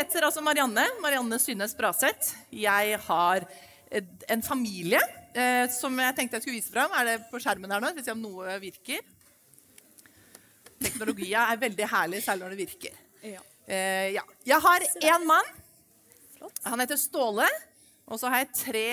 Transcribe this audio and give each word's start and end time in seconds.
Heter 0.00 0.26
altså 0.26 0.42
Marianne. 0.44 0.84
Marianne 1.02 1.38
Synnes 1.40 1.74
Braseth. 1.76 2.34
Jeg 2.54 2.98
har 3.06 3.46
en 4.30 4.42
familie 4.44 5.00
eh, 5.34 5.66
som 5.74 5.96
jeg 5.98 6.16
tenkte 6.16 6.38
jeg 6.38 6.46
skulle 6.46 6.58
vise 6.58 6.72
fram. 6.72 6.92
Er 7.00 7.08
det 7.08 7.16
på 7.30 7.40
skjermen 7.42 7.72
her 7.72 7.82
nå? 7.82 7.90
Skal 7.90 8.02
vi 8.02 8.06
se 8.06 8.14
om 8.14 8.22
noe 8.22 8.58
virker. 8.62 9.02
Teknologia 10.80 11.48
er 11.52 11.60
veldig 11.60 11.88
herlig, 11.90 12.22
særlig 12.24 12.46
når 12.46 12.54
det 12.54 12.60
virker. 12.62 13.00
Ja. 13.26 13.42
Eh, 13.66 14.06
ja. 14.16 14.24
Jeg 14.48 14.64
har 14.64 14.86
én 15.12 15.26
mann. 15.28 15.50
Han 16.70 16.80
heter 16.80 17.00
Ståle. 17.00 17.48
Og 18.10 18.18
så 18.18 18.30
har 18.32 18.42
jeg 18.42 18.54
tre 18.58 18.86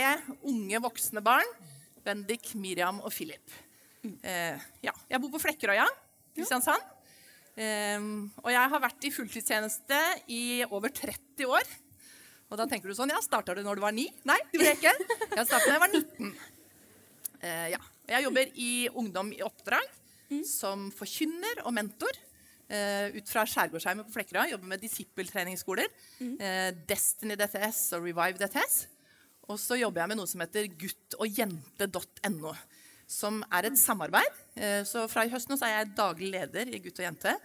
unge 0.45 0.83
voksne 0.83 1.23
barn. 1.25 1.55
Bendik, 2.05 2.51
Miriam 2.59 2.99
og 3.01 3.13
Philip. 3.15 3.55
Eh, 4.03 4.67
ja. 4.83 4.93
Jeg 5.09 5.23
bor 5.23 5.33
på 5.33 5.41
Flekkerøya, 5.47 5.87
Kristiansand. 6.35 6.96
Eh, 7.57 7.99
og 8.43 8.49
jeg 8.53 8.69
har 8.73 8.81
vært 8.83 9.07
i 9.07 9.11
fulltidstjeneste 9.15 9.99
i 10.29 10.41
over 10.69 10.93
30 10.93 11.47
år. 11.49 11.65
Og 12.47 12.55
da 12.61 12.67
tenker 12.69 12.87
du 12.87 12.95
sånn 12.95 13.09
Ja, 13.11 13.17
starta 13.25 13.55
du 13.57 13.63
når 13.65 13.75
du 13.75 13.81
var 13.83 13.91
ni? 13.95 14.05
Nei, 14.29 14.37
det 14.51 14.59
gjorde 14.59 14.69
jeg 14.71 14.77
ikke. 14.79 15.15
Jeg 15.35 15.47
starta 15.49 15.65
da 15.65 15.73
jeg 15.73 15.83
var 15.83 15.91
19. 15.91 16.29
Eh, 17.41 17.65
ja. 17.73 17.81
Jeg 18.07 18.23
jobber 18.23 18.53
i 18.55 18.69
Ungdom 18.95 19.33
i 19.35 19.41
oppdrag 19.43 19.83
som 20.47 20.87
forkynner 20.95 21.59
og 21.65 21.73
mentor. 21.75 22.15
eh, 22.69 23.11
ut 23.15 23.27
fra 23.31 23.43
Skjærgårdsheimet 23.47 24.07
på 24.07 24.15
Flekkerøy. 24.15 24.49
Jobber 24.53 24.67
med 24.73 24.81
disippeltreningsskoler. 24.83 25.87
eh, 26.39 26.71
Destiny 26.87 27.35
DTS 27.39 27.93
og 27.97 28.03
Revive 28.07 28.37
DTS. 28.39 28.87
Og 29.49 29.59
så 29.59 29.77
jobber 29.79 30.01
jeg 30.01 30.09
med 30.11 30.17
noe 30.19 30.27
som 30.27 30.41
heter 30.43 30.67
guttogjente.no. 30.67 32.53
Som 33.07 33.43
er 33.51 33.69
et 33.69 33.77
samarbeid. 33.79 34.33
Eh, 34.57 34.83
Så 34.83 35.07
fra 35.11 35.25
i 35.25 35.31
høsten 35.31 35.57
er 35.61 35.73
jeg 35.77 35.95
daglig 35.95 36.31
leder 36.33 36.73
i 36.73 36.81
Gutt 36.83 36.99
og 36.99 37.05
jente. 37.05 37.35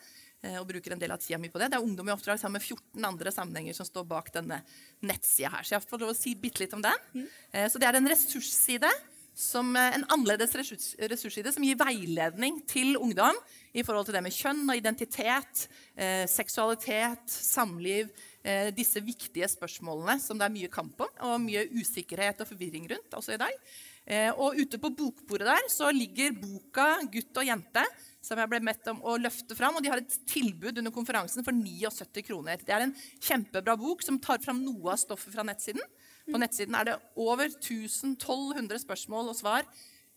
eh, 0.42 0.58
Og 0.58 0.66
bruker 0.66 0.92
en 0.92 0.98
del 0.98 1.12
av 1.12 1.18
tida 1.18 1.38
mi 1.38 1.48
på 1.48 1.58
det. 1.58 1.70
Det 1.70 1.78
er 1.78 1.84
Ungdom 1.84 2.08
i 2.08 2.12
oppdrag 2.12 2.38
sammen 2.40 2.58
med 2.58 2.62
14 2.62 3.04
andre 3.04 3.30
sammenhenger 3.30 3.74
som 3.74 3.86
står 3.86 4.08
bak 4.08 4.32
denne 4.32 4.62
nettsida 5.02 5.50
her. 5.50 5.62
Så 5.62 5.76
jeg 5.76 5.88
får 5.88 6.00
lov 6.00 6.10
å 6.10 6.16
si 6.16 6.34
bitte 6.34 6.60
litt 6.60 6.74
om 6.74 6.82
den. 6.82 6.98
Mm. 7.14 7.28
Så 7.70 7.78
det 7.78 7.86
er 7.88 7.96
en 7.96 8.08
ressursside 8.08 8.90
som 9.34 9.76
eh, 9.76 9.94
en 9.96 10.04
annerledes 10.12 10.54
ressurs, 10.58 10.92
ressursside 11.10 11.52
som 11.54 11.64
gir 11.64 11.78
veiledning 11.80 12.60
til 12.68 12.96
ungdom 13.00 13.38
i 13.72 13.84
forhold 13.84 14.08
til 14.08 14.16
det 14.18 14.24
med 14.26 14.34
kjønn 14.36 14.66
og 14.68 14.76
identitet, 14.76 15.66
eh, 15.96 16.26
seksualitet, 16.28 17.24
samliv, 17.32 18.10
eh, 18.44 18.68
disse 18.76 19.00
viktige 19.00 19.48
spørsmålene 19.48 20.18
som 20.20 20.38
det 20.38 20.48
er 20.48 20.56
mye 20.58 20.72
kamp 20.72 21.00
om, 21.00 21.16
og 21.30 21.40
mye 21.46 21.64
usikkerhet 21.72 22.44
og 22.44 22.50
forvirring 22.52 22.90
rundt 22.92 23.16
også 23.16 23.34
i 23.34 23.40
dag. 23.40 23.56
Eh, 24.02 24.32
og 24.34 24.58
ute 24.58 24.80
på 24.82 24.90
bokbordet 24.98 25.46
der 25.46 25.68
så 25.70 25.90
ligger 25.94 26.34
boka 26.34 26.98
'Gutt 27.06 27.38
og 27.38 27.46
jente', 27.46 27.84
som 28.22 28.38
jeg 28.38 28.50
ble 28.50 28.60
bedt 28.66 28.88
om 28.90 29.02
å 29.02 29.18
løfte 29.18 29.54
fram. 29.54 29.76
Og 29.76 29.82
de 29.82 29.90
har 29.90 30.02
et 30.02 30.18
tilbud 30.26 30.78
under 30.78 30.94
konferansen 30.94 31.44
for 31.44 31.54
79 31.54 32.22
kroner. 32.26 32.58
Det 32.58 32.74
er 32.74 32.86
en 32.86 32.96
kjempebra 33.20 33.76
bok 33.78 34.02
som 34.02 34.18
tar 34.18 34.42
fram 34.42 34.62
noe 34.64 34.92
av 34.92 34.98
stoffet 34.98 35.34
fra 35.34 35.46
nettsiden. 35.46 35.82
På 36.30 36.38
nettsiden 36.38 36.74
er 36.78 36.84
det 36.84 37.00
over 37.16 37.46
1200 37.50 38.78
spørsmål 38.82 39.30
og 39.30 39.36
svar, 39.38 39.66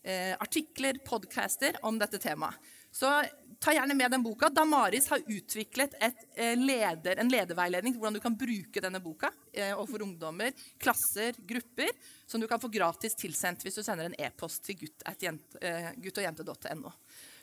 eh, 0.04 0.34
artikler, 0.38 0.98
podcaster 1.04 1.78
om 1.82 1.98
dette 1.98 2.18
temaet. 2.18 2.54
Så 2.96 3.10
ta 3.60 3.72
gjerne 3.74 3.94
med 3.94 4.10
den 4.10 4.22
boka. 4.24 4.48
Damaris 4.48 5.08
har 5.08 5.20
utviklet 5.26 5.94
et, 6.00 6.16
eh, 6.34 6.56
leder, 6.56 7.18
en 7.20 7.28
lederveiledning 7.28 7.92
til 7.92 8.00
hvordan 8.00 8.16
du 8.16 8.20
kan 8.24 8.36
bruke 8.36 8.80
denne 8.80 9.00
boka 9.04 9.30
eh, 9.52 9.74
overfor 9.74 10.04
ungdommer, 10.06 10.52
klasser, 10.80 11.36
grupper, 11.46 11.92
som 12.26 12.40
du 12.40 12.48
kan 12.48 12.60
få 12.60 12.70
gratis 12.72 13.16
tilsendt 13.18 13.64
hvis 13.64 13.76
du 13.76 13.82
sender 13.84 14.08
en 14.08 14.18
e-post 14.18 14.64
til 14.64 14.78
gutt 14.80 15.04
at 15.04 15.20
jent- 15.20 15.58
eh, 15.60 15.92
guttogjente.no. 16.00 16.92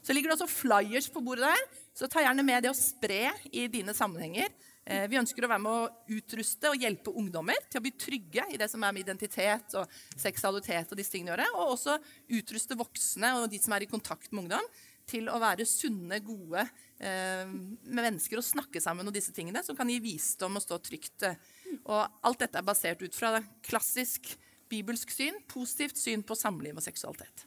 Så 0.04 0.14
ligger 0.14 0.34
det 0.34 0.40
også 0.40 0.50
flyers 0.52 1.10
på 1.14 1.22
bordet 1.24 1.46
der, 1.46 1.66
så 1.96 2.10
ta 2.10 2.26
gjerne 2.26 2.44
med 2.44 2.66
det 2.66 2.74
å 2.74 2.78
spre 2.78 3.32
i 3.54 3.68
dine 3.72 3.94
sammenhenger. 3.96 4.50
Vi 4.84 5.16
ønsker 5.16 5.46
å 5.46 5.48
være 5.48 5.64
med 5.64 5.72
å 5.72 6.18
utruste 6.18 6.68
og 6.68 6.76
hjelpe 6.76 7.14
ungdommer 7.16 7.56
til 7.72 7.80
å 7.80 7.84
bli 7.86 7.94
trygge 7.96 8.44
i 8.52 8.58
det 8.60 8.68
som 8.68 8.84
er 8.84 8.92
med 8.92 9.06
identitet 9.06 9.78
og 9.80 9.88
seksualitet 10.20 10.92
og 10.92 11.00
disse 11.00 11.14
tingene 11.14 11.32
å 11.32 11.38
gjøre, 11.38 11.54
og 11.56 11.72
også 11.78 11.96
utruste 12.36 12.76
voksne 12.76 13.30
og 13.40 13.48
de 13.54 13.62
som 13.64 13.78
er 13.78 13.86
i 13.86 13.88
kontakt 13.88 14.28
med 14.34 14.44
ungdom, 14.44 14.68
til 15.10 15.28
å 15.30 15.40
være 15.42 15.66
sunne, 15.68 16.20
gode 16.24 16.64
eh, 17.04 17.50
mennesker 17.84 18.40
og 18.40 18.46
snakke 18.48 18.82
sammen 18.84 19.08
om 19.08 19.14
disse 19.16 19.34
tingene, 19.36 19.64
som 19.66 19.78
kan 19.78 19.90
gi 19.92 20.00
visdom 20.04 20.60
og 20.60 20.64
stå 20.64 20.80
trygt. 20.84 21.26
Og 21.84 22.02
alt 22.24 22.44
dette 22.44 22.60
er 22.62 22.68
basert 22.68 23.02
ut 23.04 23.16
fra 23.18 23.38
klassisk 23.66 24.34
bibelsk 24.72 25.12
syn, 25.14 25.40
positivt 25.52 26.00
syn 26.00 26.24
på 26.26 26.38
samliv 26.38 26.78
og 26.80 26.86
seksualitet. 26.86 27.46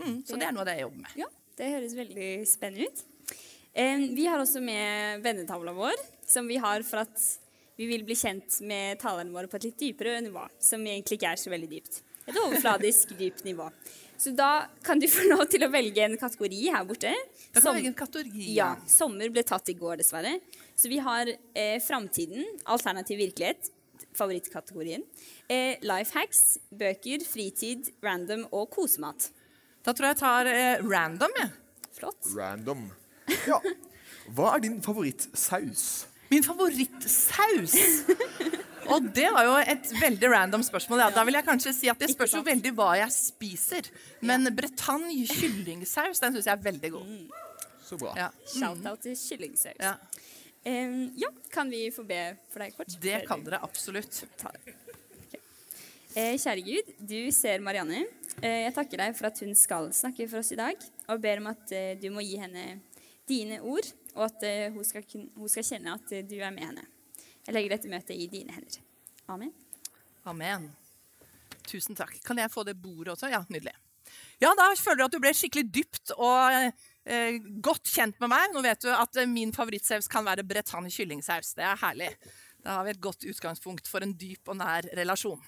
Mm, 0.00 0.22
så 0.26 0.38
det 0.38 0.46
er 0.46 0.54
noe 0.54 0.64
av 0.64 0.70
det 0.70 0.78
jeg 0.78 0.86
jobber 0.86 1.02
med. 1.04 1.16
Ja, 1.18 1.28
det 1.58 1.72
høres 1.76 1.96
veldig 1.98 2.30
spennende 2.50 2.88
ut. 2.90 3.04
Eh, 3.74 4.06
Vi 4.14 4.26
har 4.30 4.42
også 4.42 4.62
med 4.62 5.22
vennetavla 5.24 5.74
vår, 5.76 5.98
som 6.26 6.48
vi 6.50 6.58
har 6.62 6.82
for 6.86 7.04
at 7.04 7.18
vi 7.76 7.88
vil 7.90 8.04
bli 8.06 8.14
kjent 8.14 8.60
med 8.62 9.00
talerne 9.02 9.34
våre 9.34 9.50
på 9.50 9.58
et 9.58 9.68
litt 9.68 9.80
dypere 9.82 10.20
nivå, 10.22 10.46
som 10.62 10.82
egentlig 10.86 11.18
ikke 11.18 11.32
er 11.34 11.40
så 11.42 11.50
veldig 11.50 11.70
dypt. 11.72 12.02
Et 12.24 12.38
overfladisk 12.40 13.16
dypt 13.18 13.42
nivå. 13.44 13.66
Så 14.18 14.30
da 14.36 14.66
kan 14.84 15.00
du 15.02 15.06
få 15.16 15.24
lov 15.30 15.44
til 15.52 15.64
å 15.66 15.70
velge 15.72 16.04
en 16.06 16.16
kategori 16.20 16.60
her 16.72 16.84
borte. 16.88 17.12
Da 17.52 17.58
kan 17.60 17.62
Som- 17.68 17.76
velge 17.78 17.90
en 17.92 17.96
kategori. 17.98 18.48
Ja, 18.54 18.72
sommer 18.88 19.30
ble 19.34 19.42
tatt 19.46 19.68
i 19.72 19.76
går, 19.78 19.98
dessverre. 20.02 20.36
Så 20.76 20.88
vi 20.90 20.98
har 21.02 21.28
eh, 21.30 21.78
framtiden, 21.84 22.44
alternativ 22.66 23.18
virkelighet, 23.20 23.70
favorittkategorien. 24.14 25.02
Eh, 25.50 25.76
life 25.82 26.14
hacks, 26.18 26.58
bøker, 26.70 27.22
fritid, 27.26 27.90
random 28.02 28.46
og 28.54 28.70
kosemat. 28.74 29.30
Da 29.84 29.92
tror 29.92 30.08
jeg 30.10 30.16
jeg 30.16 30.22
tar 30.22 30.50
eh, 30.50 30.84
random, 30.88 31.34
jeg. 31.42 31.52
Flott. 31.98 32.30
Random. 32.36 32.86
Ja. 33.48 33.56
Hva 34.36 34.54
er 34.56 34.60
din 34.64 34.78
favorittsaus? 34.84 36.06
Min 36.30 36.44
favorittsaus. 36.44 37.74
Og 38.92 39.06
det 39.16 39.28
var 39.32 39.46
jo 39.46 39.54
et 39.62 39.92
veldig 40.00 40.30
random 40.32 40.64
spørsmål. 40.66 41.06
Ja. 41.06 41.10
Da 41.14 41.24
vil 41.24 41.38
jeg 41.38 41.46
kanskje 41.46 41.72
si 41.76 41.90
at 41.92 42.00
det 42.00 42.10
spørs 42.12 42.34
jo 42.36 42.42
veldig 42.44 42.74
hva 42.76 42.90
jeg 43.00 43.14
spiser. 43.14 43.88
Men 44.24 44.48
Bretagne 44.56 45.24
kyllingsaus, 45.30 46.20
den 46.22 46.36
syns 46.36 46.50
jeg 46.50 46.54
er 46.56 46.64
veldig 46.64 46.92
god. 46.96 47.14
Så 47.84 47.98
bra. 48.00 48.14
Ja. 48.18 48.28
Shout-out 48.48 49.04
til 49.06 49.16
kyllingsaus. 49.18 49.80
ja. 49.80 49.96
Um, 50.64 51.10
ja, 51.20 51.28
kan 51.52 51.68
vi 51.68 51.90
få 51.92 52.06
be 52.08 52.38
for 52.48 52.64
deg 52.64 52.72
kort? 52.72 52.94
Det 53.02 53.18
kan 53.28 53.42
dere 53.44 53.58
absolutt. 53.66 54.22
det? 54.40 54.76
Eh, 56.16 56.38
kjære 56.40 56.62
Gud, 56.64 56.92
du 57.04 57.18
ser 57.36 57.60
Marianne. 57.60 58.06
Eh, 58.38 58.62
jeg 58.62 58.72
takker 58.72 59.02
deg 59.02 59.16
for 59.18 59.28
at 59.28 59.42
hun 59.44 59.52
skal 59.58 59.90
snakke 59.92 60.24
for 60.30 60.40
oss 60.40 60.54
i 60.54 60.58
dag, 60.60 60.86
og 61.10 61.20
ber 61.20 61.42
om 61.42 61.50
at 61.52 61.74
eh, 61.74 61.98
du 62.00 62.08
må 62.14 62.24
gi 62.24 62.38
henne 62.40 62.78
dine 63.28 63.60
ord, 63.60 63.90
og 64.14 64.24
at 64.30 64.46
hun, 64.72 64.84
skal, 64.88 65.04
hun 65.36 65.52
skal 65.52 65.66
kjenne 65.68 65.98
at 65.98 66.16
du 66.30 66.36
er 66.38 66.54
med 66.54 66.64
henne. 66.70 66.86
Jeg 67.44 67.56
legger 67.56 67.76
dette 67.76 67.90
møtet 67.92 68.16
i 68.16 68.28
dine 68.32 68.54
hender. 68.56 68.80
Amen. 69.32 69.52
Amen. 70.28 70.70
Tusen 71.68 71.96
takk. 71.96 72.16
Kan 72.24 72.40
jeg 72.40 72.52
få 72.52 72.64
det 72.64 72.76
bordet 72.80 73.14
også? 73.14 73.28
Ja, 73.32 73.42
nydelig. 73.52 73.74
Ja, 74.42 74.52
da 74.56 74.68
føler 74.76 75.02
du 75.02 75.06
at 75.06 75.14
du 75.14 75.20
ble 75.22 75.32
skikkelig 75.36 75.68
dypt 75.72 76.12
og 76.16 76.70
eh, 77.08 77.38
godt 77.64 77.88
kjent 77.90 78.20
med 78.22 78.32
meg. 78.32 78.52
Nå 78.54 78.62
vet 78.64 78.84
du 78.84 78.90
at 78.92 79.20
eh, 79.20 79.30
min 79.30 79.52
favorittsaus 79.54 80.08
kan 80.12 80.26
være 80.26 80.44
Bretagne 80.46 80.92
kyllingsaus. 80.92 81.54
Det 81.58 81.64
er 81.66 81.80
herlig. 81.80 82.10
Da 82.64 82.78
har 82.78 82.86
vi 82.86 82.94
et 82.94 83.02
godt 83.04 83.26
utgangspunkt 83.28 83.88
for 83.90 84.04
en 84.04 84.14
dyp 84.16 84.48
og 84.48 84.58
nær 84.60 84.88
relasjon. 84.96 85.42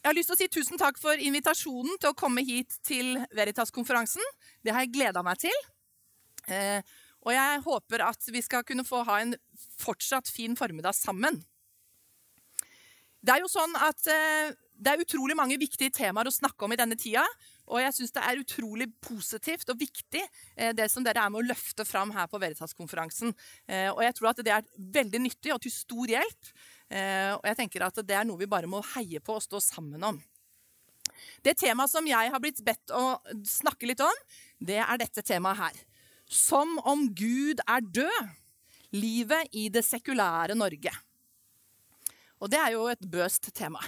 Jeg 0.00 0.08
har 0.08 0.16
lyst 0.16 0.30
til 0.32 0.38
å 0.38 0.40
si 0.40 0.48
tusen 0.48 0.80
takk 0.80 0.96
for 0.96 1.20
invitasjonen 1.20 1.98
til 2.00 2.14
å 2.14 2.16
komme 2.16 2.40
hit 2.46 2.78
til 2.88 3.18
Veritas-konferansen. 3.36 4.24
Det 4.64 4.72
har 4.72 4.86
jeg 4.86 4.94
gleda 4.94 5.20
meg 5.24 5.42
til. 5.42 5.56
Eh, 6.48 6.80
og 7.20 7.34
jeg 7.34 7.62
håper 7.66 8.04
at 8.06 8.28
vi 8.32 8.42
skal 8.44 8.64
kunne 8.66 8.86
få 8.86 9.02
ha 9.08 9.20
en 9.20 9.34
fortsatt 9.80 10.30
fin 10.32 10.56
formiddag 10.56 10.96
sammen. 10.96 11.42
Det 13.20 13.34
er 13.34 13.42
jo 13.42 13.50
sånn 13.52 13.74
at 13.76 14.06
eh, 14.08 14.52
det 14.80 14.92
er 14.92 15.02
utrolig 15.02 15.36
mange 15.36 15.58
viktige 15.60 15.92
temaer 15.92 16.30
å 16.30 16.32
snakke 16.32 16.64
om 16.64 16.72
i 16.72 16.78
denne 16.80 16.96
tida. 16.96 17.26
og 17.70 17.82
jeg 17.82 17.92
syns 17.94 18.14
det 18.16 18.22
er 18.24 18.40
utrolig 18.40 18.86
positivt 19.04 19.68
og 19.68 19.78
viktig 19.78 20.22
eh, 20.56 20.72
det 20.72 20.88
som 20.90 21.04
dere 21.04 21.20
er 21.20 21.30
med 21.30 21.42
å 21.42 21.48
løfte 21.50 21.84
fram 21.84 22.14
her 22.16 22.26
på 22.32 22.40
Veritas-konferansen. 22.40 23.34
Eh, 23.68 23.90
og 23.92 24.00
jeg 24.02 24.16
tror 24.16 24.30
at 24.32 24.40
det 24.44 24.54
er 24.56 24.64
veldig 24.96 25.20
nyttig 25.20 25.52
og 25.52 25.60
til 25.60 25.74
stor 25.74 26.16
hjelp. 26.16 26.52
Og 26.90 27.44
jeg 27.46 27.54
tenker 27.54 27.84
at 27.86 28.00
det 28.02 28.16
er 28.18 28.24
noe 28.26 28.40
vi 28.40 28.48
bare 28.50 28.66
må 28.66 28.80
heie 28.96 29.20
på 29.22 29.36
og 29.36 29.44
stå 29.44 29.60
sammen 29.62 30.02
om. 30.02 30.16
Det 31.44 31.54
temaet 31.60 31.92
som 31.92 32.08
jeg 32.08 32.32
har 32.32 32.42
blitt 32.42 32.58
bedt 32.66 32.90
å 32.90 33.20
snakke 33.46 33.86
litt 33.86 34.02
om, 34.02 34.24
det 34.58 34.80
er 34.82 34.98
dette 34.98 35.22
temaet 35.22 35.60
her. 35.60 35.78
Som 36.30 36.78
om 36.86 37.08
Gud 37.14 37.62
er 37.66 37.82
død. 37.82 38.36
Livet 38.94 39.50
i 39.54 39.68
det 39.70 39.84
sekulære 39.86 40.56
Norge. 40.58 40.92
Og 42.40 42.50
det 42.50 42.58
er 42.58 42.72
jo 42.74 42.86
et 42.90 43.02
bøst 43.10 43.50
tema. 43.54 43.82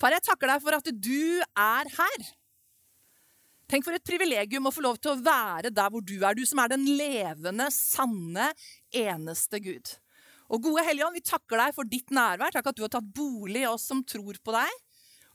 Far, 0.00 0.12
jeg 0.12 0.24
takker 0.26 0.50
deg 0.50 0.64
for 0.64 0.76
at 0.76 0.90
du 0.92 1.40
er 1.40 1.88
her. 1.96 2.26
Tenk 3.66 3.86
for 3.86 3.96
et 3.96 4.04
privilegium 4.06 4.68
å 4.68 4.72
få 4.74 4.84
lov 4.84 4.98
til 5.00 5.14
å 5.14 5.20
være 5.24 5.72
der 5.74 5.88
hvor 5.90 6.04
du 6.04 6.18
er, 6.20 6.36
du 6.36 6.44
som 6.46 6.60
er 6.62 6.70
den 6.70 6.84
levende, 6.98 7.66
sanne, 7.74 8.50
eneste 8.94 9.60
Gud. 9.64 9.96
Og 10.52 10.68
gode 10.68 10.84
Helligånd, 10.86 11.16
vi 11.18 11.24
takker 11.26 11.58
deg 11.58 11.74
for 11.74 11.88
ditt 11.90 12.12
nærvær. 12.14 12.54
Takk 12.54 12.70
at 12.70 12.76
du 12.78 12.84
har 12.84 12.92
tatt 12.92 13.08
bolig 13.16 13.64
i 13.64 13.70
oss 13.70 13.88
som 13.88 14.04
tror 14.06 14.38
på 14.44 14.54
deg. 14.54 14.82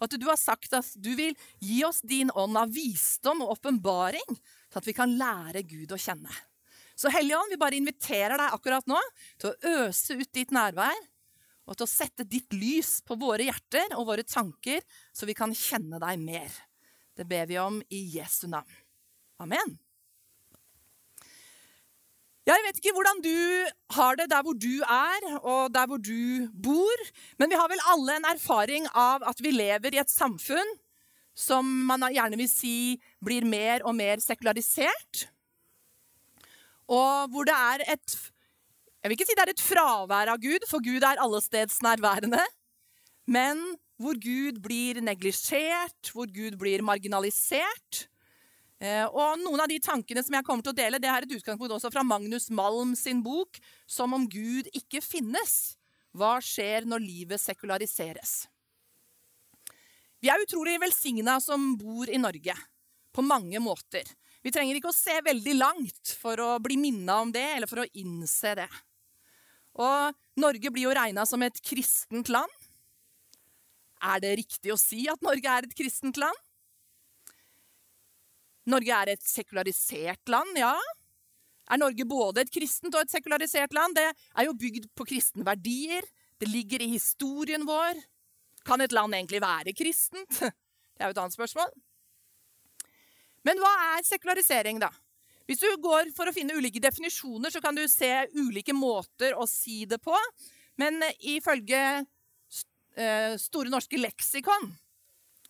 Og 0.01 0.07
at 0.07 0.17
du 0.17 0.25
har 0.25 0.39
sagt 0.39 0.73
at 0.73 0.87
du 0.97 1.11
vil 1.17 1.35
gi 1.61 1.83
oss 1.85 2.01
din 2.01 2.31
ånd 2.33 2.57
av 2.57 2.71
visdom 2.73 3.43
og 3.45 3.53
åpenbaring, 3.59 4.39
så 4.73 4.81
at 4.81 4.89
vi 4.89 4.95
kan 4.97 5.13
lære 5.13 5.61
Gud 5.69 5.93
å 5.93 5.99
kjenne. 6.01 6.31
Så 6.97 7.11
Helligånd, 7.13 7.53
vi 7.53 7.61
bare 7.61 7.77
inviterer 7.77 8.33
deg 8.37 8.57
akkurat 8.57 8.89
nå 8.89 8.97
til 9.41 9.51
å 9.51 9.77
øse 9.85 10.17
ut 10.17 10.33
ditt 10.33 10.53
nærvær 10.53 10.97
og 11.69 11.77
til 11.77 11.85
å 11.85 11.91
sette 11.91 12.25
ditt 12.27 12.51
lys 12.57 12.97
på 13.05 13.15
våre 13.21 13.45
hjerter 13.45 13.93
og 13.95 14.09
våre 14.09 14.25
tanker, 14.25 14.81
så 15.13 15.29
vi 15.29 15.37
kan 15.37 15.53
kjenne 15.55 16.01
deg 16.01 16.19
mer. 16.19 16.57
Det 17.15 17.27
ber 17.29 17.45
vi 17.47 17.61
om 17.61 17.77
i 17.93 18.01
Jesu 18.17 18.47
navn. 18.49 18.73
Amen. 19.41 19.77
Jeg 22.49 22.57
vet 22.65 22.79
ikke 22.79 22.93
hvordan 22.95 23.19
du 23.21 23.35
har 23.93 24.15
det 24.17 24.25
der 24.31 24.41
hvor 24.41 24.55
du 24.57 24.81
er, 24.81 25.25
og 25.45 25.73
der 25.73 25.85
hvor 25.85 25.99
du 26.01 26.47
bor, 26.63 27.03
men 27.37 27.51
vi 27.51 27.59
har 27.59 27.69
vel 27.69 27.83
alle 27.93 28.15
en 28.17 28.29
erfaring 28.31 28.87
av 28.97 29.21
at 29.29 29.43
vi 29.45 29.53
lever 29.53 29.93
i 29.93 30.01
et 30.01 30.09
samfunn 30.09 30.73
som 31.37 31.67
man 31.87 32.07
gjerne 32.11 32.39
vil 32.39 32.49
si 32.49 32.97
blir 33.23 33.45
mer 33.47 33.85
og 33.85 33.95
mer 33.95 34.19
sekularisert. 34.23 35.27
Og 36.89 37.29
hvor 37.31 37.47
det 37.47 37.55
er 37.55 37.85
et 37.95 38.17
Jeg 39.01 39.09
vil 39.09 39.15
ikke 39.17 39.25
si 39.25 39.33
det 39.37 39.43
er 39.47 39.49
et 39.49 39.63
fravær 39.65 40.29
av 40.29 40.37
Gud, 40.37 40.61
for 40.69 40.77
Gud 40.85 41.01
er 41.01 41.17
allestedsnærværende. 41.23 42.41
Men 43.25 43.57
hvor 43.97 44.13
Gud 44.21 44.59
blir 44.61 44.99
neglisjert, 45.01 46.11
hvor 46.13 46.29
Gud 46.29 46.59
blir 46.61 46.83
marginalisert. 46.85 48.10
Eh, 48.81 49.05
og 49.05 49.37
Noen 49.43 49.61
av 49.61 49.69
de 49.69 49.77
tankene 49.83 50.23
som 50.25 50.33
jeg 50.33 50.45
kommer 50.47 50.65
til 50.65 50.73
å 50.73 50.79
dele, 50.79 50.99
det 51.01 51.09
er 51.11 51.27
et 51.27 51.35
utgangspunkt 51.35 51.75
også 51.75 51.91
fra 51.93 52.01
Magnus 52.01 52.49
Malm 52.49 52.95
sin 52.97 53.21
bok 53.21 53.59
'Som 53.85 54.13
om 54.13 54.25
Gud 54.27 54.69
ikke 54.73 55.03
finnes'. 55.05 55.75
Hva 56.17 56.41
skjer 56.41 56.85
når 56.85 56.99
livet 56.99 57.39
sekulariseres? 57.39 58.47
Vi 60.21 60.29
er 60.29 60.41
utrolig 60.43 60.79
velsigna 60.81 61.39
som 61.39 61.77
bor 61.77 62.09
i 62.09 62.17
Norge, 62.17 62.53
på 63.13 63.21
mange 63.21 63.59
måter. 63.59 64.03
Vi 64.43 64.51
trenger 64.51 64.75
ikke 64.75 64.89
å 64.89 64.97
se 64.97 65.13
veldig 65.21 65.55
langt 65.57 66.17
for 66.19 66.35
å 66.35 66.59
bli 66.59 66.75
minna 66.75 67.21
om 67.21 67.31
det, 67.31 67.55
eller 67.55 67.67
for 67.67 67.77
å 67.77 67.89
innse 67.93 68.55
det. 68.55 68.69
Og 69.77 70.13
Norge 70.35 70.71
blir 70.71 70.89
jo 70.89 70.93
regna 70.93 71.25
som 71.25 71.41
et 71.43 71.61
kristent 71.61 72.29
land. 72.29 72.51
Er 74.01 74.19
det 74.19 74.37
riktig 74.37 74.73
å 74.73 74.79
si 74.79 75.07
at 75.07 75.21
Norge 75.21 75.47
er 75.47 75.63
et 75.63 75.75
kristent 75.77 76.17
land? 76.17 76.37
Norge 78.69 78.97
er 78.97 79.13
et 79.13 79.23
sekularisert 79.25 80.29
land, 80.29 80.57
ja. 80.59 80.75
Er 81.71 81.79
Norge 81.79 82.05
både 82.05 82.43
et 82.43 82.51
kristent 82.53 82.93
og 82.93 83.05
et 83.05 83.13
sekularisert 83.13 83.73
land? 83.73 83.95
Det 83.97 84.09
er 84.11 84.47
jo 84.47 84.57
bygd 84.57 84.89
på 84.97 85.07
kristne 85.07 85.45
verdier. 85.47 86.05
Det 86.41 86.49
ligger 86.49 86.83
i 86.83 86.91
historien 86.93 87.65
vår. 87.67 88.01
Kan 88.67 88.83
et 88.83 88.93
land 88.93 89.15
egentlig 89.17 89.41
være 89.41 89.73
kristent? 89.77 90.41
Det 91.01 91.07
er 91.07 91.09
jo 91.09 91.15
et 91.15 91.21
annet 91.23 91.33
spørsmål. 91.33 91.71
Men 93.47 93.57
hva 93.57 93.71
er 93.95 94.03
sekularisering, 94.05 94.77
da? 94.83 94.91
Hvis 95.49 95.63
du 95.63 95.71
går 95.81 96.11
for 96.13 96.29
å 96.29 96.33
finne 96.35 96.53
ulike 96.53 96.81
definisjoner, 96.83 97.49
så 97.49 97.61
kan 97.63 97.73
du 97.73 97.81
se 97.89 98.09
ulike 98.37 98.75
måter 98.77 99.33
å 99.33 99.47
si 99.49 99.81
det 99.89 99.97
på. 100.03 100.13
Men 100.77 101.01
ifølge 101.17 101.81
eh, 102.95 103.33
Store 103.41 103.73
norske 103.73 103.97
leksikon, 103.97 104.69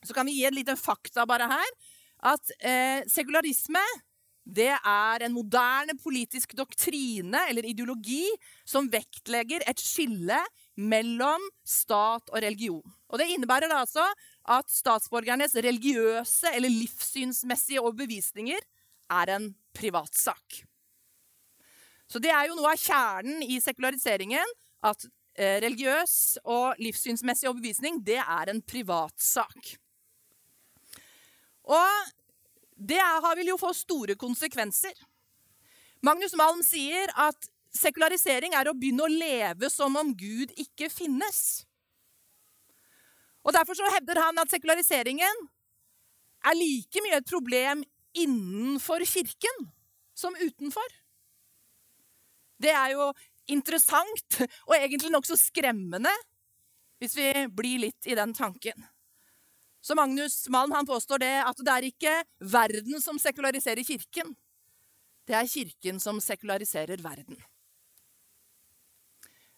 så 0.07 0.15
kan 0.15 0.29
vi 0.29 0.39
gi 0.39 0.47
en 0.47 0.55
liten 0.55 0.79
fakta 0.79 1.27
bare 1.29 1.49
her. 1.51 1.75
At 2.21 2.53
eh, 2.59 3.01
sekularisme 3.09 3.81
det 4.41 4.71
er 4.73 5.23
en 5.23 5.35
moderne 5.35 5.93
politisk 6.01 6.55
doktrine 6.57 7.43
eller 7.49 7.67
ideologi 7.69 8.25
som 8.67 8.89
vektlegger 8.91 9.63
et 9.69 9.79
skille 9.79 10.39
mellom 10.81 11.45
stat 11.67 12.31
og 12.33 12.41
religion. 12.41 12.81
Og 13.13 13.21
Det 13.21 13.29
innebærer 13.35 13.69
altså 13.75 14.03
at 14.49 14.69
statsborgernes 14.71 15.53
religiøse 15.55 16.55
eller 16.55 16.73
livssynsmessige 16.73 17.81
overbevisninger 17.81 18.65
er 19.13 19.35
en 19.35 19.51
privatsak. 19.77 20.63
Så 22.09 22.19
det 22.19 22.33
er 22.33 22.49
jo 22.49 22.57
noe 22.57 22.73
av 22.73 22.81
kjernen 22.81 23.45
i 23.45 23.61
sekulariseringen. 23.61 24.57
At 24.83 25.05
Eh, 25.39 25.61
religiøs 25.63 26.41
og 26.43 26.75
livssynsmessig 26.83 27.47
overbevisning, 27.47 28.01
det 28.03 28.19
er 28.19 28.51
en 28.51 28.59
privatsak. 28.61 29.77
Og 31.71 32.11
det 32.75 33.01
vil 33.37 33.51
jo 33.53 33.57
få 33.61 33.71
store 33.77 34.17
konsekvenser. 34.19 34.93
Magnus 36.01 36.33
Malm 36.35 36.63
sier 36.65 37.11
at 37.15 37.49
sekularisering 37.71 38.55
er 38.57 38.67
å 38.67 38.75
begynne 38.75 39.05
å 39.05 39.11
leve 39.11 39.69
som 39.71 39.95
om 39.95 40.11
Gud 40.17 40.51
ikke 40.59 40.89
finnes. 40.91 41.63
Og 43.45 43.53
Derfor 43.55 43.77
så 43.77 43.89
hevder 43.95 44.19
han 44.21 44.37
at 44.41 44.51
sekulariseringen 44.53 45.45
er 46.45 46.57
like 46.57 47.03
mye 47.05 47.21
et 47.21 47.29
problem 47.29 47.83
innenfor 48.17 49.05
kirken 49.07 49.69
som 50.17 50.35
utenfor. 50.35 50.97
Det 52.61 52.73
er 52.73 52.93
jo 52.97 53.11
interessant 53.49 54.41
og 54.67 54.75
egentlig 54.77 55.13
nokså 55.13 55.37
skremmende 55.39 56.11
hvis 57.01 57.15
vi 57.17 57.29
blir 57.49 57.81
litt 57.87 58.09
i 58.09 58.17
den 58.17 58.33
tanken. 58.37 58.75
Så 59.81 59.95
Magnus 59.97 60.45
Malm 60.49 60.71
han 60.71 60.85
påstår 60.85 61.23
det 61.23 61.33
at 61.41 61.61
det 61.65 61.73
er 61.73 61.87
ikke 61.89 62.13
verden 62.53 63.01
som 63.01 63.17
sekulariserer 63.19 63.83
kirken. 63.85 64.35
Det 65.25 65.37
er 65.37 65.49
kirken 65.49 65.99
som 66.01 66.21
sekulariserer 66.21 67.01
verden. 67.01 67.39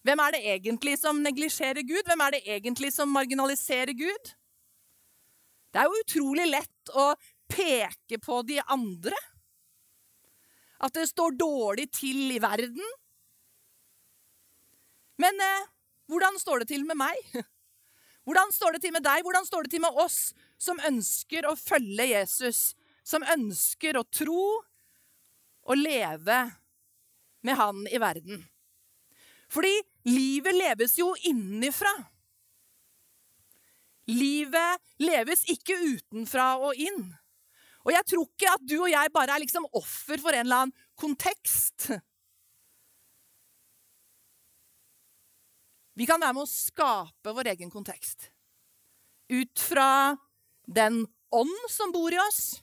Hvem 0.03 0.19
er 0.19 0.35
det 0.35 0.41
egentlig 0.51 0.97
som 0.99 1.21
neglisjerer 1.23 1.83
Gud? 1.87 2.03
Hvem 2.07 2.23
er 2.25 2.35
det 2.35 2.41
egentlig 2.55 2.91
som 2.91 3.11
marginaliserer 3.11 3.95
Gud? 3.95 4.33
Det 5.73 5.81
er 5.81 5.87
jo 5.87 6.01
utrolig 6.03 6.47
lett 6.49 6.91
å 6.93 7.13
peke 7.51 8.19
på 8.21 8.41
de 8.47 8.59
andre. 8.71 9.15
At 10.83 10.95
det 10.95 11.07
står 11.09 11.39
dårlig 11.39 11.87
til 11.95 12.35
i 12.35 12.41
verden. 12.43 12.83
Men 15.23 15.39
eh, 15.39 15.71
hvordan 16.11 16.39
står 16.41 16.63
det 16.63 16.73
til 16.73 16.83
med 16.87 16.99
meg? 16.99 17.33
Hvordan 18.23 18.53
står 18.55 18.75
det 18.75 18.85
til 18.85 18.93
med 18.95 19.03
deg? 19.03 19.23
Hvordan 19.25 19.45
står 19.47 19.65
det 19.65 19.73
til 19.73 19.83
med 19.83 19.99
oss 19.99 20.31
som 20.61 20.79
ønsker 20.87 21.47
å 21.49 21.57
følge 21.59 22.07
Jesus? 22.13 22.71
Som 23.03 23.25
ønsker 23.27 23.99
å 23.99 24.05
tro 24.07 24.45
og 25.63 25.79
leve 25.79 26.39
med 27.43 27.59
Han 27.59 27.83
i 27.91 27.99
verden? 27.99 28.45
Fordi 29.51 29.73
livet 30.07 30.55
leves 30.55 30.95
jo 30.97 31.11
innenfra. 31.29 31.91
Livet 34.09 34.81
leves 35.03 35.43
ikke 35.51 35.75
utenfra 35.79 36.53
og 36.63 36.79
inn. 36.79 37.11
Og 37.83 37.91
jeg 37.91 38.07
tror 38.07 38.25
ikke 38.25 38.55
at 38.55 38.65
du 38.67 38.77
og 38.79 38.89
jeg 38.91 39.11
bare 39.13 39.35
er 39.35 39.43
liksom 39.43 39.67
offer 39.75 40.19
for 40.23 40.35
en 40.35 40.45
eller 40.45 40.65
annen 40.65 40.89
kontekst. 40.99 41.91
Vi 45.93 46.07
kan 46.09 46.21
være 46.21 46.33
med 46.33 46.45
å 46.45 46.49
skape 46.49 47.33
vår 47.35 47.51
egen 47.53 47.71
kontekst. 47.73 48.29
Ut 49.29 49.59
fra 49.61 50.15
den 50.65 51.03
ånd 51.33 51.69
som 51.69 51.93
bor 51.93 52.13
i 52.13 52.21
oss. 52.21 52.61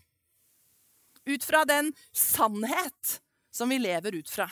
Ut 1.28 1.44
fra 1.44 1.64
den 1.68 1.92
sannhet 2.16 3.20
som 3.54 3.70
vi 3.70 3.78
lever 3.78 4.16
ut 4.18 4.30
fra. 4.30 4.48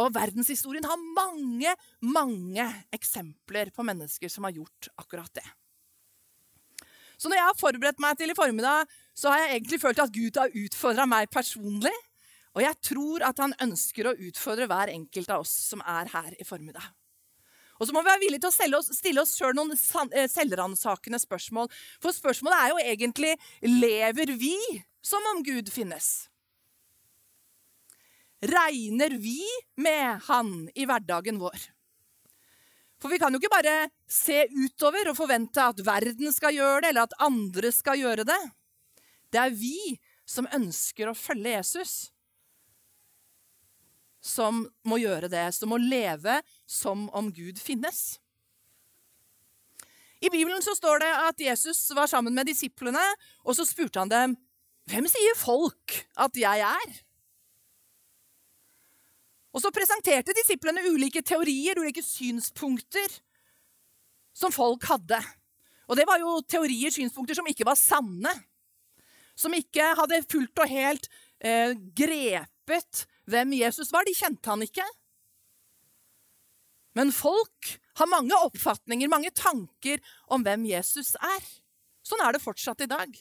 Og 0.00 0.14
verdenshistorien 0.14 0.86
har 0.88 1.08
mange, 1.16 1.74
mange 2.00 2.64
eksempler 2.94 3.70
på 3.74 3.84
mennesker 3.84 4.30
som 4.32 4.48
har 4.48 4.56
gjort 4.56 4.88
akkurat 4.96 5.34
det. 5.36 5.44
Så 7.20 7.28
når 7.30 7.38
jeg 7.38 7.48
har 7.50 7.60
forberedt 7.60 8.00
meg 8.02 8.16
til 8.18 8.32
i 8.32 8.34
formiddag, 8.34 8.88
så 9.14 9.30
har 9.30 9.44
jeg 9.44 9.58
egentlig 9.58 9.82
følt 9.82 10.00
at 10.02 10.14
Gud 10.14 10.40
har 10.40 10.56
utfordra 10.62 11.04
meg 11.06 11.28
personlig. 11.30 11.92
Og 12.56 12.64
jeg 12.64 12.80
tror 12.88 13.22
at 13.28 13.38
han 13.44 13.54
ønsker 13.62 14.08
å 14.08 14.16
utfordre 14.26 14.66
hver 14.70 14.90
enkelt 14.90 15.30
av 15.30 15.44
oss 15.44 15.52
som 15.70 15.84
er 15.86 16.10
her 16.10 16.34
i 16.40 16.48
formiddag. 16.48 16.88
Og 17.82 17.88
så 17.88 17.94
må 17.96 18.04
vi 18.04 18.12
være 18.12 18.22
villige 18.22 18.44
til 18.44 18.52
å 18.52 18.78
oss, 18.78 18.92
stille 18.94 19.22
oss 19.24 19.34
sjøl 19.34 19.56
noen 19.58 19.74
eh, 19.74 20.28
selvransakende 20.30 21.18
spørsmål. 21.18 21.66
For 21.98 22.14
spørsmålet 22.14 22.60
er 22.60 22.70
jo 22.70 22.82
egentlig 22.92 23.32
lever 23.66 24.30
vi 24.38 24.54
som 25.02 25.26
om 25.32 25.42
Gud 25.42 25.66
finnes? 25.74 26.12
Regner 28.46 29.18
vi 29.18 29.42
med 29.82 30.22
Han 30.28 30.68
i 30.78 30.86
hverdagen 30.86 31.42
vår? 31.42 31.66
For 33.02 33.10
vi 33.10 33.18
kan 33.18 33.34
jo 33.34 33.42
ikke 33.42 33.50
bare 33.50 33.76
se 34.06 34.44
utover 34.54 35.10
og 35.10 35.18
forvente 35.18 35.66
at 35.66 35.82
verden 35.82 36.30
skal 36.30 36.54
gjøre 36.54 36.84
det, 36.84 36.92
eller 36.92 37.08
at 37.08 37.18
andre 37.26 37.74
skal 37.74 37.98
gjøre 37.98 38.26
det. 38.28 38.40
Det 39.34 39.42
er 39.42 39.54
vi 39.58 39.98
som 40.22 40.46
ønsker 40.54 41.10
å 41.10 41.18
følge 41.18 41.56
Jesus, 41.56 42.12
som 44.22 44.62
må 44.86 45.00
gjøre 45.02 45.26
det, 45.32 45.48
som 45.56 45.72
må 45.72 45.80
leve 45.82 46.38
som 46.72 47.06
om 47.12 47.28
Gud 47.34 47.60
finnes. 47.60 48.16
I 50.22 50.30
Bibelen 50.30 50.62
så 50.62 50.74
står 50.78 51.02
det 51.02 51.12
at 51.28 51.40
Jesus 51.42 51.80
var 51.96 52.06
sammen 52.10 52.34
med 52.34 52.46
disiplene, 52.46 53.02
og 53.44 53.56
så 53.58 53.66
spurte 53.66 53.98
han 53.98 54.10
dem, 54.10 54.36
'Hvem 54.86 55.06
sier 55.06 55.36
folk 55.36 56.06
at 56.16 56.36
jeg 56.36 56.60
er?' 56.60 57.02
Og 59.52 59.60
så 59.60 59.70
presenterte 59.70 60.32
disiplene 60.32 60.84
ulike 60.88 61.20
teorier, 61.22 61.76
ulike 61.76 62.02
synspunkter 62.02 63.20
som 64.32 64.52
folk 64.52 64.84
hadde. 64.88 65.20
Og 65.88 65.98
det 65.98 66.06
var 66.08 66.22
jo 66.22 66.40
teorier, 66.48 66.90
synspunkter, 66.90 67.36
som 67.36 67.46
ikke 67.46 67.66
var 67.68 67.76
sanne. 67.76 68.32
Som 69.36 69.52
ikke 69.52 69.92
hadde 69.98 70.22
fullt 70.24 70.58
og 70.64 70.68
helt 70.68 71.08
eh, 71.40 71.74
grepet 71.96 73.04
hvem 73.28 73.52
Jesus 73.58 73.92
var. 73.92 74.08
De 74.08 74.16
kjente 74.16 74.48
han 74.48 74.64
ikke. 74.64 74.86
Men 76.98 77.12
folk 77.14 77.74
har 78.00 78.08
mange 78.10 78.36
oppfatninger, 78.48 79.08
mange 79.08 79.32
tanker 79.36 80.00
om 80.32 80.44
hvem 80.44 80.66
Jesus 80.68 81.14
er. 81.16 81.44
Sånn 82.04 82.22
er 82.24 82.34
det 82.34 82.42
fortsatt 82.42 82.82
i 82.84 82.90
dag. 82.90 83.12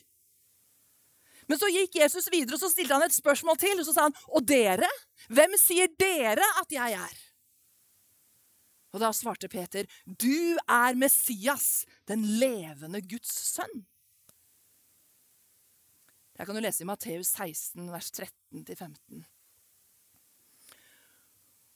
Men 1.48 1.60
så 1.60 1.68
gikk 1.72 1.98
Jesus 2.00 2.30
videre 2.32 2.56
og 2.56 2.62
så 2.64 2.70
stilte 2.72 2.96
han 2.96 3.06
et 3.06 3.16
spørsmål 3.16 3.60
til. 3.60 3.80
Og 3.80 3.88
så 3.88 3.96
sa 3.96 4.08
han, 4.08 4.16
'Og 4.30 4.46
dere? 4.48 4.90
Hvem 5.28 5.58
sier 5.60 5.88
dere 6.00 6.46
at 6.62 6.72
jeg 6.72 6.94
er?' 6.94 7.22
Og 8.94 9.00
da 9.00 9.12
svarte 9.12 9.48
Peter, 9.48 9.86
'Du 10.06 10.58
er 10.68 10.96
Messias, 10.96 11.86
den 12.08 12.24
levende 12.40 13.02
Guds 13.02 13.32
sønn'. 13.56 13.86
Der 16.38 16.46
kan 16.46 16.56
du 16.56 16.62
lese 16.62 16.84
i 16.84 16.86
Matteus 16.86 17.28
16, 17.28 17.92
vers 17.92 18.12
13-15. 18.12 19.26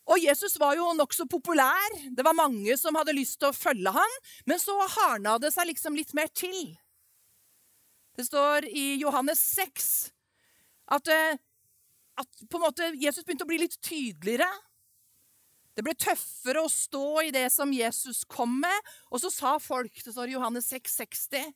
Og 0.06 0.22
Jesus 0.22 0.58
var 0.62 0.76
jo 0.78 0.92
nokså 0.94 1.26
populær. 1.30 1.96
Det 2.14 2.26
var 2.26 2.38
mange 2.38 2.78
som 2.78 2.96
hadde 2.98 3.16
lyst 3.18 3.40
til 3.42 3.50
å 3.50 3.58
følge 3.58 3.92
ham, 3.92 4.18
Men 4.46 4.60
så 4.60 4.76
hardna 4.78 5.38
det 5.40 5.52
seg 5.54 5.68
liksom 5.72 5.96
litt 5.96 6.14
mer 6.14 6.28
til. 6.28 6.78
Det 8.16 8.26
står 8.26 8.70
i 8.70 8.96
Johannes 9.02 9.40
6 9.40 10.12
at, 10.88 11.08
eh, 11.08 11.38
at 12.18 12.46
på 12.50 12.58
en 12.58 12.64
måte 12.64 12.94
Jesus 12.96 13.26
begynte 13.26 13.44
å 13.44 13.50
bli 13.50 13.58
litt 13.58 13.82
tydeligere. 13.82 14.48
Det 15.76 15.84
ble 15.84 15.96
tøffere 16.00 16.64
å 16.64 16.72
stå 16.72 17.26
i 17.26 17.34
det 17.36 17.50
som 17.52 17.74
Jesus 17.74 18.24
kom 18.24 18.62
med. 18.62 18.94
Og 19.12 19.20
så 19.20 19.32
sa 19.34 19.58
folk, 19.60 19.92
det 19.92 20.14
står 20.14 20.32
i 20.32 20.38
Johannes 20.38 20.70
6, 20.72 20.96
60, 21.02 21.52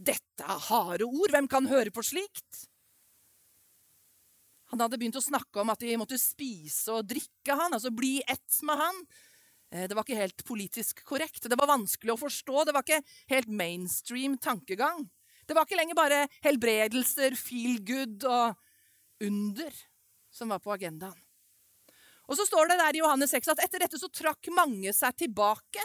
dette 0.00 0.46
er 0.46 0.66
harde 0.70 1.04
ord, 1.04 1.28
hvem 1.34 1.48
kan 1.50 1.68
høre 1.68 1.92
på 1.92 2.04
slikt? 2.06 2.69
Han 4.70 4.80
hadde 4.80 4.98
begynt 5.00 5.18
å 5.18 5.24
snakke 5.24 5.62
om 5.62 5.72
at 5.72 5.82
de 5.82 5.96
måtte 5.98 6.18
spise 6.20 6.92
og 6.94 7.08
drikke 7.10 7.56
han, 7.58 7.74
altså 7.74 7.90
bli 7.94 8.20
ett 8.22 8.60
med 8.66 8.78
han. 8.78 9.00
Eh, 9.72 9.88
Det 9.88 9.96
var 9.96 10.06
ikke 10.06 10.20
helt 10.20 10.44
politisk 10.46 11.04
korrekt. 11.04 11.42
Det 11.42 11.58
var 11.58 11.70
vanskelig 11.70 12.14
å 12.14 12.20
forstå. 12.20 12.66
Det 12.66 12.74
var 12.74 12.86
ikke 12.86 13.02
helt 13.34 13.48
mainstream 13.48 14.38
tankegang. 14.38 15.08
Det 15.46 15.56
var 15.56 15.66
ikke 15.66 15.80
lenger 15.80 15.98
bare 15.98 16.28
helbredelser, 16.46 17.34
feel 17.34 17.80
good 17.82 18.22
og 18.24 18.54
under 19.20 19.74
som 20.30 20.48
var 20.54 20.62
på 20.62 20.72
agendaen. 20.72 21.18
Og 22.30 22.36
så 22.38 22.46
står 22.46 22.70
det 22.70 22.78
der 22.78 22.94
i 22.94 23.00
Johannes 23.02 23.32
6 23.34 23.50
at 23.50 23.62
etter 23.64 23.82
dette 23.82 23.98
så 23.98 24.06
trakk 24.06 24.52
mange 24.54 24.92
seg 24.94 25.16
tilbake. 25.18 25.82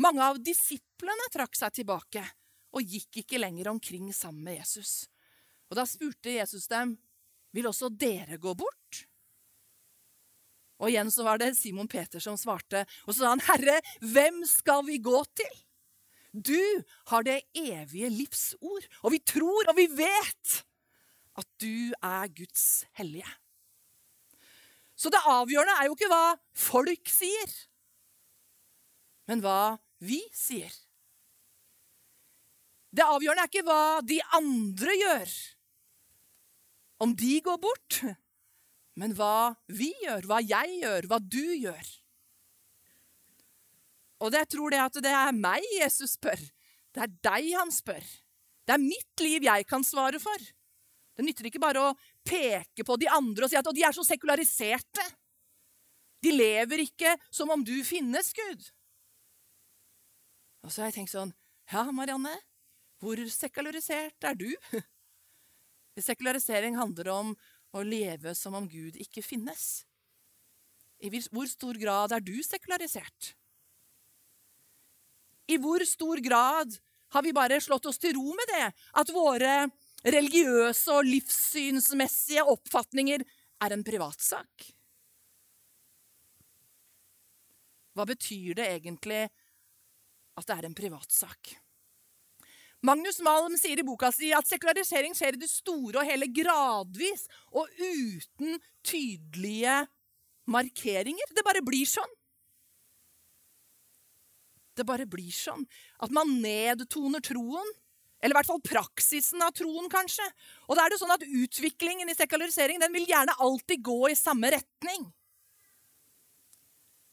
Mange 0.00 0.24
av 0.24 0.40
disiplene 0.40 1.28
trakk 1.34 1.58
seg 1.58 1.74
tilbake 1.82 2.24
og 2.72 2.94
gikk 2.94 3.20
ikke 3.20 3.40
lenger 3.42 3.68
omkring 3.68 4.08
sammen 4.16 4.46
med 4.46 4.62
Jesus. 4.62 5.10
Og 5.68 5.76
da 5.76 5.84
spurte 5.88 6.32
Jesus 6.32 6.64
dem, 6.72 6.96
vil 7.52 7.68
også 7.70 7.90
dere 7.92 8.38
gå 8.40 8.54
bort? 8.58 9.02
Og 10.82 10.90
igjen 10.90 11.12
så 11.14 11.24
var 11.26 11.38
det 11.38 11.52
Simon 11.54 11.88
Peter 11.90 12.22
som 12.22 12.38
svarte, 12.40 12.82
og 13.06 13.14
så 13.14 13.22
sa 13.22 13.34
han, 13.36 13.44
Herre, 13.46 13.78
hvem 14.02 14.42
skal 14.48 14.82
vi 14.88 14.98
gå 15.02 15.20
til? 15.38 15.52
Du 16.32 16.82
har 17.12 17.22
det 17.26 17.42
evige 17.54 18.08
livs 18.10 18.54
ord, 18.60 18.86
og 19.04 19.12
vi 19.14 19.20
tror 19.20 19.68
og 19.68 19.76
vi 19.76 19.86
vet 19.92 20.58
at 21.38 21.48
du 21.62 21.92
er 22.02 22.32
Guds 22.34 22.84
hellige. 22.98 23.28
Så 24.96 25.10
det 25.12 25.22
avgjørende 25.28 25.76
er 25.80 25.88
jo 25.88 25.96
ikke 25.96 26.10
hva 26.10 26.34
folk 26.56 27.10
sier, 27.10 27.54
men 29.30 29.42
hva 29.44 29.76
vi 30.02 30.20
sier. 30.34 30.72
Det 32.92 33.04
avgjørende 33.06 33.44
er 33.44 33.50
ikke 33.50 33.66
hva 33.66 33.84
de 34.04 34.18
andre 34.36 34.96
gjør, 34.98 35.34
om 37.02 37.14
de 37.18 37.40
går 37.42 37.58
bort, 37.62 38.00
men 38.98 39.14
hva 39.18 39.54
vi 39.72 39.90
gjør, 40.04 40.28
hva 40.28 40.38
jeg 40.44 40.78
gjør, 40.82 41.08
hva 41.10 41.18
du 41.18 41.44
gjør. 41.58 41.92
Og 44.22 44.36
jeg 44.36 44.50
tror 44.54 44.70
det 44.70 44.82
at 44.84 44.98
det 45.02 45.14
er 45.18 45.34
meg 45.34 45.64
Jesus 45.74 46.14
spør. 46.14 46.42
Det 46.94 47.02
er 47.02 47.14
deg 47.26 47.48
han 47.56 47.72
spør. 47.74 48.04
Det 48.62 48.76
er 48.76 48.84
mitt 48.84 49.24
liv 49.24 49.48
jeg 49.48 49.66
kan 49.66 49.82
svare 49.86 50.20
for. 50.22 50.44
Det 51.16 51.26
nytter 51.26 51.48
ikke 51.48 51.62
bare 51.62 51.82
å 51.88 51.96
peke 52.24 52.86
på 52.86 52.96
de 53.00 53.08
andre 53.10 53.44
og 53.44 53.50
si 53.50 53.58
at 53.58 53.72
de 53.74 53.84
er 53.84 53.96
så 53.96 54.04
sekulariserte. 54.06 55.04
De 56.22 56.30
lever 56.30 56.84
ikke 56.86 57.16
som 57.34 57.50
om 57.50 57.64
du 57.66 57.74
finnes, 57.84 58.30
Gud. 58.36 58.68
Og 60.62 60.70
så 60.70 60.84
har 60.84 60.92
jeg 60.92 61.00
tenkt 61.00 61.16
sånn 61.16 61.34
Ja, 61.72 61.82
Marianne, 61.90 62.36
hvor 63.02 63.18
sekularisert 63.32 64.28
er 64.28 64.38
du? 64.38 64.52
Sekularisering 66.00 66.78
handler 66.78 67.10
om 67.12 67.34
å 67.76 67.82
leve 67.84 68.32
som 68.36 68.56
om 68.56 68.68
Gud 68.68 68.96
ikke 69.00 69.24
finnes. 69.24 69.84
I 71.02 71.10
hvor 71.10 71.48
stor 71.50 71.76
grad 71.80 72.14
er 72.14 72.22
du 72.24 72.36
sekularisert? 72.46 73.34
I 75.50 75.58
hvor 75.60 75.82
stor 75.84 76.22
grad 76.22 76.76
har 77.12 77.24
vi 77.26 77.34
bare 77.36 77.60
slått 77.60 77.88
oss 77.90 78.00
til 78.00 78.14
ro 78.16 78.32
med 78.38 78.48
det? 78.54 78.68
At 78.96 79.10
våre 79.12 79.66
religiøse 80.02 80.94
og 80.94 81.08
livssynsmessige 81.08 82.44
oppfatninger 82.54 83.24
er 83.62 83.74
en 83.74 83.84
privatsak? 83.84 84.70
Hva 87.92 88.06
betyr 88.08 88.56
det 88.56 88.70
egentlig 88.78 89.26
at 89.26 90.48
det 90.48 90.56
er 90.56 90.70
en 90.70 90.78
privatsak? 90.78 91.52
Magnus 92.82 93.20
Malm 93.22 93.54
sier 93.58 93.78
i 93.78 93.86
boka 93.86 94.10
si 94.10 94.32
at 94.34 94.48
sekularisering 94.50 95.14
skjer 95.14 95.36
i 95.36 95.42
det 95.44 95.50
store 95.50 96.00
og 96.00 96.08
hele 96.08 96.26
gradvis 96.34 97.28
og 97.54 97.70
uten 97.78 98.58
tydelige 98.82 99.76
markeringer. 100.50 101.30
Det 101.30 101.46
bare 101.46 101.62
blir 101.62 101.86
sånn. 101.86 102.10
Det 104.74 104.86
bare 104.88 105.06
blir 105.06 105.30
sånn. 105.30 105.62
At 106.02 106.10
man 106.14 106.40
nedtoner 106.42 107.22
troen. 107.22 107.72
Eller 108.22 108.36
i 108.36 108.38
hvert 108.38 108.50
fall 108.52 108.62
praksisen 108.62 109.42
av 109.42 109.50
troen, 109.58 109.88
kanskje. 109.90 110.24
Og 110.70 110.78
da 110.78 110.84
er 110.84 110.92
det 110.92 111.00
sånn 111.00 111.14
at 111.14 111.24
utviklingen 111.26 112.10
i 112.10 112.14
sekularisering 112.14 112.78
den 112.78 112.94
vil 112.94 113.08
gjerne 113.10 113.34
alltid 113.42 113.82
gå 113.82 113.98
i 114.12 114.18
samme 114.18 114.52
retning. 114.54 115.08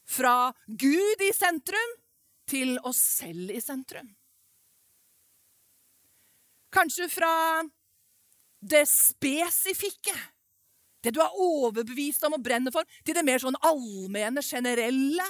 Fra 0.09 0.51
Gud 0.65 1.25
i 1.25 1.31
sentrum 1.33 1.97
til 2.49 2.77
oss 2.85 3.01
selv 3.21 3.53
i 3.53 3.61
sentrum. 3.61 4.09
Kanskje 6.73 7.07
fra 7.09 7.31
det 8.59 8.83
spesifikke, 8.91 10.13
det 11.03 11.13
du 11.15 11.21
er 11.23 11.38
overbevist 11.39 12.25
om 12.27 12.35
og 12.38 12.43
brenner 12.43 12.73
for, 12.75 12.88
til 13.07 13.15
det 13.15 13.23
mer 13.25 13.41
sånn 13.41 13.57
allmenne, 13.65 14.43
generelle. 14.43 15.25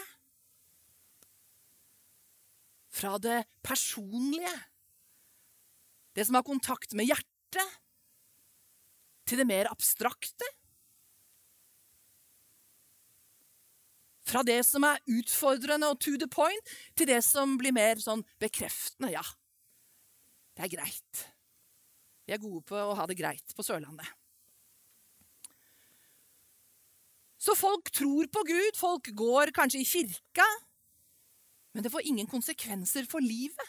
Fra 2.89 3.15
det 3.21 3.43
personlige, 3.63 4.55
det 6.17 6.25
som 6.27 6.39
har 6.39 6.47
kontakt 6.47 6.97
med 6.97 7.07
hjertet, 7.07 7.77
til 9.29 9.39
det 9.39 9.45
mer 9.47 9.69
abstrakte. 9.69 10.47
Fra 14.29 14.41
det 14.45 14.59
som 14.65 14.85
er 14.85 15.01
utfordrende 15.09 15.89
og 15.89 16.01
to 16.01 16.15
the 16.17 16.27
point, 16.29 16.73
til 16.97 17.09
det 17.09 17.21
som 17.25 17.55
blir 17.61 17.73
mer 17.77 18.01
sånn 18.01 18.25
bekreftende. 18.41 19.13
Ja, 19.13 19.23
det 20.59 20.65
er 20.65 20.73
greit. 20.73 21.19
Vi 22.27 22.33
er 22.35 22.41
gode 22.43 22.59
på 22.67 22.75
å 22.75 22.95
ha 22.99 23.05
det 23.07 23.15
greit 23.15 23.53
på 23.55 23.63
Sørlandet. 23.63 24.09
Så 27.39 27.55
folk 27.55 27.87
tror 27.95 28.27
på 28.27 28.43
Gud, 28.43 28.75
folk 28.75 29.07
går 29.15 29.53
kanskje 29.55 29.79
i 29.79 29.87
kirka, 29.87 30.47
Men 31.71 31.83
det 31.83 31.91
får 31.93 32.01
ingen 32.09 32.27
konsekvenser 32.27 33.05
for 33.05 33.21
livet. 33.21 33.67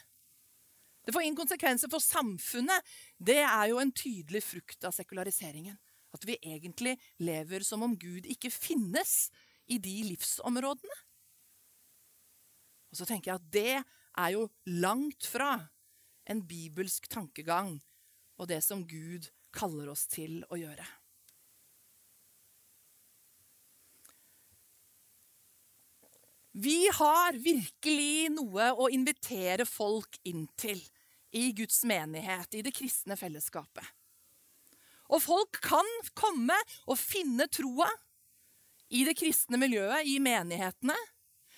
Det 1.05 1.13
får 1.13 1.23
ingen 1.23 1.37
konsekvenser 1.37 1.91
for 1.93 2.01
samfunnet. 2.01 2.81
Det 3.19 3.43
er 3.45 3.67
jo 3.69 3.77
en 3.79 3.93
tydelig 3.93 4.41
frukt 4.43 4.85
av 4.89 4.95
sekulariseringen. 4.97 5.77
At 6.17 6.25
vi 6.25 6.39
egentlig 6.41 6.97
lever 7.21 7.61
som 7.61 7.85
om 7.85 7.93
Gud 8.01 8.25
ikke 8.25 8.51
finnes 8.51 9.29
i 9.69 9.77
de 9.79 9.99
livsområdene. 10.09 10.97
Og 12.91 12.99
så 12.99 13.05
tenker 13.05 13.35
jeg 13.35 13.37
at 13.39 13.53
det 13.53 13.77
er 13.77 14.33
jo 14.35 14.49
langt 14.81 15.29
fra 15.29 15.53
en 16.29 16.43
bibelsk 16.47 17.09
tankegang 17.13 17.79
og 18.41 18.49
det 18.51 18.61
som 18.65 18.87
Gud 18.89 19.29
kaller 19.55 19.91
oss 19.93 20.07
til 20.11 20.41
å 20.51 20.59
gjøre. 20.61 20.87
Vi 26.61 26.89
har 26.93 27.39
virkelig 27.39 28.31
noe 28.35 28.73
å 28.75 28.89
invitere 28.91 29.65
folk 29.69 30.19
inn 30.27 30.49
til 30.59 30.81
i 31.31 31.53
Guds 31.55 31.85
menighet, 31.87 32.57
i 32.59 32.63
det 32.67 32.75
kristne 32.75 33.15
fellesskapet. 33.17 33.87
Og 35.11 35.23
folk 35.23 35.61
kan 35.63 35.87
komme 36.19 36.57
og 36.87 36.99
finne 36.99 37.47
troa 37.51 37.89
i 38.91 39.05
det 39.07 39.15
kristne 39.19 39.59
miljøet, 39.63 40.07
i 40.07 40.19
menighetene. 40.23 40.97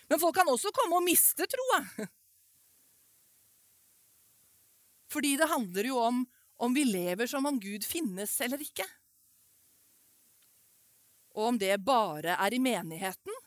Men 0.09 0.21
folk 0.21 0.37
kan 0.37 0.49
også 0.52 0.73
komme 0.76 0.99
og 1.00 1.07
miste 1.07 1.49
troa. 1.49 1.81
Fordi 5.12 5.37
det 5.37 5.50
handler 5.50 5.90
jo 5.92 6.00
om 6.00 6.25
om 6.62 6.75
vi 6.75 6.85
lever 6.87 7.26
som 7.26 7.47
om 7.47 7.59
Gud 7.61 7.85
finnes 7.85 8.35
eller 8.45 8.61
ikke. 8.62 8.87
Og 11.35 11.49
om 11.49 11.59
det 11.59 11.75
bare 11.83 12.37
er 12.37 12.54
i 12.54 12.61
menigheten, 12.62 13.38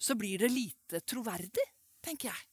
så 0.00 0.16
blir 0.16 0.40
det 0.40 0.48
lite 0.48 1.02
troverdig, 1.04 1.66
tenker 2.00 2.30
jeg. 2.30 2.46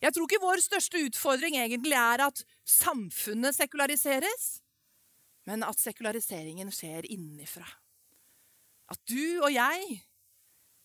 Jeg 0.00 0.14
tror 0.16 0.28
ikke 0.28 0.44
vår 0.44 0.62
største 0.64 1.00
utfordring 1.04 1.58
egentlig 1.60 1.96
er 1.98 2.22
at 2.24 2.44
samfunnet 2.64 3.56
sekulariseres, 3.56 4.46
men 5.48 5.64
at 5.66 5.80
sekulariseringen 5.80 6.70
skjer 6.72 7.08
innenfra. 7.10 7.66
At 8.90 9.02
du 9.10 9.42
og 9.42 9.50
jeg, 9.52 10.00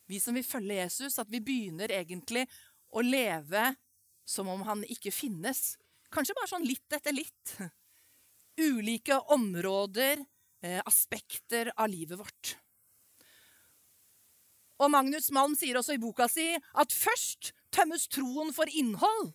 vi 0.10 0.20
som 0.22 0.38
vil 0.38 0.46
følge 0.46 0.80
Jesus, 0.82 1.20
at 1.20 1.32
vi 1.32 1.42
begynner 1.44 1.92
egentlig 1.94 2.46
å 2.96 3.04
leve 3.06 3.72
som 4.26 4.50
om 4.50 4.62
han 4.68 4.84
ikke 4.90 5.14
finnes. 5.14 5.76
Kanskje 6.14 6.36
bare 6.38 6.52
sånn 6.52 6.68
litt 6.68 6.98
etter 6.98 7.16
litt. 7.16 7.56
Ulike 8.70 9.20
områder, 9.36 10.22
eh, 10.66 10.82
aspekter 10.86 11.72
av 11.76 11.90
livet 11.92 12.20
vårt. 12.22 12.56
Og 14.82 14.92
Magnus 14.92 15.30
Malm 15.32 15.56
sier 15.56 15.78
også 15.80 15.96
i 15.96 16.02
boka 16.02 16.28
si 16.32 16.50
at 16.56 16.96
først 16.96 17.54
tømmes 17.76 18.10
troen 18.12 18.52
for 18.56 18.70
innhold, 18.72 19.32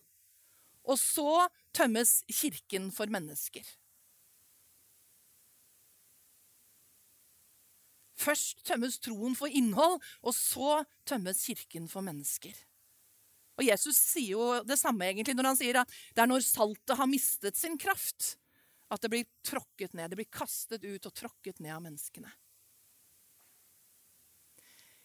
og 0.85 0.97
så 0.97 1.47
tømmes 1.77 2.21
kirken 2.29 2.89
for 2.93 3.09
mennesker. 3.13 3.65
Først 8.21 8.61
tømmes 8.67 8.99
troen 9.01 9.33
for 9.37 9.49
innhold, 9.49 9.97
og 10.21 10.35
så 10.37 10.83
tømmes 11.09 11.41
kirken 11.47 11.87
for 11.89 12.05
mennesker. 12.05 12.53
Og 13.59 13.65
Jesus 13.67 13.97
sier 13.97 14.35
jo 14.35 14.45
det 14.65 14.77
samme 14.79 15.09
egentlig 15.09 15.35
når 15.37 15.51
han 15.51 15.59
sier 15.59 15.81
at 15.81 15.91
det 16.15 16.23
er 16.23 16.29
når 16.29 16.45
saltet 16.45 16.97
har 16.97 17.09
mistet 17.09 17.59
sin 17.59 17.77
kraft, 17.81 18.35
at 18.91 19.01
det 19.03 19.11
blir 19.11 19.27
tråkket 19.47 19.93
ned. 19.97 20.11
Det 20.11 20.19
blir 20.19 20.31
kastet 20.31 20.83
ut 20.83 21.05
og 21.07 21.13
tråkket 21.15 21.61
ned 21.63 21.75
av 21.75 21.83
menneskene. 21.83 22.31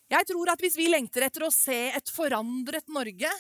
Jeg 0.07 0.27
tror 0.29 0.53
at 0.53 0.63
hvis 0.63 0.79
vi 0.79 0.87
lengter 0.91 1.27
etter 1.27 1.47
å 1.47 1.53
se 1.55 1.79
et 1.91 2.11
forandret 2.15 2.87
Norge, 2.95 3.31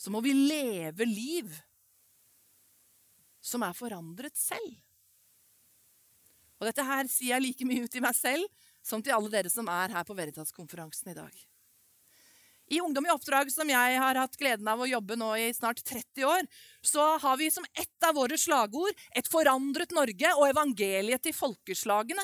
så 0.00 0.10
må 0.10 0.22
vi 0.24 0.34
leve 0.34 1.06
liv 1.06 1.52
som 3.40 3.62
er 3.64 3.76
forandret 3.76 4.36
selv. 4.36 4.74
Og 6.60 6.68
dette 6.68 6.84
her 6.84 7.08
sier 7.08 7.34
jeg 7.34 7.46
like 7.46 7.68
mye 7.68 7.86
ut 7.86 7.92
til 7.92 8.04
meg 8.04 8.16
selv 8.16 8.44
som 8.84 9.02
til 9.04 9.16
alle 9.16 9.32
dere 9.32 9.52
som 9.52 9.68
er 9.72 9.92
her 9.96 10.04
på 10.04 10.16
Veritas-konferansen 10.16 11.12
i 11.12 11.16
dag. 11.16 11.32
I 12.70 12.78
Ungdom 12.80 13.08
i 13.08 13.10
oppdrag, 13.10 13.48
som 13.50 13.66
jeg 13.66 13.96
har 13.98 14.18
hatt 14.20 14.36
gleden 14.38 14.68
av 14.70 14.78
å 14.78 14.86
jobbe 14.86 15.16
nå 15.18 15.32
i 15.42 15.48
snart 15.56 15.80
30 15.82 16.26
år, 16.28 16.46
så 16.86 17.02
har 17.18 17.40
vi 17.40 17.48
som 17.50 17.66
ett 17.74 18.06
av 18.06 18.14
våre 18.14 18.38
slagord 18.38 18.94
'Et 19.10 19.26
forandret 19.26 19.90
Norge' 19.90 20.36
og 20.36 20.46
evangeliet 20.52 21.22
til 21.22 21.34
folkeslagene. 21.34 22.22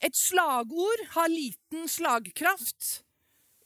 Et 0.00 0.14
slagord 0.14 1.02
har 1.16 1.28
liten 1.28 1.88
slagkraft 1.90 3.02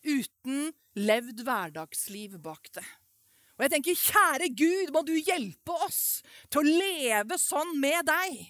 uten 0.03 0.72
levd 0.96 1.44
hverdagsliv 1.44 2.40
bak 2.40 2.72
det. 2.72 2.87
Og 3.62 3.68
jeg 3.68 3.77
tenker, 3.77 3.94
kjære 3.94 4.46
Gud, 4.59 4.88
må 4.90 5.05
du 5.07 5.12
hjelpe 5.14 5.75
oss 5.87 6.18
til 6.51 6.64
å 6.64 6.79
leve 6.83 7.37
sånn 7.38 7.77
med 7.79 8.09
deg. 8.09 8.40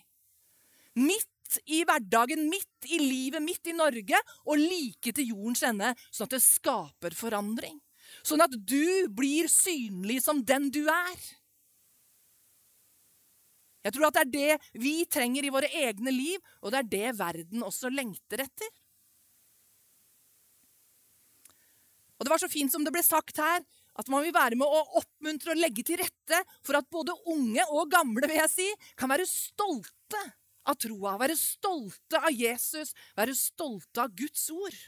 Midt 0.96 1.58
i 1.68 1.82
hverdagen, 1.84 2.46
midt 2.48 2.88
i 2.88 2.96
livet, 2.96 3.44
midt 3.44 3.68
i 3.68 3.74
Norge, 3.76 4.22
og 4.48 4.56
like 4.56 5.12
til 5.12 5.34
jordens 5.34 5.66
ende, 5.68 5.90
sånn 6.08 6.30
at 6.30 6.38
det 6.38 6.40
skaper 6.46 7.12
forandring. 7.12 7.76
Sånn 8.24 8.40
at 8.40 8.56
du 8.56 9.12
blir 9.12 9.52
synlig 9.52 10.22
som 10.24 10.40
den 10.48 10.70
du 10.72 10.86
er. 10.88 11.28
Jeg 13.84 13.92
tror 13.92 14.08
at 14.08 14.16
det 14.16 14.24
er 14.24 14.32
det 14.32 14.80
vi 14.80 14.94
trenger 15.12 15.44
i 15.44 15.52
våre 15.52 15.68
egne 15.82 16.16
liv, 16.16 16.40
og 16.64 16.72
det 16.72 16.80
er 16.80 16.90
det 16.96 17.14
verden 17.20 17.68
også 17.68 17.92
lengter 17.92 18.46
etter. 18.46 18.72
Og 22.16 22.24
Det 22.24 22.30
var 22.30 22.40
så 22.40 22.48
fint 22.48 22.72
som 22.72 22.84
det 22.86 22.94
ble 22.94 23.02
sagt 23.04 23.44
her, 23.44 23.60
at 24.00 24.08
man 24.08 24.24
vil 24.24 24.34
være 24.34 24.56
med 24.58 24.68
å 24.68 24.84
oppmuntre 25.02 25.52
og 25.52 25.60
legge 25.60 25.84
til 25.84 26.00
rette 26.00 26.38
for 26.64 26.78
at 26.78 26.88
både 26.92 27.14
unge 27.32 27.64
og 27.70 27.90
gamle 27.92 28.28
vil 28.28 28.40
jeg 28.40 28.52
si, 28.52 28.68
kan 28.96 29.10
være 29.12 29.28
stolte 29.28 30.22
av 30.68 30.78
troa, 30.80 31.16
være 31.20 31.36
stolte 31.36 32.20
av 32.22 32.32
Jesus, 32.32 32.94
være 33.18 33.36
stolte 33.36 34.04
av 34.04 34.14
Guds 34.16 34.46
ord. 34.54 34.78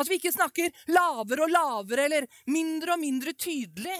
At 0.00 0.08
vi 0.08 0.16
ikke 0.16 0.32
snakker 0.32 0.72
lavere 0.90 1.46
og 1.46 1.52
lavere 1.52 2.08
eller 2.08 2.26
mindre 2.50 2.94
og 2.94 3.02
mindre 3.02 3.34
tydelig. 3.36 3.98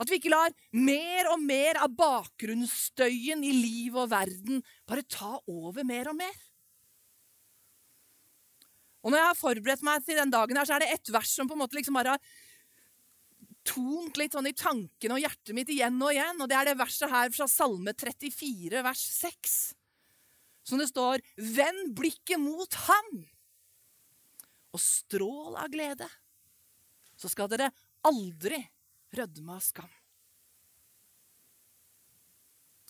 At 0.00 0.10
vi 0.10 0.18
ikke 0.18 0.32
lar 0.32 0.52
mer 0.76 1.30
og 1.32 1.40
mer 1.44 1.78
av 1.84 1.92
bakgrunnsstøyen 1.96 3.44
i 3.44 3.52
liv 3.56 3.96
og 3.96 4.10
verden 4.12 4.64
bare 4.88 5.06
ta 5.08 5.36
over 5.48 5.86
mer 5.88 6.10
og 6.12 6.18
mer. 6.18 6.34
Og 9.06 9.12
Når 9.12 9.20
jeg 9.20 9.28
har 9.28 9.38
forberedt 9.38 9.84
meg 9.86 10.02
til 10.02 10.18
den 10.18 10.32
dagen, 10.34 10.58
her, 10.58 10.66
så 10.66 10.74
er 10.76 10.82
det 10.82 10.94
ett 10.96 11.12
vers 11.14 11.30
som 11.30 11.46
på 11.46 11.54
en 11.54 11.60
måte 11.62 11.76
liksom 11.78 11.94
bare 11.94 12.16
har 12.16 12.45
tont 13.66 14.16
litt 14.20 14.36
sånn 14.36 14.48
i 14.48 14.54
tankene 14.56 15.16
og 15.16 15.24
hjertet 15.24 15.54
mitt 15.56 15.72
igjen 15.72 15.98
og 16.02 16.14
igjen. 16.14 16.38
Og 16.40 16.50
det 16.50 16.56
er 16.58 16.70
det 16.70 16.78
verset 16.80 17.12
her 17.12 17.32
fra 17.34 17.48
Salme 17.50 17.94
34, 17.96 18.84
vers 18.86 19.02
6 19.18 19.58
som 20.66 20.80
det 20.82 20.90
står 20.90 21.22
'Vend 21.38 21.94
blikket 21.94 22.40
mot 22.42 22.74
ham 22.88 23.10
og 24.74 24.80
strål 24.82 25.54
av 25.56 25.70
glede'. 25.70 26.10
Så 27.16 27.30
skal 27.30 27.48
dere 27.48 27.70
aldri 28.04 28.58
rødme 29.14 29.54
av 29.54 29.62
skam. 29.62 29.92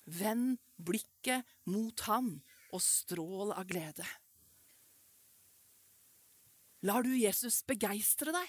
Vend 0.06 0.58
blikket 0.78 1.44
mot 1.66 2.00
ham 2.08 2.40
og 2.72 2.82
strål 2.82 3.52
av 3.52 3.66
glede. 3.68 4.06
Lar 6.82 7.02
du 7.02 7.12
Jesus 7.16 7.62
begeistre 7.62 8.32
deg? 8.32 8.48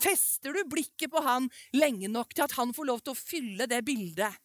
Fester 0.00 0.56
du 0.56 0.64
blikket 0.70 1.12
på 1.12 1.22
han 1.22 1.46
lenge 1.76 2.10
nok 2.10 2.34
til 2.34 2.46
at 2.46 2.56
han 2.58 2.74
får 2.74 2.88
lov 2.90 3.04
til 3.04 3.14
å 3.14 3.18
fylle 3.18 3.68
det 3.70 3.84
bildet 3.86 4.40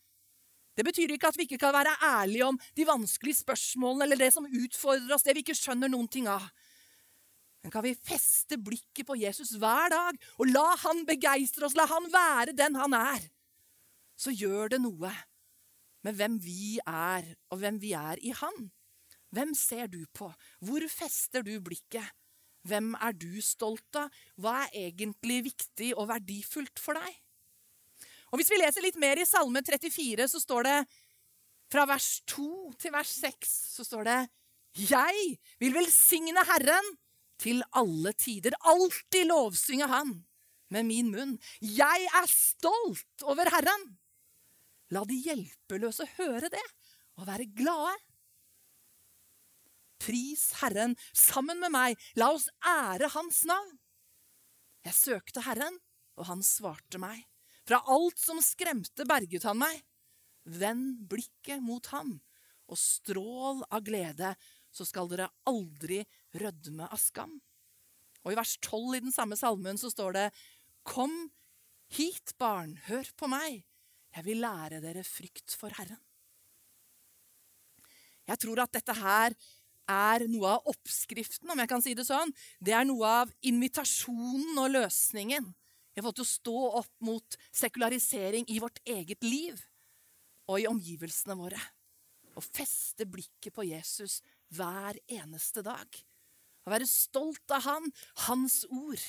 det 0.80 0.86
betyr 0.88 1.12
ikke 1.12 1.28
at 1.28 1.36
vi 1.36 1.44
ikke 1.44 1.60
kan 1.60 1.74
være 1.76 1.92
ærlige 2.08 2.46
om 2.48 2.58
de 2.78 2.86
vanskelige 2.88 3.42
spørsmålene 3.42 4.06
eller 4.06 4.22
det 4.22 4.30
som 4.32 4.46
utfordrer 4.48 5.12
oss, 5.12 5.26
det 5.28 5.34
vi 5.36 5.42
ikke 5.44 5.58
skjønner 5.60 5.92
noen 5.92 6.08
ting 6.08 6.30
av. 6.32 6.46
Men 7.60 7.74
kan 7.74 7.84
vi 7.84 7.98
feste 8.00 8.56
blikket 8.56 9.04
på 9.10 9.18
Jesus 9.20 9.52
hver 9.60 9.92
dag 9.92 10.16
og 10.40 10.48
la 10.48 10.70
han 10.86 11.04
begeistre 11.10 11.68
oss, 11.68 11.76
la 11.76 11.84
han 11.90 12.08
være 12.14 12.56
den 12.56 12.80
han 12.80 12.96
er, 12.96 13.26
så 14.16 14.32
gjør 14.32 14.72
det 14.72 14.80
noe 14.86 15.12
med 16.08 16.16
hvem 16.16 16.40
vi 16.40 16.78
er, 16.80 17.28
og 17.52 17.60
hvem 17.60 17.82
vi 17.84 17.92
er 18.00 18.24
i 18.24 18.32
han. 18.40 18.70
Hvem 19.36 19.52
ser 19.60 19.92
du 19.92 20.00
på? 20.16 20.32
Hvor 20.64 20.88
fester 20.94 21.44
du 21.44 21.58
blikket? 21.60 22.08
Hvem 22.68 22.94
er 23.00 23.16
du 23.16 23.40
stolt 23.44 24.00
av? 24.00 24.10
Hva 24.40 24.66
er 24.68 24.90
egentlig 24.90 25.44
viktig 25.48 25.94
og 25.96 26.10
verdifullt 26.12 26.82
for 26.82 27.00
deg? 27.00 27.20
Og 28.30 28.40
Hvis 28.40 28.52
vi 28.52 28.60
leser 28.62 28.86
litt 28.86 29.00
mer 29.02 29.18
i 29.18 29.26
Salme 29.26 29.62
34, 29.66 30.28
så 30.30 30.42
står 30.42 30.68
det 30.68 30.80
fra 31.70 31.86
vers 31.90 32.08
2 32.30 32.50
til 32.82 32.94
vers 32.94 33.12
6 33.22 33.50
så 33.78 33.86
står 33.86 34.08
det 34.08 34.20
Jeg 34.90 35.38
vil 35.62 35.76
velsigne 35.76 36.44
Herren 36.50 36.96
til 37.42 37.62
alle 37.78 38.14
tider. 38.18 38.56
Alltid 38.70 39.30
lovsynge 39.30 39.88
Han 39.90 40.16
med 40.74 40.86
min 40.86 41.12
munn. 41.14 41.38
Jeg 41.62 42.10
er 42.10 42.30
stolt 42.30 43.26
over 43.26 43.50
Herren. 43.54 43.86
La 44.94 45.06
de 45.06 45.18
hjelpeløse 45.22 46.08
høre 46.18 46.50
det 46.50 46.66
og 47.20 47.28
være 47.30 47.50
glade. 47.54 47.96
Pris 50.00 50.52
Herren 50.62 50.96
sammen 51.14 51.60
med 51.62 51.74
meg. 51.76 52.00
La 52.20 52.32
oss 52.36 52.48
ære 52.66 53.12
Hans 53.16 53.44
navn. 53.50 53.76
Jeg 54.88 54.96
søkte 54.96 55.44
Herren, 55.44 55.76
og 56.20 56.30
han 56.30 56.44
svarte 56.46 57.02
meg. 57.02 57.26
Fra 57.68 57.82
alt 57.92 58.18
som 58.18 58.40
skremte, 58.42 59.06
berget 59.08 59.46
han 59.46 59.60
meg. 59.62 59.84
Vend 60.50 61.04
blikket 61.12 61.62
mot 61.62 61.86
ham, 61.94 62.16
og 62.70 62.80
strål 62.80 63.62
av 63.70 63.84
glede, 63.86 64.34
så 64.74 64.86
skal 64.88 65.10
dere 65.12 65.30
aldri 65.50 66.02
rødme 66.40 66.88
av 66.88 67.00
skam. 67.02 67.36
Og 68.24 68.34
i 68.34 68.38
vers 68.40 68.56
12 68.62 68.98
i 68.98 69.04
den 69.04 69.16
samme 69.16 69.38
salmen 69.40 69.80
så 69.80 69.92
står 69.92 70.16
det 70.18 70.28
Kom 70.88 71.30
hit, 71.94 72.36
barn, 72.42 72.78
hør 72.88 73.08
på 73.18 73.30
meg. 73.32 73.64
Jeg 74.16 74.26
vil 74.26 74.42
lære 74.42 74.82
dere 74.84 75.06
frykt 75.06 75.54
for 75.58 75.74
Herren. 75.78 76.00
Jeg 78.30 78.38
tror 78.42 78.62
at 78.62 78.74
dette 78.74 78.94
her 78.94 79.34
er 79.90 80.26
noe 80.30 80.56
av 80.58 80.70
oppskriften, 80.70 81.50
om 81.50 81.60
jeg 81.60 81.72
kan 81.72 81.84
si 81.84 81.96
det 81.98 82.06
sånn. 82.08 82.32
Det 82.62 82.76
er 82.76 82.86
noe 82.88 83.16
av 83.24 83.34
invitasjonen 83.46 84.60
og 84.62 84.72
løsningen. 84.76 85.50
Vi 85.94 86.02
har 86.02 86.06
fått 86.06 86.20
til 86.22 86.28
å 86.28 86.34
stå 86.34 86.60
opp 86.80 86.94
mot 87.04 87.38
sekularisering 87.52 88.46
i 88.48 88.60
vårt 88.62 88.80
eget 88.88 89.26
liv 89.26 89.58
og 90.50 90.62
i 90.62 90.68
omgivelsene 90.70 91.38
våre. 91.38 91.60
Og 92.38 92.46
feste 92.46 93.08
blikket 93.10 93.54
på 93.56 93.66
Jesus 93.68 94.20
hver 94.56 94.98
eneste 95.10 95.64
dag. 95.66 96.00
Og 96.66 96.74
være 96.74 96.88
stolt 96.90 97.56
av 97.56 97.66
han, 97.66 97.90
hans 98.28 98.62
ord. 98.70 99.02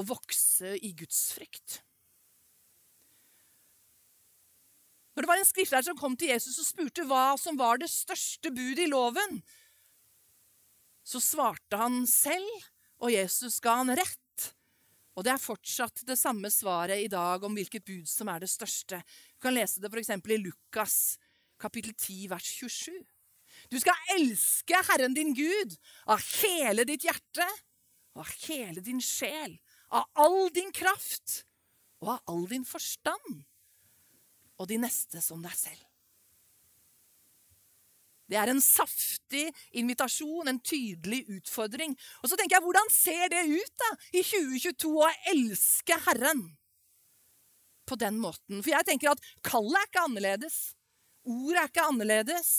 Og 0.00 0.08
vokse 0.14 0.76
i 0.80 0.94
Guds 0.96 1.20
Når 5.20 5.26
det 5.26 5.28
var 5.34 5.40
en 5.42 5.48
skriftlærer 5.50 5.84
som 5.84 5.96
kom 6.00 6.14
til 6.16 6.30
Jesus 6.30 6.54
og 6.62 6.64
spurte 6.64 7.02
hva 7.04 7.34
som 7.36 7.58
var 7.60 7.76
det 7.76 7.90
største 7.92 8.48
budet 8.56 8.86
i 8.86 8.88
loven, 8.88 9.42
så 11.04 11.20
svarte 11.20 11.76
han 11.76 12.06
selv, 12.08 12.48
og 13.04 13.12
Jesus 13.12 13.58
ga 13.60 13.74
han 13.82 13.92
rett. 14.00 14.46
Og 15.12 15.26
det 15.26 15.34
er 15.34 15.42
fortsatt 15.42 16.06
det 16.08 16.16
samme 16.16 16.48
svaret 16.48 17.04
i 17.04 17.10
dag 17.12 17.44
om 17.44 17.52
hvilket 17.52 17.84
bud 17.84 18.08
som 18.08 18.30
er 18.32 18.40
det 18.40 18.48
største. 18.48 19.02
Du 19.36 19.44
kan 19.44 19.58
lese 19.58 19.84
det 19.84 19.92
f.eks. 19.92 20.08
i 20.08 20.40
Lukas 20.40 20.96
kapittel 21.60 21.92
10, 21.92 22.30
vers 22.32 22.48
27. 22.56 22.96
Du 23.68 23.76
skal 23.84 24.16
elske 24.16 24.80
Herren 24.88 25.12
din 25.12 25.36
Gud 25.36 25.76
av 26.08 26.24
hele 26.40 26.88
ditt 26.88 27.04
hjerte, 27.04 27.50
og 28.16 28.24
av 28.24 28.32
hele 28.48 28.80
din 28.88 29.04
sjel, 29.04 29.60
av 29.92 30.08
all 30.16 30.48
din 30.48 30.72
kraft 30.72 31.42
og 32.00 32.14
av 32.16 32.32
all 32.32 32.48
din 32.48 32.64
forstand 32.64 33.42
og 34.60 34.68
de 34.68 34.76
neste 34.80 35.22
som 35.24 35.40
deg 35.42 35.54
selv. 35.56 35.86
Det 38.30 38.38
er 38.38 38.52
en 38.52 38.60
saftig 38.62 39.48
invitasjon, 39.80 40.46
en 40.46 40.60
tydelig 40.62 41.24
utfordring. 41.34 41.96
Og 42.22 42.30
så 42.30 42.36
tenker 42.38 42.58
jeg, 42.58 42.62
Hvordan 42.62 42.92
ser 42.94 43.24
det 43.32 43.42
ut 43.48 43.72
da, 43.82 43.88
i 44.14 44.22
2022 44.22 44.90
å 45.02 45.08
elske 45.32 45.96
Herren 46.06 46.44
på 47.90 47.98
den 47.98 48.20
måten? 48.22 48.60
For 48.60 48.70
jeg 48.70 48.86
tenker 48.86 49.10
at 49.10 49.24
kallet 49.42 49.80
er 49.80 49.88
ikke 49.88 50.04
annerledes. 50.06 50.60
Ordet 51.26 51.58
er 51.58 51.72
ikke 51.72 51.88
annerledes. 51.90 52.52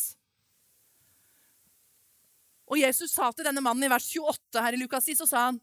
Og 2.71 2.79
Jesus 2.79 3.15
sa 3.15 3.29
til 3.31 3.47
denne 3.47 3.63
mannen 3.63 3.87
i 3.87 3.91
vers 3.91 4.09
28 4.11 4.65
her 4.65 4.75
i 4.75 4.81
Lukas 4.81 5.07
10, 5.07 5.21
så 5.23 5.29
sa 5.29 5.45
han, 5.49 5.61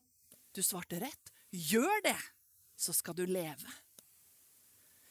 du 0.56 0.64
svarte 0.64 1.02
rett. 1.02 1.34
Gjør 1.52 2.00
det, 2.04 2.16
så 2.76 2.96
skal 2.96 3.16
du 3.16 3.26
leve. 3.28 3.76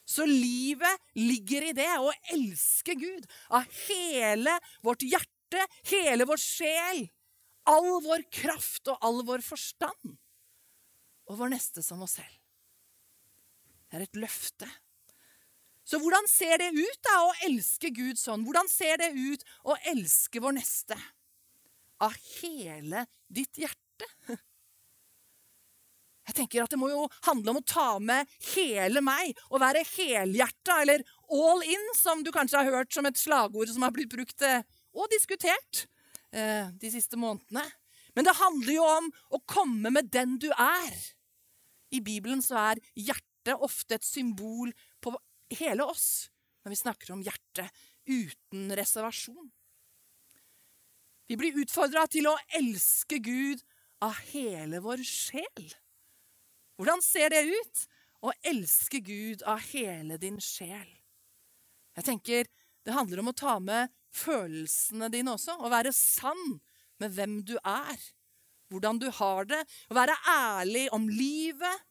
Så 0.08 0.24
livet 0.24 1.02
ligger 1.20 1.68
i 1.68 1.74
det 1.76 1.90
å 2.00 2.08
elske 2.32 2.94
Gud 2.96 3.26
av 3.52 3.68
hele 3.88 4.54
vårt 4.84 5.04
hjerte, 5.04 5.64
hele 5.90 6.24
vår 6.28 6.40
sjel, 6.40 7.02
all 7.68 7.90
vår 8.04 8.24
kraft 8.32 8.88
og 8.88 9.04
all 9.04 9.20
vår 9.28 9.44
forstand. 9.44 10.16
Og 11.28 11.36
vår 11.42 11.52
neste 11.52 11.84
som 11.84 12.00
oss 12.06 12.16
selv. 12.16 12.38
Det 13.88 13.98
er 13.98 14.06
et 14.06 14.20
løfte. 14.20 14.68
Så 15.88 16.00
hvordan 16.00 16.24
ser 16.28 16.56
det 16.60 16.72
ut 16.76 17.04
da 17.04 17.14
å 17.24 17.36
elske 17.44 17.92
Gud 17.92 18.20
sånn? 18.20 18.44
Hvordan 18.48 18.68
ser 18.68 19.00
det 19.00 19.12
ut 19.12 19.44
å 19.68 19.76
elske 19.92 20.40
vår 20.44 20.56
neste? 20.56 20.96
Av 22.04 22.16
hele 22.40 23.04
ditt 23.28 23.60
hjerte. 23.60 24.08
Jeg 26.28 26.36
tenker 26.36 26.64
at 26.64 26.72
Det 26.72 26.78
må 26.80 26.90
jo 26.92 27.06
handle 27.26 27.54
om 27.54 27.60
å 27.60 27.66
ta 27.66 27.88
med 28.02 28.28
hele 28.52 29.00
meg 29.04 29.36
og 29.48 29.62
være 29.62 29.84
helhjerta, 29.94 30.82
eller 30.82 31.04
all 31.32 31.62
in, 31.64 31.86
som 31.96 32.24
du 32.24 32.32
kanskje 32.34 32.60
har 32.60 32.78
hørt 32.78 32.92
som 32.94 33.08
et 33.08 33.20
slagord 33.20 33.70
som 33.72 33.86
har 33.86 33.94
blitt 33.96 34.12
brukt 34.12 34.44
eh, 34.44 34.64
og 34.92 35.08
diskutert 35.12 35.86
eh, 36.32 36.68
de 36.72 36.92
siste 36.92 37.18
månedene. 37.20 37.64
Men 38.16 38.26
det 38.26 38.36
handler 38.38 38.74
jo 38.74 38.84
om 38.84 39.10
å 39.36 39.42
komme 39.48 39.92
med 39.94 40.10
den 40.12 40.36
du 40.42 40.48
er. 40.52 40.96
I 41.94 42.00
Bibelen 42.04 42.42
så 42.44 42.58
er 42.72 42.82
hjertet 42.98 43.64
ofte 43.64 43.96
et 43.96 44.04
symbol 44.04 44.72
på 45.00 45.14
hele 45.56 45.86
oss 45.88 46.28
når 46.64 46.74
vi 46.74 46.80
snakker 46.82 47.14
om 47.14 47.22
hjertet 47.24 47.70
uten 48.08 48.72
reservasjon. 48.76 49.48
Vi 51.28 51.36
blir 51.36 51.60
utfordra 51.60 52.06
til 52.10 52.28
å 52.28 52.36
elske 52.56 53.20
Gud 53.24 53.62
av 54.04 54.16
hele 54.32 54.80
vår 54.84 55.04
sjel. 55.04 55.68
Hvordan 56.78 57.02
ser 57.02 57.32
det 57.34 57.42
ut 57.50 57.84
å 58.22 58.32
elske 58.46 59.00
Gud 59.02 59.42
av 59.42 59.58
hele 59.72 60.18
din 60.22 60.38
sjel? 60.42 60.88
Jeg 61.98 62.06
tenker 62.06 62.46
det 62.86 62.94
handler 62.94 63.20
om 63.20 63.32
å 63.32 63.36
ta 63.36 63.58
med 63.60 63.90
følelsene 64.14 65.10
dine 65.12 65.34
også. 65.34 65.58
Å 65.58 65.68
være 65.72 65.90
sann 65.92 66.60
med 67.02 67.12
hvem 67.16 67.40
du 67.46 67.56
er, 67.58 67.98
hvordan 68.72 69.00
du 69.02 69.08
har 69.18 69.48
det. 69.50 69.58
Å 69.90 69.98
være 69.98 70.14
ærlig 70.30 70.86
om 70.94 71.08
livet, 71.10 71.82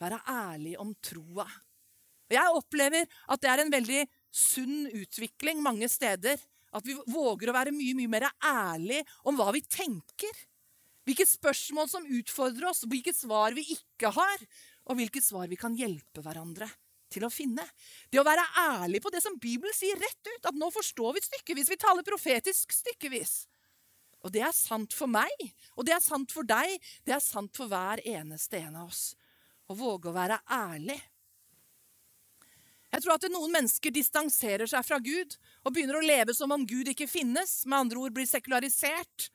være 0.00 0.22
ærlig 0.26 0.74
om 0.80 0.94
troa. 1.04 1.46
Jeg 2.30 2.56
opplever 2.56 3.06
at 3.28 3.42
det 3.42 3.50
er 3.52 3.62
en 3.62 3.72
veldig 3.74 4.02
sunn 4.32 4.88
utvikling 4.88 5.60
mange 5.62 5.90
steder. 5.92 6.40
At 6.74 6.86
vi 6.86 6.94
våger 7.10 7.50
å 7.50 7.56
være 7.56 7.74
mye, 7.74 7.96
mye 7.98 8.10
mer 8.10 8.28
ærlig 8.46 9.02
om 9.26 9.36
hva 9.38 9.50
vi 9.54 9.62
tenker. 9.66 10.32
Hvilke 11.08 11.26
spørsmål 11.26 11.88
som 11.90 12.06
utfordrer 12.06 12.68
oss, 12.70 12.84
hvilke 12.88 13.14
svar 13.16 13.56
vi 13.56 13.64
ikke 13.76 14.12
har, 14.14 14.46
og 14.90 14.98
hvilke 14.98 15.22
svar 15.24 15.48
vi 15.50 15.58
kan 15.60 15.76
hjelpe 15.76 16.22
hverandre 16.24 16.68
til 17.10 17.26
å 17.26 17.32
finne. 17.32 17.64
Det 18.10 18.20
å 18.20 18.26
være 18.26 18.44
ærlig 18.62 19.00
på 19.02 19.12
det 19.12 19.22
som 19.24 19.38
Bibelen 19.40 19.74
sier 19.74 19.98
rett 19.98 20.30
ut, 20.30 20.50
at 20.50 20.58
nå 20.58 20.70
forstår 20.74 21.16
vi 21.16 21.24
stykkevis, 21.24 21.70
vi 21.72 21.80
taler 21.80 22.06
profetisk 22.06 22.74
stykkevis. 22.74 23.34
Og 24.20 24.32
det 24.34 24.44
er 24.44 24.54
sant 24.54 24.94
for 24.94 25.10
meg, 25.10 25.32
og 25.74 25.86
det 25.88 25.96
er 25.96 26.04
sant 26.04 26.32
for 26.32 26.46
deg, 26.46 26.76
det 27.08 27.16
er 27.16 27.24
sant 27.24 27.56
for 27.56 27.70
hver 27.70 28.02
eneste 28.04 28.60
en 28.60 28.82
av 28.82 28.90
oss. 28.92 29.14
Å 29.70 29.76
våge 29.78 30.10
å 30.10 30.14
være 30.16 30.40
ærlig. 30.52 30.98
Jeg 32.90 33.04
tror 33.04 33.14
at 33.14 33.26
noen 33.30 33.52
mennesker 33.54 33.94
distanserer 33.94 34.66
seg 34.68 34.82
fra 34.82 34.98
Gud 35.02 35.36
og 35.62 35.72
begynner 35.72 36.00
å 36.00 36.04
leve 36.04 36.34
som 36.34 36.50
om 36.50 36.66
Gud 36.66 36.90
ikke 36.90 37.08
finnes, 37.08 37.62
med 37.64 37.86
andre 37.86 38.02
ord 38.02 38.16
blir 38.16 38.26
sekularisert 38.26 39.30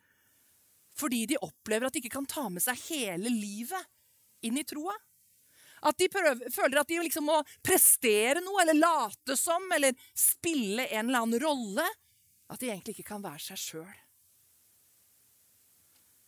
fordi 0.96 1.26
de 1.30 1.42
opplever 1.44 1.88
at 1.88 1.96
de 1.96 2.04
ikke 2.04 2.14
kan 2.16 2.30
ta 2.30 2.48
med 2.50 2.64
seg 2.64 2.80
hele 2.88 3.32
livet 3.32 3.92
inn 4.46 4.58
i 4.60 4.66
troa. 4.68 4.96
At 5.86 6.00
de 6.00 6.08
prøver, 6.10 6.50
føler 6.54 6.80
at 6.82 6.90
de 6.90 7.02
liksom 7.04 7.28
må 7.30 7.36
prestere 7.66 8.42
noe, 8.42 8.62
eller 8.64 8.78
late 8.80 9.36
som, 9.38 9.68
eller 9.76 9.94
spille 10.18 10.88
en 10.88 11.10
eller 11.10 11.26
annen 11.26 11.44
rolle. 11.44 11.86
At 12.50 12.62
de 12.62 12.72
egentlig 12.72 12.96
ikke 12.96 13.12
kan 13.12 13.24
være 13.26 13.44
seg 13.50 13.62
sjøl. 13.62 13.94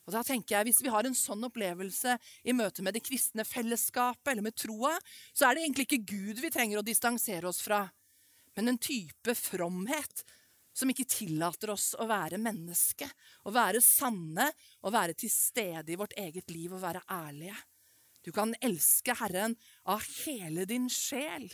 Og 0.08 0.14
da 0.16 0.24
tenker 0.24 0.56
jeg, 0.56 0.70
Hvis 0.70 0.84
vi 0.86 0.92
har 0.92 1.06
en 1.06 1.18
sånn 1.18 1.44
opplevelse 1.44 2.16
i 2.48 2.56
møte 2.56 2.84
med 2.84 2.96
det 2.96 3.04
kristne 3.04 3.44
fellesskapet 3.44 4.32
eller 4.32 4.46
med 4.46 4.56
troa, 4.56 4.96
så 5.36 5.48
er 5.48 5.56
det 5.56 5.66
egentlig 5.66 5.88
ikke 5.88 6.06
Gud 6.14 6.44
vi 6.44 6.52
trenger 6.54 6.80
å 6.80 6.86
distansere 6.86 7.50
oss 7.50 7.60
fra, 7.64 7.84
men 8.56 8.72
en 8.72 8.80
type 8.82 9.36
fromhet 9.36 10.24
som 10.78 10.92
ikke 10.92 11.08
tillater 11.10 11.72
oss 11.74 11.92
å 11.98 12.06
være 12.10 12.38
menneske, 12.42 13.08
å 13.50 13.54
være 13.56 13.82
sanne, 13.82 14.46
å 14.86 14.94
være 14.94 15.18
til 15.18 15.32
stede 15.34 15.94
i 15.94 15.98
vårt 15.98 16.14
eget 16.20 16.54
liv 16.54 16.76
og 16.76 16.84
være 16.84 17.02
ærlige. 17.10 17.58
Du 18.22 18.30
kan 18.36 18.54
elske 18.62 19.16
Herren 19.18 19.56
av 19.90 20.04
hele 20.26 20.68
din 20.70 20.86
sjel, 20.92 21.48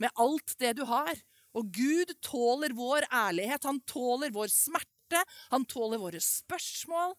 med 0.00 0.10
alt 0.22 0.56
det 0.62 0.76
du 0.78 0.86
har. 0.88 1.12
Og 1.52 1.68
Gud 1.74 2.14
tåler 2.24 2.72
vår 2.72 3.04
ærlighet, 3.12 3.66
han 3.68 3.82
tåler 3.84 4.32
vår 4.32 4.48
smerte, 4.48 5.20
han 5.52 5.66
tåler 5.68 6.00
våre 6.00 6.22
spørsmål, 6.24 7.12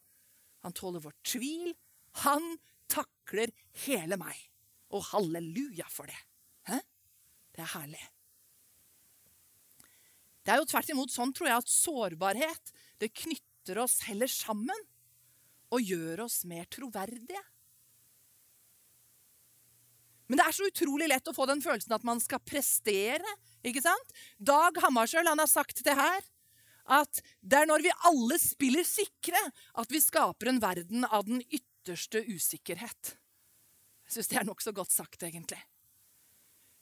han 0.66 0.74
tåler 0.74 1.04
vår 1.04 1.14
tvil. 1.28 1.74
Han 2.24 2.56
takler 2.92 3.52
hele 3.86 4.18
meg. 4.22 4.38
Og 4.94 5.06
halleluja 5.12 5.88
for 5.92 6.10
det. 6.10 6.20
Hæ? 6.70 6.80
Det 7.54 7.66
er 7.66 7.72
herlig. 7.76 8.04
Det 10.44 10.52
er 10.52 10.60
jo 10.60 10.68
tvert 10.68 10.92
imot 10.92 11.14
sånn, 11.14 11.32
tror 11.36 11.50
jeg, 11.50 11.64
at 11.64 11.72
sårbarhet 11.72 12.74
det 13.02 13.14
knytter 13.16 13.80
oss 13.84 14.02
heller 14.10 14.32
sammen 14.32 14.86
og 15.74 15.82
gjør 15.82 16.26
oss 16.26 16.44
mer 16.48 16.68
troverdige. 16.72 17.42
Men 20.28 20.40
det 20.40 20.46
er 20.48 20.56
så 20.56 20.68
utrolig 20.68 21.08
lett 21.12 21.28
å 21.30 21.36
få 21.36 21.48
den 21.50 21.62
følelsen 21.64 21.94
at 21.96 22.06
man 22.08 22.22
skal 22.24 22.42
prestere 22.42 23.36
Ikke 23.64 23.84
sant? 23.84 24.14
Dag 24.40 24.80
Hammarskjöld 24.82 25.30
har 25.30 25.50
sagt 25.52 25.84
det 25.86 25.96
her. 25.96 26.24
At 26.84 27.22
det 27.40 27.62
er 27.62 27.70
når 27.70 27.86
vi 27.86 27.92
alle 28.10 28.40
spiller 28.42 28.84
sikre, 28.88 29.40
at 29.80 29.94
vi 29.94 30.02
skaper 30.04 30.50
en 30.52 30.60
verden 30.64 31.06
av 31.06 31.24
den 31.30 31.40
ytterste 31.48 32.20
usikkerhet. 32.28 33.14
Jeg 34.04 34.18
syns 34.18 34.32
det 34.32 34.40
er 34.42 34.50
nokså 34.50 34.74
godt 34.76 34.92
sagt, 34.92 35.24
egentlig. 35.24 35.62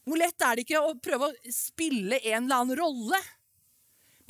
Hvor 0.10 0.18
lett 0.18 0.42
er 0.42 0.58
det 0.58 0.66
ikke 0.66 0.82
å 0.82 0.96
prøve 0.98 1.30
å 1.30 1.54
spille 1.54 2.18
en 2.24 2.48
eller 2.48 2.64
annen 2.64 2.80
rolle? 2.82 3.22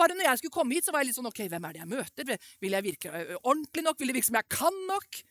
Bare 0.01 0.15
når 0.17 0.25
jeg 0.25 0.41
skulle 0.41 0.55
komme 0.55 0.77
hit, 0.77 0.87
så 0.87 0.93
var 0.93 1.03
jeg 1.03 1.11
litt 1.11 1.19
sånn 1.19 1.29
OK, 1.29 1.43
hvem 1.51 1.67
er 1.67 1.75
det 1.75 1.83
jeg 1.83 1.91
møter? 1.91 2.31
Vil 2.63 2.77
jeg 2.77 2.85
virke 2.87 3.11
ordentlig 3.43 3.85
nok? 3.85 3.99
Vil 4.01 4.09
det 4.09 4.17
virke 4.17 4.29
som 4.31 4.39
jeg 4.39 4.49
kan 4.49 4.81
nok? 4.89 5.21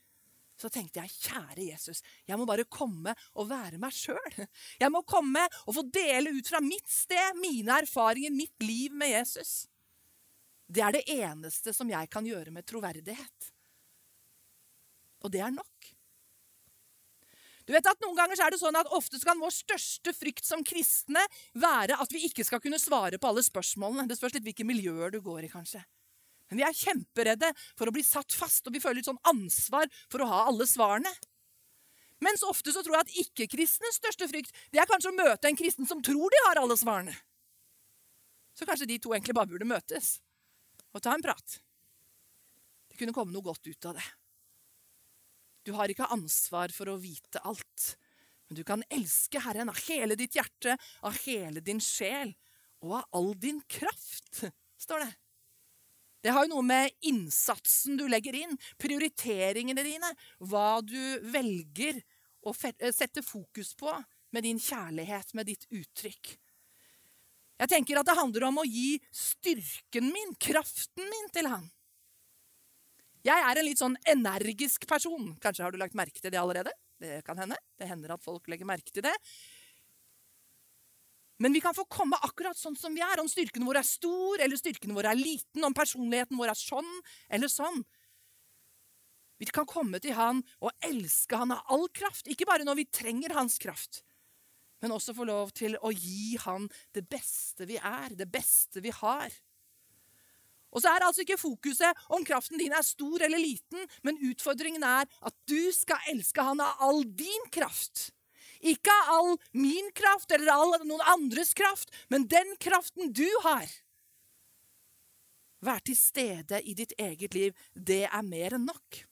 Så 0.60 0.68
tenkte 0.68 1.00
jeg, 1.00 1.12
kjære 1.24 1.64
Jesus, 1.70 2.02
jeg 2.28 2.36
må 2.36 2.44
bare 2.48 2.66
komme 2.68 3.14
og 3.40 3.48
være 3.48 3.80
meg 3.80 3.94
sjøl. 3.96 4.42
Jeg 4.82 4.92
må 4.92 5.00
komme 5.08 5.46
og 5.64 5.76
få 5.78 5.86
dele 5.88 6.34
ut 6.36 6.50
fra 6.52 6.60
mitt 6.60 6.90
sted, 6.92 7.38
mine 7.40 7.78
erfaringer, 7.80 8.34
mitt 8.34 8.66
liv 8.66 8.92
med 8.92 9.14
Jesus. 9.14 9.64
Det 10.70 10.84
er 10.84 10.98
det 10.98 11.06
eneste 11.16 11.72
som 11.74 11.88
jeg 11.90 12.10
kan 12.12 12.28
gjøre 12.28 12.52
med 12.54 12.68
troverdighet. 12.68 13.48
Og 15.24 15.32
det 15.32 15.40
er 15.42 15.56
nok. 15.56 15.88
Du 17.68 17.72
vet 17.74 17.86
at 17.86 18.02
Noen 18.02 18.16
ganger 18.18 18.40
er 18.40 18.54
det 18.54 18.60
sånn 18.60 18.78
at 18.78 18.90
ofte 18.96 19.20
kan 19.22 19.40
vår 19.40 19.52
største 19.54 20.14
frykt 20.16 20.46
som 20.46 20.64
kristne 20.66 21.22
være 21.58 21.98
at 22.00 22.12
vi 22.14 22.24
ikke 22.28 22.46
skal 22.46 22.62
kunne 22.62 22.80
svare 22.80 23.20
på 23.20 23.30
alle 23.30 23.44
spørsmålene. 23.46 24.08
Det 24.08 24.18
spørs 24.18 24.38
litt 24.38 24.46
hvilke 24.48 24.66
miljøer 24.66 25.12
du 25.14 25.20
går 25.24 25.46
i, 25.46 25.52
kanskje. 25.52 25.82
Men 26.50 26.62
vi 26.62 26.66
er 26.66 26.74
kjemperedde 26.74 27.52
for 27.78 27.86
å 27.86 27.94
bli 27.94 28.02
satt 28.02 28.34
fast, 28.34 28.66
og 28.66 28.74
vi 28.74 28.82
føler 28.82 28.98
litt 28.98 29.10
sånn 29.10 29.22
ansvar 29.30 29.86
for 30.10 30.24
å 30.24 30.30
ha 30.32 30.40
alle 30.50 30.66
svarene. 30.66 31.12
Mens 32.20 32.42
ofte 32.44 32.72
så 32.74 32.82
tror 32.84 32.98
jeg 32.98 33.06
at 33.06 33.18
ikke-kristnes 33.22 33.96
største 33.96 34.28
frykt 34.28 34.52
det 34.74 34.82
er 34.82 34.88
kanskje 34.90 35.12
å 35.12 35.16
møte 35.16 35.48
en 35.48 35.56
kristen 35.56 35.88
som 35.88 36.02
tror 36.04 36.32
de 36.32 36.42
har 36.48 36.60
alle 36.60 36.76
svarene. 36.76 37.14
Så 38.52 38.66
kanskje 38.68 38.90
de 38.90 38.98
to 39.00 39.14
egentlig 39.14 39.36
bare 39.36 39.48
burde 39.48 39.68
møtes 39.68 40.18
og 40.90 41.00
ta 41.04 41.14
en 41.14 41.24
prat. 41.24 41.60
Det 42.90 42.98
kunne 42.98 43.14
komme 43.16 43.32
noe 43.32 43.46
godt 43.46 43.70
ut 43.70 43.88
av 43.88 43.96
det. 43.96 44.04
Du 45.66 45.72
har 45.76 45.92
ikke 45.92 46.08
ansvar 46.12 46.72
for 46.74 46.88
å 46.90 46.98
vite 47.00 47.42
alt, 47.44 47.94
men 48.48 48.58
du 48.58 48.62
kan 48.66 48.84
elske 48.90 49.42
Herren 49.44 49.70
av 49.70 49.78
hele 49.86 50.16
ditt 50.18 50.36
hjerte, 50.38 50.76
av 51.06 51.16
hele 51.26 51.62
din 51.64 51.80
sjel 51.84 52.32
og 52.80 52.96
av 53.00 53.18
all 53.18 53.34
din 53.38 53.60
kraft, 53.68 54.44
står 54.80 55.04
det. 55.04 55.10
Det 56.20 56.32
har 56.36 56.44
jo 56.44 56.52
noe 56.52 56.64
med 56.66 56.92
innsatsen 57.08 57.96
du 57.96 58.04
legger 58.08 58.36
inn, 58.36 58.56
prioriteringene 58.80 59.84
dine, 59.84 60.10
hva 60.44 60.80
du 60.84 61.00
velger 61.32 62.00
å 62.44 62.52
eh, 62.52 62.92
sette 62.92 63.24
fokus 63.24 63.72
på 63.76 63.92
med 64.30 64.44
din 64.44 64.60
kjærlighet, 64.60 65.32
med 65.34 65.48
ditt 65.48 65.64
uttrykk. 65.72 66.34
Jeg 67.60 67.72
tenker 67.72 68.00
at 68.00 68.08
det 68.08 68.16
handler 68.16 68.46
om 68.48 68.60
å 68.62 68.68
gi 68.68 68.96
styrken 69.12 70.08
min, 70.12 70.36
kraften 70.40 71.04
min, 71.04 71.28
til 71.32 71.48
han. 71.52 71.66
Jeg 73.26 73.36
er 73.36 73.58
en 73.60 73.66
litt 73.66 73.80
sånn 73.80 73.96
energisk 74.08 74.86
person. 74.88 75.34
Kanskje 75.42 75.66
har 75.66 75.74
du 75.74 75.80
lagt 75.80 75.96
merke 75.98 76.22
til 76.22 76.32
det 76.32 76.40
allerede? 76.40 76.72
Det 77.00 77.20
kan 77.26 77.38
hende. 77.40 77.58
Det 77.76 77.88
hender 77.88 78.14
at 78.14 78.24
folk 78.24 78.48
legger 78.48 78.68
merke 78.68 78.92
til 78.92 79.04
det. 79.04 79.14
Men 81.40 81.54
vi 81.56 81.62
kan 81.64 81.76
få 81.76 81.86
komme 81.88 82.18
akkurat 82.20 82.58
sånn 82.58 82.76
som 82.76 82.92
vi 82.96 83.00
er. 83.04 83.20
Om 83.20 83.28
styrken 83.28 83.64
vår 83.64 83.80
er 83.80 83.88
stor 83.88 84.42
eller 84.44 84.60
styrken 84.60 84.92
vår 84.96 85.08
er 85.12 85.20
liten. 85.20 85.64
Om 85.64 85.76
personligheten 85.76 86.36
vår 86.40 86.52
er 86.52 86.60
sånn 86.60 86.92
eller 87.32 87.52
sånn. 87.52 87.80
Vi 89.40 89.48
kan 89.48 89.64
komme 89.64 89.96
til 90.04 90.12
Han 90.18 90.42
og 90.60 90.72
elske 90.84 91.38
Han 91.40 91.54
av 91.56 91.72
all 91.72 91.88
kraft. 91.96 92.28
Ikke 92.28 92.48
bare 92.48 92.66
når 92.68 92.82
vi 92.82 92.90
trenger 92.92 93.32
Hans 93.32 93.56
kraft, 93.60 94.02
men 94.84 94.92
også 94.92 95.14
få 95.16 95.24
lov 95.28 95.54
til 95.56 95.78
å 95.80 95.92
gi 95.96 96.36
Han 96.44 96.68
det 96.96 97.06
beste 97.08 97.64
vi 97.68 97.80
er, 97.80 98.12
det 98.16 98.28
beste 98.28 98.84
vi 98.84 98.92
har. 99.00 99.32
Og 100.70 100.82
så 100.82 100.92
er 100.92 101.04
altså 101.04 101.24
ikke 101.24 101.40
fokuset 101.40 102.06
om 102.14 102.24
kraften 102.26 102.60
din 102.60 102.74
er 102.74 102.86
stor 102.86 103.22
eller 103.26 103.42
liten, 103.42 103.84
men 104.06 104.20
utfordringen 104.30 104.84
er 104.86 105.08
at 105.10 105.36
du 105.50 105.70
skal 105.74 106.10
elske 106.12 106.44
Han 106.46 106.62
av 106.62 106.82
all 106.86 107.02
din 107.04 107.46
kraft. 107.50 108.10
Ikke 108.60 108.92
av 108.92 109.12
all 109.16 109.36
min 109.56 109.88
kraft 109.96 110.30
eller 110.36 110.52
all 110.52 110.74
noen 110.84 111.02
andres 111.08 111.54
kraft, 111.56 111.90
men 112.12 112.28
den 112.28 112.54
kraften 112.60 113.12
du 113.12 113.26
har. 113.46 113.66
Vær 115.64 115.80
til 115.84 115.96
stede 115.96 116.60
i 116.64 116.74
ditt 116.76 116.94
eget 116.98 117.34
liv. 117.36 117.56
Det 117.74 118.06
er 118.06 118.24
mer 118.24 118.56
enn 118.56 118.68
nok. 118.68 119.02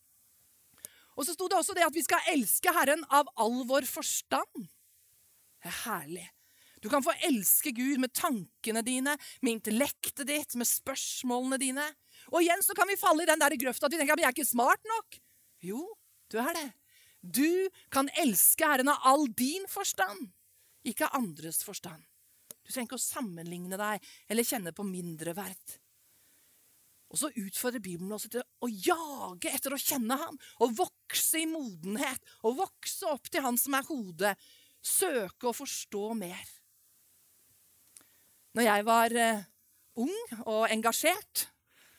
Og 1.19 1.27
så 1.27 1.35
sto 1.35 1.49
det 1.51 1.59
også 1.59 1.75
det 1.77 1.85
at 1.85 1.97
vi 1.97 2.05
skal 2.07 2.33
elske 2.33 2.73
Herren 2.73 3.03
av 3.11 3.29
all 3.41 3.65
vår 3.69 3.89
forstand. 3.91 4.69
Det 5.59 5.73
er 5.73 5.81
herlig. 5.83 6.29
Du 6.83 6.89
kan 6.93 7.03
få 7.03 7.15
elske 7.27 7.73
Gud 7.75 7.99
med 8.03 8.13
tankene 8.15 8.83
dine, 8.87 9.17
med 9.43 9.59
intellektet 9.59 10.27
ditt, 10.29 10.55
med 10.59 10.69
spørsmålene 10.69 11.59
dine. 11.61 11.87
Og 12.31 12.43
igjen 12.43 12.63
så 12.63 12.77
kan 12.79 12.89
vi 12.91 12.99
falle 13.01 13.25
i 13.25 13.31
den 13.31 13.41
der 13.43 13.57
grøfta 13.59 13.89
at 13.89 13.95
vi 13.95 14.01
tenker 14.01 14.15
at 14.15 14.23
vi 14.23 14.29
er 14.29 14.37
ikke 14.37 14.47
smart 14.47 14.85
nok. 14.87 15.19
Jo, 15.65 15.83
du 16.31 16.39
er 16.43 16.53
det. 16.55 16.69
Du 17.19 17.69
kan 17.91 18.11
elske 18.23 18.67
Herren 18.67 18.93
av 18.93 19.03
all 19.11 19.27
din 19.35 19.67
forstand, 19.71 20.31
ikke 20.87 21.09
av 21.09 21.19
andres 21.19 21.65
forstand. 21.67 22.05
Du 22.63 22.71
trenger 22.71 22.91
ikke 22.91 23.01
å 23.01 23.03
sammenligne 23.03 23.79
deg 23.81 24.09
eller 24.31 24.47
kjenne 24.47 24.75
på 24.77 24.87
mindreverd. 24.87 25.79
Og 27.09 27.17
så 27.17 27.31
utfordrer 27.41 27.81
Bibelen 27.81 28.13
oss 28.13 28.29
til 28.29 28.45
å 28.45 28.69
jage 28.69 29.51
etter 29.51 29.73
å 29.73 29.81
kjenne 29.81 30.19
ham, 30.21 30.37
og 30.61 30.77
vokse 30.77 31.41
i 31.41 31.49
modenhet, 31.49 32.21
og 32.45 32.59
vokse 32.61 33.09
opp 33.09 33.31
til 33.33 33.47
Han 33.47 33.57
som 33.57 33.79
er 33.79 33.89
hodet. 33.89 34.35
Søke 34.85 35.49
å 35.49 35.57
forstå 35.57 36.13
mer. 36.21 36.58
Når 38.57 38.69
jeg 38.69 38.85
var 38.89 39.15
uh, 39.15 39.47
ung 40.01 40.17
og 40.47 40.67
engasjert 40.73 41.49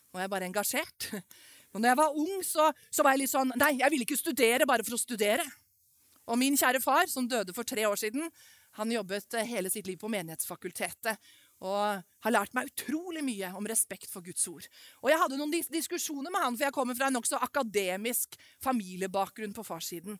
Nå 0.10 0.18
er 0.18 0.26
jeg 0.26 0.32
bare 0.34 0.48
engasjert. 0.50 1.10
Men 1.72 1.84
når 1.84 1.92
jeg 1.92 1.98
var 2.00 2.16
ung, 2.18 2.32
så, 2.42 2.72
så, 2.90 3.04
var 3.06 3.14
jeg 3.14 3.22
litt 3.24 3.34
sånn 3.34 3.52
Nei, 3.62 3.76
jeg 3.78 3.94
ville 3.94 4.08
ikke 4.08 4.18
studere 4.18 4.66
bare 4.70 4.86
for 4.88 4.98
å 4.98 5.02
studere. 5.02 5.46
Og 6.30 6.40
min 6.42 6.58
kjære 6.58 6.82
far, 6.82 7.06
som 7.10 7.28
døde 7.30 7.54
for 7.54 7.68
tre 7.68 7.86
år 7.86 8.00
siden, 8.02 8.26
han 8.78 8.92
jobbet 8.94 9.38
eh, 9.38 9.48
hele 9.50 9.70
sitt 9.70 9.88
liv 9.90 9.98
på 10.02 10.10
Menighetsfakultetet. 10.10 11.22
Og 11.66 12.02
har 12.26 12.32
lært 12.32 12.54
meg 12.56 12.70
utrolig 12.70 13.22
mye 13.26 13.50
om 13.58 13.66
respekt 13.68 14.10
for 14.10 14.26
Guds 14.26 14.46
ord. 14.48 14.66
Og 15.04 15.10
jeg 15.12 15.20
hadde 15.20 15.40
noen 15.40 15.54
diskusjoner 15.54 16.32
med 16.32 16.42
han, 16.42 16.58
for 16.58 16.70
jeg 16.70 16.76
kommer 16.78 16.98
fra 16.98 17.10
en 17.10 17.18
nokså 17.20 17.42
akademisk 17.44 18.38
familiebakgrunn 18.64 19.54
på 19.58 19.66
farssiden. 19.68 20.18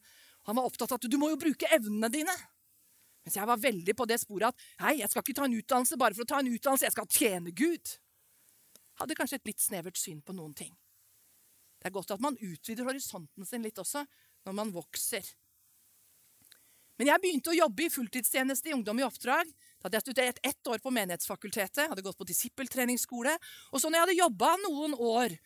Han 0.50 0.58
var 0.58 0.68
opptatt 0.68 0.92
av 0.92 1.00
at 1.00 1.10
du 1.10 1.18
må 1.22 1.32
jo 1.32 1.40
bruke 1.40 1.70
evnene 1.72 2.12
dine. 2.12 2.36
Mens 3.30 3.38
jeg 3.38 3.46
var 3.46 3.60
veldig 3.62 3.94
på 3.94 4.08
det 4.10 4.16
sporet 4.18 4.50
at 4.50 4.64
nei, 4.82 4.96
jeg 5.04 5.12
skal 5.12 5.22
ikke 5.22 5.36
ta 5.38 5.44
en 5.46 5.54
utdannelse 5.54 5.98
bare 6.02 6.18
for 6.18 6.26
å 6.26 6.30
ta 6.32 6.40
en 6.42 6.48
utdannelse, 6.50 6.88
jeg 6.88 6.96
skal 6.96 7.10
tjene 7.14 7.52
Gud. 7.54 7.92
Hadde 8.98 9.18
kanskje 9.20 9.38
et 9.38 9.52
litt 9.52 9.62
snevert 9.62 10.00
syn 10.02 10.24
på 10.26 10.34
noen 10.34 10.56
ting. 10.58 10.72
Det 11.78 11.92
er 11.92 11.94
godt 11.94 12.16
at 12.16 12.24
man 12.26 12.40
utvider 12.42 12.90
horisonten 12.90 13.46
sin 13.46 13.62
litt 13.62 13.78
også 13.78 14.02
når 14.48 14.58
man 14.58 14.74
vokser. 14.74 15.30
Men 16.98 17.14
jeg 17.14 17.22
begynte 17.22 17.54
å 17.54 17.60
jobbe 17.60 17.86
i 17.86 17.94
fulltidstjeneste 17.94 18.72
i 18.72 18.74
Ungdom 18.76 18.98
i 19.00 19.06
oppdrag. 19.06 19.48
Da 19.78 19.88
hadde 19.88 20.02
jeg 20.02 20.08
studert 20.08 20.42
ett 20.50 20.74
år 20.74 20.82
på 20.82 20.92
Menighetsfakultetet, 20.92 21.86
hadde 21.86 22.04
gått 22.04 22.18
på 22.20 22.28
disippeltreningsskole. 22.28 23.38
Og 23.70 23.80
så 23.80 23.88
når 23.88 24.02
jeg 24.02 24.08
hadde 24.08 24.18
jobba 24.24 24.50
noen 24.66 24.98
år 24.98 25.38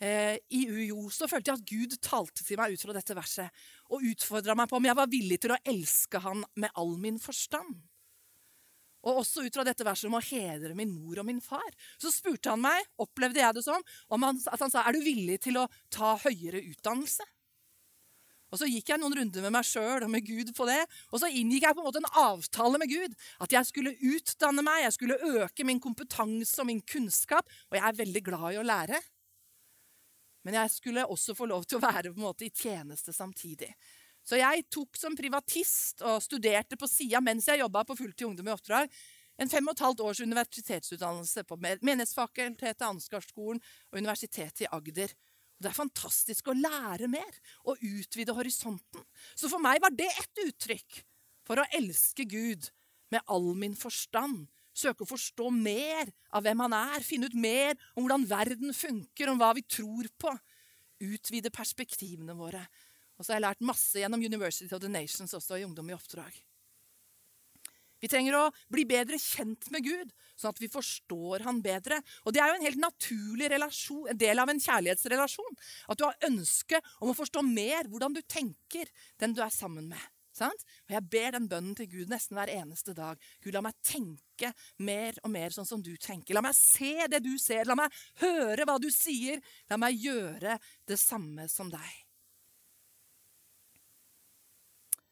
i 0.00 0.60
UiO, 0.64 1.10
så 1.12 1.28
følte 1.28 1.50
jeg 1.50 1.60
at 1.60 1.68
Gud 1.68 1.96
talte 2.00 2.44
til 2.46 2.56
meg 2.56 2.72
ut 2.72 2.80
fra 2.80 2.94
dette 2.96 3.16
verset 3.16 3.64
og 3.92 4.06
utfordra 4.08 4.54
meg 4.56 4.70
på 4.70 4.78
om 4.78 4.86
jeg 4.88 4.96
var 4.96 5.10
villig 5.12 5.36
til 5.42 5.52
å 5.52 5.58
elske 5.68 6.22
Han 6.24 6.44
med 6.56 6.72
all 6.80 6.94
min 6.96 7.18
forstand. 7.20 7.74
Og 9.00 9.22
også 9.22 9.46
ut 9.46 9.56
fra 9.56 9.64
dette 9.64 9.84
verset 9.86 10.10
om 10.10 10.18
å 10.18 10.22
hedre 10.24 10.74
min 10.76 10.92
mor 10.92 11.20
og 11.20 11.26
min 11.28 11.40
far. 11.44 11.68
Så 12.00 12.12
spurte 12.12 12.52
han 12.52 12.60
meg, 12.60 12.84
opplevde 13.00 13.40
jeg 13.40 13.56
det 13.56 13.64
som, 13.64 13.84
om 14.12 14.26
han, 14.28 14.40
at 14.52 14.60
han 14.60 14.72
sa 14.72 14.84
er 14.84 14.96
du 14.96 15.04
villig 15.04 15.40
til 15.46 15.60
å 15.60 15.68
ta 15.92 16.16
høyere 16.20 16.60
utdannelse. 16.72 17.24
Og 18.50 18.58
Så 18.58 18.66
gikk 18.66 18.90
jeg 18.90 18.98
noen 18.98 19.14
runder 19.14 19.44
med 19.46 19.54
meg 19.54 19.66
sjøl 19.66 20.02
og 20.02 20.10
med 20.10 20.26
Gud 20.26 20.50
på 20.56 20.66
det. 20.66 20.80
Og 21.14 21.22
så 21.22 21.30
inngikk 21.30 21.68
jeg 21.68 21.76
på 21.76 21.84
en 21.84 21.86
måte 21.86 22.00
en 22.02 22.12
avtale 22.18 22.80
med 22.82 22.90
Gud. 22.90 23.14
At 23.38 23.54
jeg 23.54 23.68
skulle 23.68 23.94
utdanne 23.94 24.64
meg, 24.66 24.82
jeg 24.88 24.96
skulle 24.96 25.20
øke 25.44 25.66
min 25.68 25.78
kompetanse 25.82 26.58
og 26.58 26.66
min 26.66 26.82
kunnskap. 26.82 27.46
Og 27.70 27.78
jeg 27.78 27.86
er 27.86 28.00
veldig 28.02 28.24
glad 28.26 28.48
i 28.56 28.58
å 28.58 28.66
lære. 28.66 28.98
Men 30.46 30.56
jeg 30.62 30.72
skulle 30.72 31.06
også 31.06 31.34
få 31.36 31.48
lov 31.50 31.66
til 31.68 31.78
å 31.78 31.84
være 31.84 32.14
måte 32.16 32.46
i 32.46 32.52
tjeneste 32.54 33.12
samtidig. 33.12 33.70
Så 34.24 34.38
jeg 34.40 34.66
tok 34.72 34.98
som 35.00 35.16
privatist 35.16 36.04
og 36.06 36.20
studerte 36.24 36.76
på 36.80 36.88
sida 36.88 37.22
mens 37.24 37.48
jeg 37.48 37.62
jobba 37.62 37.84
på 37.88 37.96
fulltid 37.98 38.28
ungdom 38.28 38.50
i 38.50 38.54
oppdrag, 38.54 38.92
en 39.40 39.48
fem 39.48 39.68
og 39.70 39.72
et 39.72 39.82
halvt 39.86 40.02
års 40.04 40.20
universitetsutdannelse 40.20 41.46
på 41.48 41.56
Menighetsfakultetet, 41.60 42.84
Ansgarskolen 42.84 43.60
og 43.88 44.00
Universitetet 44.00 44.66
i 44.66 44.68
Agder. 44.76 45.14
Og 45.56 45.64
det 45.64 45.70
er 45.70 45.76
fantastisk 45.76 46.50
å 46.50 46.56
lære 46.56 47.08
mer 47.08 47.38
og 47.64 47.80
utvide 47.80 48.36
horisonten. 48.36 49.04
Så 49.32 49.48
for 49.48 49.62
meg 49.64 49.80
var 49.80 49.96
det 49.96 50.10
ett 50.12 50.44
uttrykk 50.44 51.00
for 51.48 51.60
å 51.60 51.68
elske 51.76 52.28
Gud 52.28 52.68
med 53.12 53.24
all 53.32 53.54
min 53.56 53.76
forstand. 53.76 54.44
Søke 54.76 55.04
å 55.04 55.10
forstå 55.10 55.48
mer 55.54 56.10
av 56.34 56.44
hvem 56.46 56.62
han 56.66 56.76
er, 56.76 57.06
finne 57.06 57.30
ut 57.30 57.34
mer 57.34 57.74
om 57.94 58.04
hvordan 58.04 58.28
verden 58.30 58.76
funker, 58.76 59.30
om 59.32 59.40
hva 59.40 59.50
vi 59.58 59.66
tror 59.66 60.08
på. 60.20 60.32
Utvide 61.00 61.52
perspektivene 61.54 62.36
våre 62.36 62.62
og 63.20 63.26
så 63.26 63.34
har 63.34 63.36
jeg 63.36 63.44
lært 63.44 63.66
masse 63.68 64.00
gjennom 64.00 64.22
University 64.24 64.70
of 64.72 64.80
the 64.80 64.88
Nations 64.88 65.36
også 65.36 65.58
i 65.60 65.66
Ungdom 65.66 65.90
i 65.90 65.92
oppdrag. 65.92 66.32
Vi 68.00 68.08
trenger 68.08 68.32
å 68.38 68.46
bli 68.72 68.86
bedre 68.88 69.18
kjent 69.20 69.66
med 69.74 69.84
Gud, 69.84 70.14
sånn 70.40 70.54
at 70.54 70.62
vi 70.62 70.70
forstår 70.72 71.44
han 71.44 71.58
bedre. 71.60 71.98
Og 72.24 72.32
Det 72.32 72.40
er 72.40 72.48
jo 72.48 72.56
en 72.56 72.64
helt 72.64 72.80
naturlig 72.80 73.50
relasjon, 73.52 74.06
en 74.08 74.22
del 74.22 74.40
av 74.40 74.48
en 74.48 74.62
kjærlighetsrelasjon. 74.64 75.58
At 75.92 76.00
du 76.00 76.06
har 76.06 76.16
ønske 76.30 76.80
om 76.96 77.12
å 77.12 77.18
forstå 77.18 77.44
mer 77.44 77.92
hvordan 77.92 78.16
du 78.16 78.22
tenker 78.24 78.88
den 79.20 79.36
du 79.36 79.44
er 79.44 79.52
sammen 79.52 79.92
med. 79.92 80.00
Sant? 80.40 80.66
Og 80.88 80.96
Jeg 80.96 81.08
ber 81.12 81.36
den 81.36 81.48
bønnen 81.50 81.76
til 81.78 81.88
Gud 81.90 82.12
nesten 82.12 82.38
hver 82.38 82.52
eneste 82.52 82.94
dag. 82.96 83.20
Gud, 83.44 83.52
la 83.54 83.64
meg 83.64 83.76
tenke 83.84 84.52
mer 84.80 85.18
og 85.24 85.32
mer 85.34 85.54
sånn 85.54 85.68
som 85.68 85.82
du 85.84 85.92
tenker. 86.00 86.36
La 86.36 86.44
meg 86.44 86.56
se 86.56 87.08
det 87.12 87.22
du 87.24 87.34
ser. 87.40 87.68
La 87.68 87.76
meg 87.78 87.92
høre 88.22 88.66
hva 88.68 88.78
du 88.80 88.88
sier. 88.94 89.42
La 89.70 89.80
meg 89.80 90.00
gjøre 90.00 90.56
det 90.88 91.00
samme 91.00 91.48
som 91.52 91.72
deg. 91.72 91.90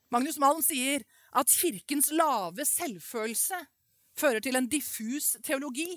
Magnus 0.08 0.38
Malm 0.40 0.62
sier 0.64 1.04
at 1.36 1.52
kirkens 1.52 2.08
lave 2.16 2.64
selvfølelse 2.64 3.58
fører 4.18 4.40
til 4.40 4.56
en 4.56 4.68
diffus 4.70 5.34
teologi. 5.44 5.90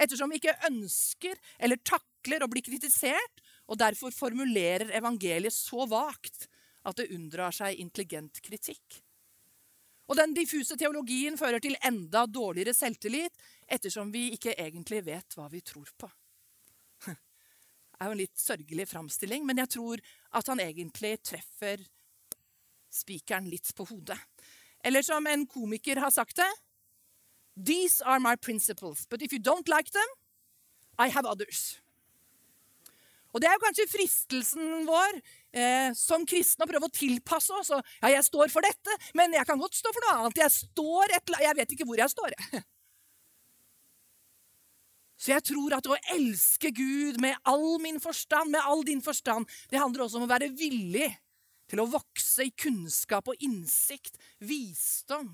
Ettersom 0.00 0.32
vi 0.32 0.40
ikke 0.40 0.56
ønsker 0.66 1.38
eller 1.62 1.78
takler 1.86 2.42
å 2.42 2.50
bli 2.50 2.62
kritisert, 2.64 3.42
og 3.70 3.78
derfor 3.78 4.10
formulerer 4.10 4.90
evangeliet 4.98 5.54
så 5.54 5.86
vagt 5.86 6.48
at 6.86 6.96
det 6.96 7.10
unndrar 7.14 7.54
seg 7.54 7.80
intelligent 7.82 8.40
kritikk. 8.44 9.00
Og 10.10 10.18
den 10.18 10.32
diffuse 10.34 10.74
teologien 10.78 11.36
fører 11.38 11.62
til 11.62 11.76
enda 11.86 12.24
dårligere 12.26 12.74
selvtillit, 12.74 13.36
ettersom 13.70 14.10
vi 14.10 14.32
ikke 14.34 14.56
egentlig 14.58 15.04
vet 15.06 15.36
hva 15.38 15.46
vi 15.52 15.60
tror 15.62 15.92
på. 16.00 16.08
Det 18.00 18.06
er 18.06 18.08
jo 18.08 18.16
en 18.16 18.22
litt 18.22 18.40
sørgelig 18.40 18.88
framstilling, 18.90 19.44
men 19.46 19.60
jeg 19.60 19.70
tror 19.76 20.00
at 20.34 20.48
han 20.50 20.62
egentlig 20.64 21.18
treffer 21.22 21.84
spikeren 22.90 23.46
litt 23.52 23.70
på 23.76 23.86
hodet. 23.86 24.18
Eller 24.82 25.04
som 25.06 25.26
en 25.28 25.44
komiker 25.46 26.00
har 26.00 26.10
sagt 26.10 26.40
det 26.40 26.48
These 27.60 28.00
are 28.06 28.18
my 28.18 28.36
principles, 28.36 29.04
but 29.06 29.22
if 29.22 29.32
you 29.32 29.38
don't 29.38 29.68
like 29.68 29.92
them, 29.92 30.10
I 30.98 31.08
have 31.08 31.28
others. 31.28 31.78
Og 33.30 33.42
det 33.42 33.50
er 33.50 33.54
jo 33.54 33.62
kanskje 33.62 33.90
fristelsen 33.90 34.86
vår 34.88 35.20
eh, 35.52 35.90
som 35.98 36.26
kristne 36.28 36.66
å 36.66 36.70
prøve 36.70 36.88
å 36.88 36.94
tilpasse 36.94 37.54
oss. 37.56 37.72
Og, 37.76 37.94
ja, 38.02 38.12
jeg 38.16 38.26
står 38.26 38.52
for 38.52 38.66
dette, 38.66 38.98
men 39.18 39.34
jeg 39.36 39.46
kan 39.48 39.60
godt 39.60 39.78
stå 39.78 39.92
for 39.94 40.06
noe 40.06 40.18
annet. 40.18 40.42
Jeg, 40.44 40.56
står 40.66 41.16
et, 41.16 41.34
jeg 41.46 41.58
vet 41.60 41.74
ikke 41.76 41.88
hvor 41.88 42.02
jeg 42.02 42.12
står. 42.12 42.36
Så 45.20 45.34
jeg 45.34 45.44
tror 45.50 45.74
at 45.76 45.84
å 45.84 45.98
elske 46.14 46.70
Gud 46.72 47.18
med 47.20 47.36
all 47.48 47.74
min 47.82 47.98
forstand, 48.00 48.54
med 48.54 48.64
all 48.64 48.80
din 48.88 49.02
forstand, 49.04 49.44
det 49.68 49.80
handler 49.80 50.06
også 50.06 50.16
om 50.16 50.24
å 50.24 50.30
være 50.30 50.48
villig 50.56 51.10
til 51.70 51.82
å 51.82 51.90
vokse 51.92 52.46
i 52.48 52.54
kunnskap 52.56 53.28
og 53.28 53.44
innsikt, 53.44 54.16
visdom. 54.40 55.28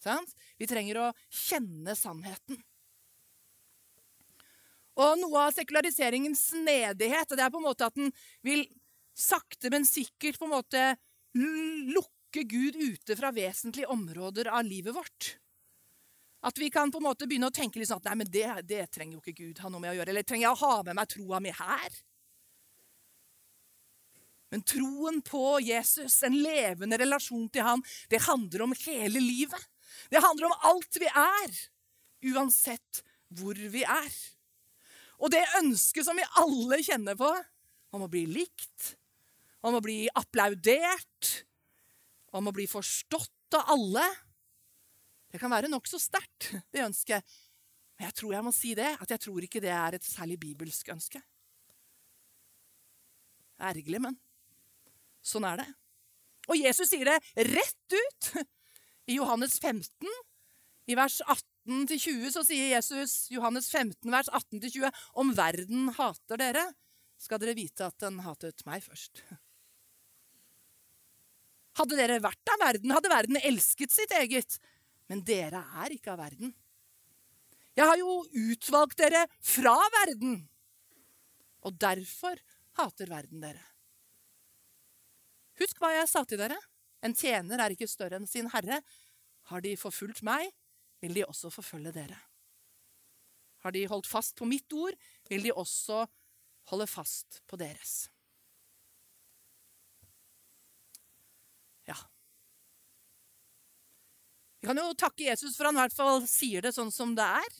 Sant? 0.00 0.32
Vi 0.56 0.68
trenger 0.70 1.02
å 1.02 1.10
kjenne 1.28 1.92
sannheten. 1.98 2.58
Og 4.96 5.20
Noe 5.20 5.44
av 5.44 5.52
sekulariseringens 5.52 6.40
snedighet 6.54 7.36
det 7.36 7.44
er 7.44 7.52
på 7.52 7.60
en 7.60 7.68
måte 7.68 7.88
at 7.90 7.96
den 7.98 8.08
vil 8.46 8.64
sakte, 9.16 9.70
men 9.72 9.86
sikkert 9.88 10.38
på 10.38 10.46
en 10.48 10.54
måte 10.54 10.84
lukke 11.36 12.44
Gud 12.48 12.76
ute 12.76 13.16
fra 13.16 13.32
vesentlige 13.32 13.88
områder 13.92 14.50
av 14.52 14.64
livet 14.64 14.94
vårt. 14.96 15.36
At 16.46 16.58
vi 16.60 16.68
kan 16.70 16.92
på 16.92 17.00
en 17.00 17.08
måte 17.08 17.26
begynne 17.26 17.48
å 17.48 17.54
tenke 17.54 17.80
litt 17.80 17.88
sånn 17.88 18.02
at 18.02 18.10
nei, 18.10 18.20
men 18.20 18.28
det, 18.30 18.46
det 18.68 18.84
trenger 18.94 19.16
jo 19.16 19.22
ikke 19.24 19.40
Gud 19.40 19.62
ha 19.64 19.70
noe 19.72 19.82
med 19.82 19.94
å 19.94 19.96
gjøre. 19.98 20.12
Eller 20.12 20.26
trenger 20.26 20.46
jeg 20.46 20.58
å 20.58 20.60
ha 20.60 20.82
med 20.86 20.98
meg 20.98 21.08
troa 21.10 21.40
mi 21.42 21.54
her? 21.56 21.96
Men 24.54 24.62
troen 24.62 25.18
på 25.26 25.58
Jesus, 25.64 26.20
en 26.22 26.36
levende 26.38 27.00
relasjon 27.00 27.48
til 27.50 27.66
han, 27.66 27.82
det 28.12 28.22
handler 28.28 28.68
om 28.68 28.76
hele 28.84 29.22
livet. 29.22 29.64
Det 30.12 30.22
handler 30.22 30.48
om 30.48 30.68
alt 30.70 31.00
vi 31.02 31.08
er, 31.10 31.58
uansett 32.30 33.02
hvor 33.34 33.58
vi 33.58 33.82
er. 33.82 34.12
Og 35.18 35.32
det 35.32 35.42
ønsket 35.58 36.06
som 36.06 36.18
vi 36.18 36.28
alle 36.38 36.78
kjenner 36.84 37.18
på, 37.18 37.32
om 37.96 38.04
å 38.04 38.10
bli 38.12 38.26
likt, 38.28 38.94
om 39.64 39.76
å 39.78 39.82
bli 39.84 40.06
applaudert, 40.12 41.30
om 42.36 42.48
å 42.48 42.54
bli 42.54 42.66
forstått 42.68 43.56
av 43.56 43.76
alle 43.76 44.04
Det 45.30 45.40
kan 45.42 45.50
være 45.50 45.68
nokså 45.68 45.98
sterkt, 46.00 46.46
det 46.72 46.84
ønsket. 46.86 47.24
Men 47.98 48.06
jeg 48.06 48.14
tror 48.16 48.32
jeg 48.32 48.44
må 48.46 48.52
si 48.54 48.70
det, 48.78 48.92
at 49.02 49.10
jeg 49.10 49.20
tror 49.20 49.44
ikke 49.44 49.60
det 49.60 49.72
er 49.74 49.96
et 49.96 50.06
særlig 50.06 50.38
bibelsk 50.40 50.88
ønske. 50.94 51.20
Ergerlig, 53.58 54.00
men 54.06 54.16
sånn 55.20 55.44
er 55.50 55.60
det. 55.60 55.66
Og 56.46 56.56
Jesus 56.56 56.88
sier 56.88 57.10
det 57.10 57.50
rett 57.50 57.98
ut 57.98 58.30
i 59.10 59.18
Johannes 59.18 59.58
15, 59.60 60.08
i 60.88 60.96
vers 60.96 61.18
18 61.26 61.44
18-20 61.66 62.30
så 62.30 62.42
sier 62.46 62.70
Jesus, 62.70 63.26
Johannes 63.32 63.68
15, 63.72 64.10
vers 64.12 64.28
18-20, 64.30 64.90
om 65.18 65.32
verden 65.36 65.90
hater 65.96 66.40
dere, 66.40 66.62
skal 67.18 67.40
dere 67.42 67.56
vite 67.58 67.88
at 67.88 67.98
den 68.02 68.20
hatet 68.22 68.62
meg 68.68 68.84
først. 68.84 69.24
Hadde 71.76 71.98
dere 71.98 72.20
vært 72.24 72.52
av 72.54 72.62
verden, 72.62 72.94
hadde 72.94 73.12
verden 73.12 73.40
elsket 73.42 73.92
sitt 73.92 74.12
eget. 74.16 74.58
Men 75.10 75.22
dere 75.26 75.60
er 75.84 75.94
ikke 75.94 76.14
av 76.14 76.22
verden. 76.24 76.54
Jeg 77.76 77.84
har 77.84 77.98
jo 78.00 78.22
utvalgt 78.32 78.98
dere 78.98 79.26
fra 79.44 79.76
verden. 80.00 80.38
Og 81.68 81.76
derfor 81.76 82.40
hater 82.78 83.10
verden 83.10 83.42
dere. 83.44 83.62
Husk 85.60 85.78
hva 85.80 85.92
jeg 85.94 86.08
sa 86.08 86.24
til 86.28 86.40
dere. 86.40 86.56
En 87.04 87.14
tjener 87.16 87.60
er 87.60 87.74
ikke 87.74 87.88
større 87.88 88.18
enn 88.20 88.28
sin 88.28 88.48
herre. 88.52 88.80
Har 89.50 89.62
de 89.62 89.76
forfulgt 89.78 90.24
meg, 90.26 90.48
vil 91.04 91.14
de 91.16 91.26
også 91.26 91.52
forfølge 91.52 91.92
dere. 91.94 92.18
Har 93.64 93.74
de 93.74 93.86
holdt 93.90 94.08
fast 94.08 94.36
på 94.38 94.48
mitt 94.48 94.72
ord, 94.72 94.96
vil 95.28 95.44
de 95.46 95.52
også 95.52 96.04
holde 96.70 96.86
fast 96.90 97.40
på 97.46 97.58
deres. 97.60 98.06
Ja. 101.86 101.96
Vi 104.66 104.72
kan 104.72 104.80
jo 104.82 104.96
takke 104.98 105.28
Jesus 105.28 105.54
for 105.54 105.68
han 105.68 105.76
i 105.76 105.78
hvert 105.84 105.94
fall 105.94 106.24
sier 106.26 106.64
det 106.64 106.72
sånn 106.74 106.88
som 106.90 107.12
det 107.14 107.22
er. 107.22 107.52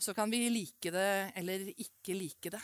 Så 0.00 0.14
kan 0.16 0.30
vi 0.32 0.46
like 0.48 0.88
det 0.88 1.10
eller 1.36 1.66
ikke 1.68 2.16
like 2.16 2.52
det. 2.54 2.62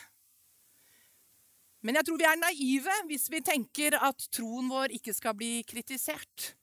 Men 1.85 1.99
jeg 1.99 2.07
tror 2.07 2.17
vi 2.17 2.25
er 2.25 2.41
naive 2.41 2.95
hvis 3.11 3.27
vi 3.29 3.43
tenker 3.45 3.99
at 4.01 4.25
troen 4.33 4.65
vår 4.73 4.97
ikke 4.97 5.13
skal 5.13 5.37
bli 5.37 5.51
kritisert. 5.69 6.55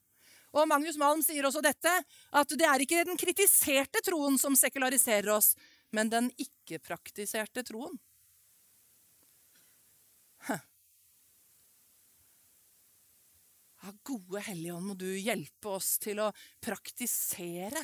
Og 0.51 0.67
Magnus 0.67 0.99
Malm 0.99 1.23
sier 1.23 1.47
også 1.47 1.63
dette, 1.63 1.93
at 2.35 2.59
det 2.59 2.67
er 2.67 2.83
ikke 2.83 3.07
den 3.07 3.23
kritiserte 3.23 4.03
troen 4.03 4.35
som 4.35 4.59
sekulariserer 4.59 5.31
oss, 5.37 5.53
men 5.95 6.11
den 6.11 6.27
ikke-praktiserte 6.35 7.63
troen. 7.71 7.95
Huh. 10.51 10.67
Ja, 13.87 13.93
gode 14.03 14.41
Hellige 14.43 14.73
Ånd, 14.75 14.83
må 14.89 14.93
du 14.99 15.07
hjelpe 15.15 15.69
oss 15.77 15.93
til 16.03 16.19
å 16.19 16.25
praktisere 16.59 17.79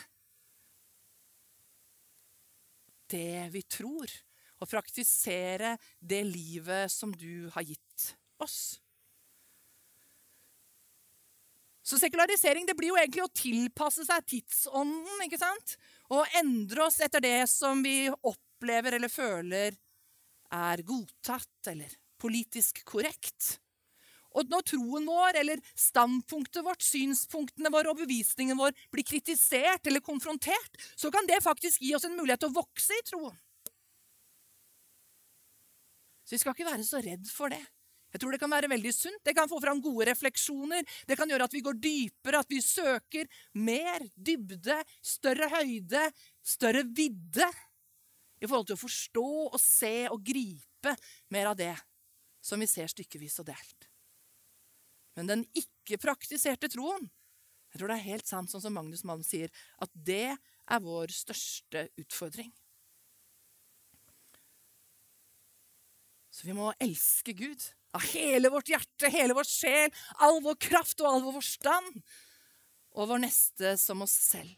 det 3.14 3.46
vi 3.54 3.62
tror, 3.72 4.12
og 4.60 4.68
praktisere 4.68 5.78
det 6.04 6.20
livet 6.28 6.92
som 6.92 7.14
du 7.16 7.48
har 7.56 7.64
gitt 7.64 8.10
oss. 8.44 8.82
Så 11.88 12.02
sekularisering 12.04 12.68
det 12.68 12.76
blir 12.76 12.92
jo 12.92 13.00
egentlig 13.00 13.24
å 13.24 13.32
tilpasse 13.40 14.04
seg 14.04 14.28
tidsånden. 14.28 15.24
ikke 15.24 15.40
sant? 15.40 15.78
Og 16.12 16.28
endre 16.44 16.90
oss 16.90 17.00
etter 17.00 17.24
det 17.24 17.46
som 17.48 17.80
vi 17.80 18.10
opplever 18.12 19.00
eller 19.00 19.12
føler 19.12 19.80
er 20.52 20.84
godtatt 20.84 21.72
eller 21.72 21.96
politisk 22.20 22.84
korrekt. 22.92 23.63
Og 24.34 24.50
når 24.50 24.66
troen 24.74 25.06
vår 25.06 25.40
eller 25.44 25.62
standpunktet 25.78 26.66
vårt, 26.66 26.82
synspunktene 26.86 27.72
våre 27.74 27.94
og 27.94 28.02
bevisningen 28.02 28.58
vår 28.58 28.74
blir 28.94 29.06
kritisert 29.06 29.86
eller 29.90 30.04
konfrontert, 30.06 30.80
så 30.96 31.12
kan 31.14 31.28
det 31.30 31.44
faktisk 31.46 31.82
gi 31.84 31.94
oss 31.96 32.08
en 32.08 32.18
mulighet 32.18 32.42
til 32.42 32.54
å 32.54 32.58
vokse 32.58 32.98
i 32.98 33.06
troen. 33.10 33.38
Så 36.24 36.36
vi 36.36 36.42
skal 36.42 36.56
ikke 36.56 36.70
være 36.72 36.88
så 36.88 37.02
redd 37.04 37.30
for 37.30 37.54
det. 37.54 37.62
Jeg 38.14 38.22
tror 38.22 38.36
det 38.36 38.40
kan 38.44 38.52
være 38.54 38.70
veldig 38.70 38.92
sunt. 38.94 39.22
Det 39.26 39.34
kan 39.34 39.50
få 39.50 39.58
fram 39.62 39.82
gode 39.82 40.06
refleksjoner. 40.12 40.86
Det 41.10 41.18
kan 41.18 41.30
gjøre 41.30 41.48
at 41.50 41.54
vi 41.54 41.64
går 41.66 41.80
dypere, 41.82 42.44
at 42.44 42.52
vi 42.52 42.62
søker 42.62 43.30
mer 43.58 44.06
dybde, 44.14 44.78
større 45.02 45.50
høyde, 45.50 46.04
større 46.46 46.86
vidde 46.94 47.50
i 48.44 48.46
forhold 48.46 48.70
til 48.70 48.78
å 48.78 48.84
forstå 48.84 49.26
og 49.48 49.58
se 49.62 49.96
og 50.12 50.22
gripe 50.26 50.94
mer 51.34 51.50
av 51.54 51.58
det 51.58 51.74
som 52.44 52.62
vi 52.62 52.70
ser 52.70 52.92
stykkevis 52.92 53.40
og 53.42 53.50
delt. 53.50 53.93
Men 55.18 55.30
den 55.30 55.46
ikke-praktiserte 55.58 56.72
troen 56.74 57.10
jeg 57.74 57.82
tror 57.82 57.90
det 57.90 57.96
er 57.98 58.12
helt 58.12 58.30
sant, 58.30 58.52
sånn 58.52 58.62
som 58.62 58.76
Magnus 58.78 59.02
Malm 59.02 59.24
sier, 59.26 59.50
at 59.82 59.90
det 59.98 60.36
er 60.36 60.82
vår 60.86 61.10
største 61.10 61.88
utfordring. 61.98 62.52
Så 66.30 66.46
vi 66.46 66.54
må 66.54 66.70
elske 66.82 67.34
Gud 67.34 67.66
av 67.98 68.06
hele 68.12 68.52
vårt 68.54 68.70
hjerte, 68.70 69.10
hele 69.10 69.34
vår 69.38 69.50
sjel, 69.50 69.90
all 70.22 70.38
vår 70.46 70.60
kraft 70.62 71.02
og 71.02 71.10
all 71.10 71.26
vår 71.26 71.40
forstand. 71.42 72.04
og 72.94 73.08
vår 73.10 73.24
neste 73.24 73.72
som 73.82 74.04
oss 74.06 74.14
selv. 74.14 74.52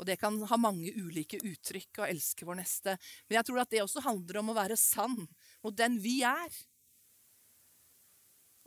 Og 0.00 0.06
det 0.08 0.16
kan 0.16 0.38
ha 0.48 0.56
mange 0.56 0.88
ulike 0.96 1.36
uttrykk 1.44 2.00
å 2.00 2.06
elske 2.08 2.46
vår 2.48 2.56
neste. 2.62 2.94
Men 3.28 3.36
jeg 3.36 3.48
tror 3.50 3.60
at 3.60 3.68
det 3.68 3.82
også 3.84 4.00
handler 4.06 4.40
om 4.40 4.48
å 4.48 4.56
være 4.56 4.80
sann 4.80 5.18
mot 5.60 5.76
den 5.76 5.98
vi 6.00 6.22
er. 6.24 6.48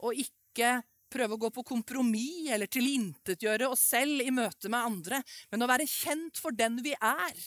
Og 0.04 0.20
ikke 0.20 0.76
prøve 1.14 1.38
å 1.38 1.41
gå 1.45 1.49
på 1.54 1.66
kompromiss 1.68 2.51
eller 2.54 2.70
tilintetgjøre 2.72 3.70
oss 3.72 3.84
selv 3.93 4.24
i 4.24 4.32
møte 4.34 4.72
med 4.72 4.89
andre, 4.89 5.20
men 5.51 5.64
å 5.64 5.70
være 5.70 5.89
kjent 5.89 6.39
for 6.41 6.56
den 6.58 6.80
vi 6.84 6.95
er, 6.97 7.43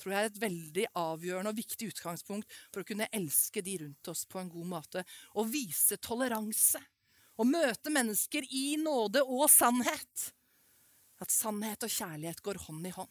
tror 0.00 0.14
jeg 0.14 0.20
er 0.20 0.30
et 0.30 0.40
veldig 0.42 0.86
avgjørende 1.00 1.52
og 1.52 1.58
viktig 1.58 1.88
utgangspunkt 1.92 2.56
for 2.72 2.82
å 2.82 2.88
kunne 2.88 3.08
elske 3.14 3.62
de 3.64 3.78
rundt 3.84 4.10
oss 4.10 4.24
på 4.28 4.40
en 4.40 4.50
god 4.52 4.70
måte. 4.74 5.04
Og 5.38 5.48
vise 5.52 5.98
toleranse. 6.02 6.82
Og 7.40 7.48
møte 7.50 7.90
mennesker 7.90 8.46
i 8.54 8.76
nåde 8.78 9.24
og 9.24 9.46
sannhet. 9.50 10.28
At 11.22 11.32
sannhet 11.34 11.86
og 11.86 11.90
kjærlighet 11.90 12.42
går 12.44 12.60
hånd 12.66 12.90
i 12.90 12.92
hånd. 12.94 13.10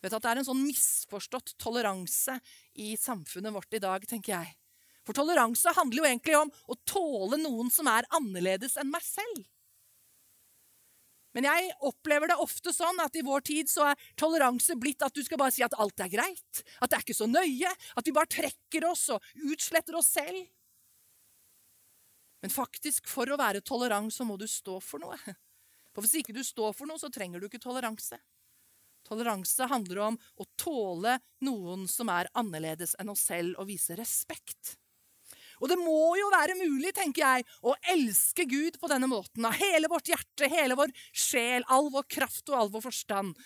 Du 0.00 0.06
vet 0.06 0.16
at 0.16 0.24
Det 0.24 0.30
er 0.30 0.40
en 0.40 0.48
sånn 0.48 0.64
misforstått 0.64 1.54
toleranse 1.60 2.38
i 2.80 2.94
samfunnet 2.96 3.52
vårt 3.52 3.76
i 3.76 3.82
dag, 3.84 4.04
tenker 4.08 4.38
jeg. 4.38 4.54
For 5.06 5.16
toleranse 5.16 5.72
handler 5.76 6.02
jo 6.02 6.08
egentlig 6.10 6.36
om 6.38 6.52
å 6.70 6.76
tåle 6.88 7.40
noen 7.40 7.72
som 7.72 7.88
er 7.90 8.08
annerledes 8.16 8.76
enn 8.80 8.92
meg 8.92 9.04
selv. 9.06 9.46
Men 11.36 11.46
jeg 11.46 11.68
opplever 11.86 12.32
det 12.32 12.38
ofte 12.42 12.72
sånn 12.74 12.98
at 13.02 13.14
i 13.14 13.22
vår 13.22 13.44
tid 13.46 13.70
så 13.70 13.92
er 13.92 14.00
toleranse 14.18 14.74
blitt 14.78 15.02
at 15.06 15.14
du 15.14 15.22
skal 15.22 15.38
bare 15.38 15.54
si 15.54 15.62
at 15.62 15.76
alt 15.78 16.02
er 16.02 16.10
greit. 16.10 16.62
At 16.82 16.90
det 16.90 16.98
er 16.98 17.04
ikke 17.04 17.20
så 17.20 17.28
nøye. 17.30 17.70
At 17.70 18.06
vi 18.08 18.14
bare 18.16 18.30
trekker 18.30 18.88
oss 18.88 19.06
og 19.14 19.22
utsletter 19.46 19.98
oss 19.98 20.10
selv. 20.16 20.42
Men 22.42 22.50
faktisk, 22.50 23.06
for 23.08 23.30
å 23.30 23.38
være 23.38 23.62
tolerant, 23.62 24.10
så 24.12 24.24
må 24.26 24.38
du 24.40 24.46
stå 24.48 24.80
for 24.82 25.02
noe. 25.02 25.18
For 25.94 26.02
hvis 26.02 26.20
ikke 26.20 26.34
du 26.34 26.42
står 26.46 26.74
for 26.74 26.88
noe, 26.88 26.98
så 26.98 27.10
trenger 27.12 27.42
du 27.42 27.46
ikke 27.48 27.62
toleranse. 27.62 28.18
Toleranse 29.06 29.66
handler 29.70 30.02
om 30.10 30.18
å 30.40 30.46
tåle 30.60 31.16
noen 31.46 31.86
som 31.90 32.10
er 32.12 32.30
annerledes 32.38 32.96
enn 33.00 33.10
oss 33.12 33.24
selv, 33.26 33.56
og 33.58 33.68
vise 33.70 33.96
respekt. 33.98 34.76
Og 35.60 35.68
det 35.68 35.76
må 35.76 36.14
jo 36.16 36.30
være 36.32 36.56
mulig, 36.56 36.92
tenker 36.96 37.22
jeg, 37.22 37.46
å 37.60 37.74
elske 37.92 38.46
Gud 38.48 38.78
på 38.80 38.88
denne 38.90 39.08
måten. 39.10 39.44
Av 39.44 39.56
hele 39.60 39.90
vårt 39.92 40.08
hjerte, 40.08 40.48
hele 40.48 40.76
vår 40.78 40.92
sjel, 41.12 41.66
all 41.68 41.90
vår 41.92 42.06
kraft 42.08 42.48
og 42.48 42.56
all 42.56 42.72
vår 42.72 42.86
forstand. 42.88 43.36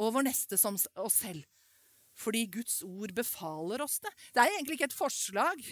Og 0.00 0.12
vår 0.16 0.28
neste 0.28 0.58
som 0.60 0.76
oss 0.76 1.18
selv. 1.22 1.46
Fordi 2.18 2.44
Guds 2.52 2.82
ord 2.84 3.14
befaler 3.16 3.80
oss 3.84 3.98
det. 4.04 4.12
Det 4.34 4.42
er 4.42 4.52
egentlig 4.52 4.76
ikke 4.78 4.90
et 4.90 4.98
forslag. 4.98 5.64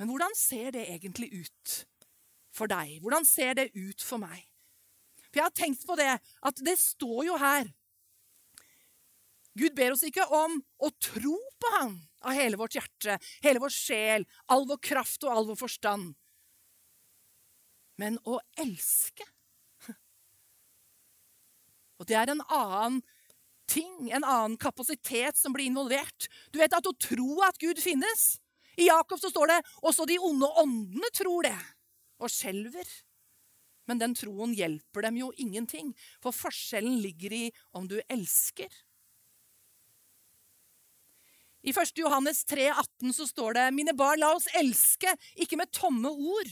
Men 0.00 0.08
hvordan 0.08 0.36
ser 0.38 0.72
det 0.72 0.86
egentlig 0.88 1.28
ut 1.42 1.74
for 2.56 2.72
deg? 2.72 2.96
Hvordan 3.04 3.28
ser 3.28 3.52
det 3.58 3.68
ut 3.76 4.00
for 4.00 4.22
meg? 4.22 4.46
For 5.28 5.42
jeg 5.42 5.46
har 5.46 5.58
tenkt 5.60 5.84
på 5.86 5.96
det, 6.00 6.14
at 6.16 6.64
det 6.64 6.78
står 6.80 7.26
jo 7.28 7.36
her 7.38 7.68
Gud 9.58 9.74
ber 9.76 9.92
oss 9.92 10.06
ikke 10.06 10.24
om 10.30 10.60
å 10.78 10.88
tro 11.02 11.34
på 11.60 11.70
ham 11.74 11.96
av 12.20 12.36
hele 12.36 12.58
vårt 12.60 12.74
hjerte, 12.76 13.18
hele 13.44 13.62
vår 13.62 13.72
sjel, 13.74 14.26
all 14.46 14.66
vår 14.68 14.80
kraft 14.84 15.24
og 15.24 15.32
all 15.34 15.48
vår 15.50 15.58
forstand. 15.60 16.14
Men 18.00 18.18
å 18.24 18.38
elske. 18.60 19.26
Og 22.00 22.08
det 22.08 22.16
er 22.16 22.32
en 22.32 22.44
annen 22.46 23.00
ting, 23.70 24.10
en 24.10 24.24
annen 24.24 24.56
kapasitet 24.60 25.38
som 25.38 25.54
blir 25.54 25.68
involvert. 25.70 26.28
Du 26.50 26.58
vet 26.60 26.74
at 26.74 26.86
å 26.86 26.96
tro 26.96 27.42
at 27.46 27.60
Gud 27.60 27.78
finnes 27.82 28.40
I 28.80 28.88
Jakob 28.88 29.20
så 29.20 29.28
står 29.30 29.50
det 29.50 29.60
også 29.84 30.06
de 30.08 30.16
onde 30.24 30.48
åndene 30.62 31.10
tror 31.12 31.44
det, 31.44 31.58
og 32.22 32.32
skjelver. 32.32 32.86
Men 33.90 34.00
den 34.00 34.14
troen 34.16 34.54
hjelper 34.56 35.04
dem 35.04 35.18
jo 35.18 35.32
ingenting, 35.42 35.90
for 36.22 36.32
forskjellen 36.32 37.00
ligger 37.02 37.34
i 37.34 37.44
om 37.76 37.88
du 37.90 37.98
elsker 38.06 38.70
i 41.62 41.72
1. 41.74 41.92
Johannes 42.00 42.44
3, 42.48 42.70
18 42.72 43.12
så 43.12 43.26
står 43.28 43.58
det 43.58 43.66
Mine 43.76 43.94
barn, 43.96 44.22
la 44.22 44.32
oss 44.36 44.48
elske, 44.56 45.12
ikke 45.36 45.58
med 45.60 45.72
tomme 45.76 46.08
ord, 46.08 46.50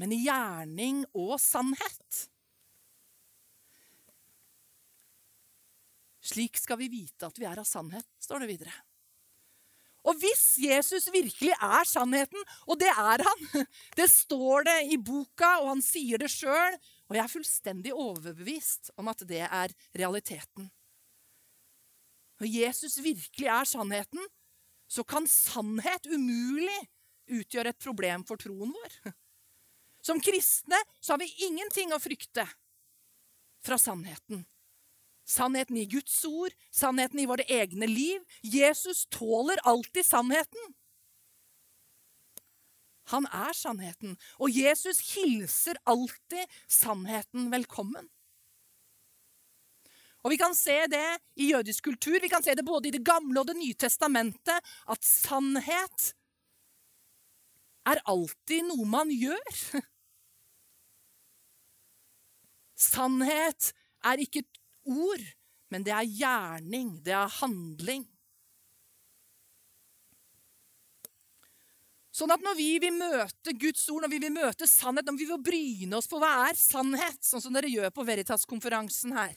men 0.00 0.12
i 0.12 0.22
gjerning 0.26 1.04
og 1.16 1.38
sannhet. 1.40 2.26
Slik 6.22 6.60
skal 6.60 6.78
vi 6.78 6.90
vite 6.92 7.26
at 7.26 7.38
vi 7.40 7.48
er 7.48 7.58
av 7.58 7.66
sannhet, 7.66 8.06
står 8.22 8.44
det 8.44 8.52
videre. 8.52 8.74
Og 10.02 10.18
hvis 10.18 10.56
Jesus 10.58 11.06
virkelig 11.14 11.54
er 11.54 11.86
sannheten, 11.86 12.44
og 12.66 12.78
det 12.80 12.90
er 12.90 13.22
han 13.22 13.66
Det 13.98 14.08
står 14.10 14.66
det 14.66 14.78
i 14.94 14.98
boka, 14.98 15.60
og 15.62 15.76
han 15.76 15.82
sier 15.84 16.18
det 16.18 16.30
sjøl, 16.32 16.76
og 17.08 17.16
jeg 17.16 17.22
er 17.22 17.32
fullstendig 17.32 17.94
overbevist 17.94 18.90
om 18.98 19.10
at 19.12 19.22
det 19.28 19.44
er 19.46 19.74
realiteten. 19.98 20.70
Når 22.42 22.50
Jesus 22.50 22.98
virkelig 22.98 23.46
er 23.46 23.68
sannheten, 23.68 24.30
så 24.92 25.04
kan 25.08 25.26
sannhet 25.28 26.06
umulig 26.12 26.80
utgjøre 27.32 27.72
et 27.72 27.80
problem 27.80 28.26
for 28.28 28.40
troen 28.40 28.74
vår. 28.74 29.14
Som 30.04 30.20
kristne 30.20 30.76
så 31.00 31.14
har 31.14 31.22
vi 31.22 31.46
ingenting 31.46 31.94
å 31.94 32.00
frykte 32.02 32.44
fra 33.64 33.78
sannheten. 33.78 34.44
Sannheten 35.24 35.78
i 35.78 35.86
Guds 35.86 36.16
ord, 36.26 36.52
sannheten 36.74 37.22
i 37.22 37.28
våre 37.30 37.46
egne 37.46 37.86
liv. 37.86 38.24
Jesus 38.42 39.06
tåler 39.14 39.62
alltid 39.64 40.04
sannheten. 40.04 40.74
Han 43.14 43.26
er 43.34 43.54
sannheten, 43.56 44.16
og 44.38 44.50
Jesus 44.50 45.00
hilser 45.14 45.78
alltid 45.88 46.58
sannheten 46.70 47.48
velkommen. 47.54 48.10
Og 50.22 50.30
Vi 50.30 50.38
kan 50.38 50.54
se 50.54 50.76
det 50.86 51.18
i 51.34 51.50
jødisk 51.50 51.84
kultur, 51.90 52.20
vi 52.22 52.30
kan 52.30 52.42
se 52.42 52.54
det 52.54 52.64
både 52.64 52.88
i 52.88 52.94
Det 52.94 53.02
gamle 53.04 53.40
og 53.40 53.46
Det 53.46 53.56
nye 53.58 53.74
testamentet, 53.74 54.60
at 54.86 55.02
sannhet 55.04 56.12
er 57.86 57.98
alltid 58.06 58.68
noe 58.68 58.86
man 58.86 59.10
gjør. 59.10 59.82
Sannhet 62.78 63.72
er 64.06 64.22
ikke 64.22 64.42
et 64.44 64.60
ord, 64.86 65.22
men 65.70 65.84
det 65.86 65.94
er 65.94 66.06
gjerning, 66.06 66.96
det 67.02 67.14
er 67.14 67.38
handling. 67.40 68.06
Sånn 72.12 72.30
at 72.34 72.42
når 72.44 72.58
vi 72.58 72.72
vil 72.82 72.92
møte 72.94 73.54
Guds 73.56 73.86
ord, 73.88 74.02
når 74.04 74.12
vi 74.12 74.18
vil 74.22 74.34
møte 74.34 74.66
sannhet, 74.68 75.06
når 75.08 75.16
vi 75.18 75.26
vil 75.30 75.40
bryne 75.42 75.96
oss 75.96 76.10
på 76.10 76.20
hva 76.20 76.32
er 76.50 76.58
sannhet, 76.60 77.22
sånn 77.24 77.42
som 77.42 77.54
dere 77.56 77.70
gjør 77.72 77.90
på 77.94 78.04
Veritas-konferansen 78.04 79.16
her, 79.16 79.32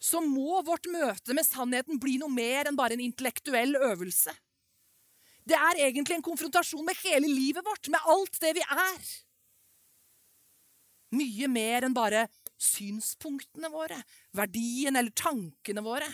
så 0.00 0.22
må 0.24 0.62
vårt 0.64 0.88
møte 0.90 1.36
med 1.36 1.44
sannheten 1.46 2.00
bli 2.00 2.16
noe 2.20 2.32
mer 2.32 2.68
enn 2.68 2.78
bare 2.78 2.96
en 2.96 3.04
intellektuell 3.04 3.76
øvelse. 3.76 4.32
Det 5.44 5.56
er 5.56 5.82
egentlig 5.86 6.18
en 6.18 6.24
konfrontasjon 6.24 6.86
med 6.86 6.98
hele 7.04 7.28
livet 7.28 7.64
vårt, 7.66 7.88
med 7.92 8.08
alt 8.08 8.40
det 8.40 8.54
vi 8.56 8.64
er. 8.64 9.12
Mye 11.16 11.48
mer 11.50 11.86
enn 11.86 11.96
bare 11.96 12.26
synspunktene 12.60 13.70
våre, 13.72 13.98
verdien 14.36 14.96
eller 14.96 15.14
tankene 15.16 15.82
våre. 15.84 16.08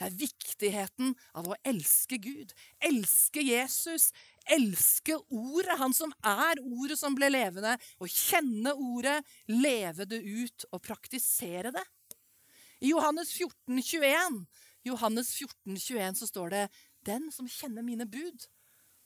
Det 0.00 0.06
er 0.06 0.16
viktigheten 0.16 1.10
av 1.36 1.50
å 1.50 1.56
elske 1.68 2.16
Gud, 2.24 2.54
elske 2.88 3.42
Jesus, 3.44 4.10
elske 4.48 5.18
Ordet, 5.28 5.76
Han 5.76 5.92
som 5.92 6.12
er 6.24 6.60
Ordet 6.64 6.96
som 6.96 7.16
ble 7.16 7.28
levende, 7.28 7.74
og 8.00 8.08
kjenne 8.08 8.72
Ordet, 8.72 9.18
leve 9.52 10.06
det 10.08 10.22
ut 10.24 10.64
og 10.72 10.80
praktisere 10.86 11.74
det. 11.74 11.84
I 12.80 12.90
Johannes 12.94 13.32
14, 13.36 13.82
21, 13.82 14.46
Johannes 14.88 15.34
14, 15.36 15.76
21 15.76 16.20
så 16.22 16.28
står 16.30 16.52
det 16.54 16.62
Den 17.04 17.28
som 17.32 17.48
kjenner 17.48 17.84
mine 17.84 18.06
bud 18.08 18.46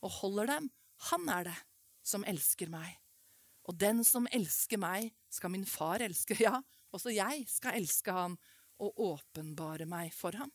og 0.04 0.12
holder 0.20 0.50
dem, 0.52 0.68
han 1.10 1.28
er 1.32 1.48
det 1.48 1.56
som 2.04 2.24
elsker 2.28 2.70
meg. 2.70 2.92
Og 3.64 3.78
den 3.80 4.02
som 4.04 4.28
elsker 4.30 4.78
meg, 4.78 5.08
skal 5.32 5.52
min 5.54 5.66
far 5.66 6.04
elske. 6.04 6.36
Ja, 6.44 6.60
også 6.94 7.10
jeg 7.10 7.46
skal 7.50 7.80
elske 7.80 8.12
ham 8.14 8.36
og 8.82 9.00
åpenbare 9.00 9.88
meg 9.88 10.12
for 10.14 10.36
ham. 10.38 10.52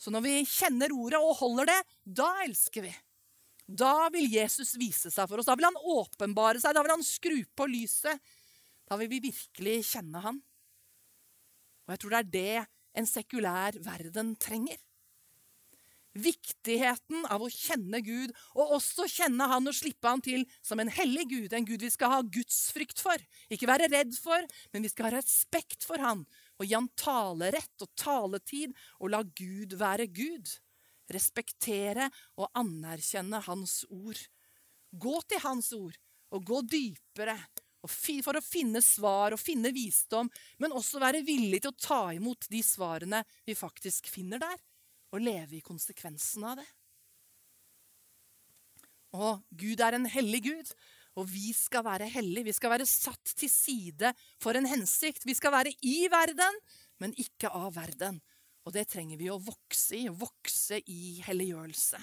Så 0.00 0.12
når 0.12 0.24
vi 0.24 0.34
kjenner 0.48 0.92
ordet 0.96 1.20
og 1.20 1.38
holder 1.38 1.70
det, 1.70 1.78
da 2.04 2.28
elsker 2.44 2.84
vi. 2.88 2.92
Da 3.64 4.08
vil 4.12 4.26
Jesus 4.32 4.74
vise 4.80 5.12
seg 5.12 5.28
for 5.28 5.40
oss. 5.40 5.48
Da 5.48 5.56
vil 5.56 5.68
han 5.68 5.78
åpenbare 5.78 6.60
seg. 6.60 6.74
Da 6.74 6.82
vil 6.84 6.96
han 6.96 7.06
skru 7.06 7.36
på 7.56 7.68
lyset. 7.70 8.18
Da 8.88 8.98
vil 8.98 9.10
vi 9.12 9.22
virkelig 9.28 9.76
kjenne 9.92 10.24
han. 10.24 10.40
Og 11.90 11.96
jeg 11.96 12.04
tror 12.04 12.12
det 12.14 12.20
er 12.20 12.30
det 12.30 13.00
en 13.00 13.06
sekulær 13.10 13.74
verden 13.82 14.36
trenger. 14.38 14.78
Viktigheten 16.14 17.24
av 17.26 17.42
å 17.42 17.48
kjenne 17.50 17.98
Gud, 18.06 18.30
og 18.54 18.76
også 18.78 19.08
kjenne 19.10 19.46
Han 19.50 19.66
og 19.66 19.74
slippe 19.74 20.06
Han 20.06 20.22
til 20.22 20.44
som 20.62 20.78
en 20.82 20.90
hellig 20.90 21.26
Gud, 21.30 21.52
en 21.54 21.66
Gud 21.66 21.82
vi 21.82 21.90
skal 21.90 22.14
ha 22.14 22.20
gudsfrykt 22.22 23.02
for. 23.02 23.18
Ikke 23.50 23.66
være 23.70 23.90
redd 23.90 24.14
for, 24.14 24.46
men 24.70 24.86
vi 24.86 24.90
skal 24.90 25.08
ha 25.08 25.16
respekt 25.18 25.86
for 25.86 26.02
Han 26.02 26.22
og 26.60 26.66
gi 26.66 26.76
Han 26.76 26.90
talerett 26.94 27.82
og 27.82 27.90
taletid, 27.98 28.74
og 29.02 29.10
la 29.10 29.24
Gud 29.26 29.74
være 29.80 30.06
Gud. 30.14 30.46
Respektere 31.10 32.06
og 32.38 32.50
anerkjenne 32.54 33.42
Hans 33.46 33.80
ord. 33.90 34.18
Gå 34.94 35.16
til 35.26 35.42
Hans 35.42 35.72
ord 35.74 35.98
og 36.30 36.46
gå 36.46 36.62
dypere 36.70 37.34
for 37.88 38.36
å 38.36 38.44
finne 38.44 38.82
svar 38.84 39.32
og 39.32 39.40
finne 39.40 39.72
visdom, 39.72 40.28
men 40.60 40.74
også 40.76 41.00
være 41.00 41.22
villig 41.24 41.62
til 41.62 41.72
å 41.72 41.80
ta 41.80 42.02
imot 42.12 42.48
de 42.52 42.60
svarene 42.64 43.22
vi 43.46 43.56
faktisk 43.56 44.10
finner 44.12 44.42
der, 44.42 44.58
og 45.14 45.24
leve 45.24 45.58
i 45.58 45.64
konsekvensen 45.64 46.44
av 46.46 46.60
det. 46.60 46.68
Og 49.16 49.40
Gud 49.58 49.80
er 49.82 49.96
en 49.96 50.06
hellig 50.06 50.44
Gud, 50.44 50.74
og 51.18 51.26
vi 51.26 51.50
skal 51.56 51.82
være 51.86 52.06
hellige. 52.12 52.46
Vi 52.46 52.54
skal 52.54 52.74
være 52.76 52.86
satt 52.86 53.32
til 53.34 53.50
side 53.50 54.12
for 54.42 54.54
en 54.56 54.68
hensikt. 54.70 55.26
Vi 55.26 55.34
skal 55.34 55.54
være 55.56 55.72
i 55.82 56.04
verden, 56.12 56.60
men 57.02 57.16
ikke 57.18 57.50
av 57.50 57.74
verden. 57.74 58.20
Og 58.68 58.76
det 58.76 58.86
trenger 58.92 59.18
vi 59.18 59.30
å 59.32 59.40
vokse 59.42 59.98
i. 59.98 60.06
Vokse 60.12 60.78
i 60.86 61.18
helliggjørelse. 61.26 61.98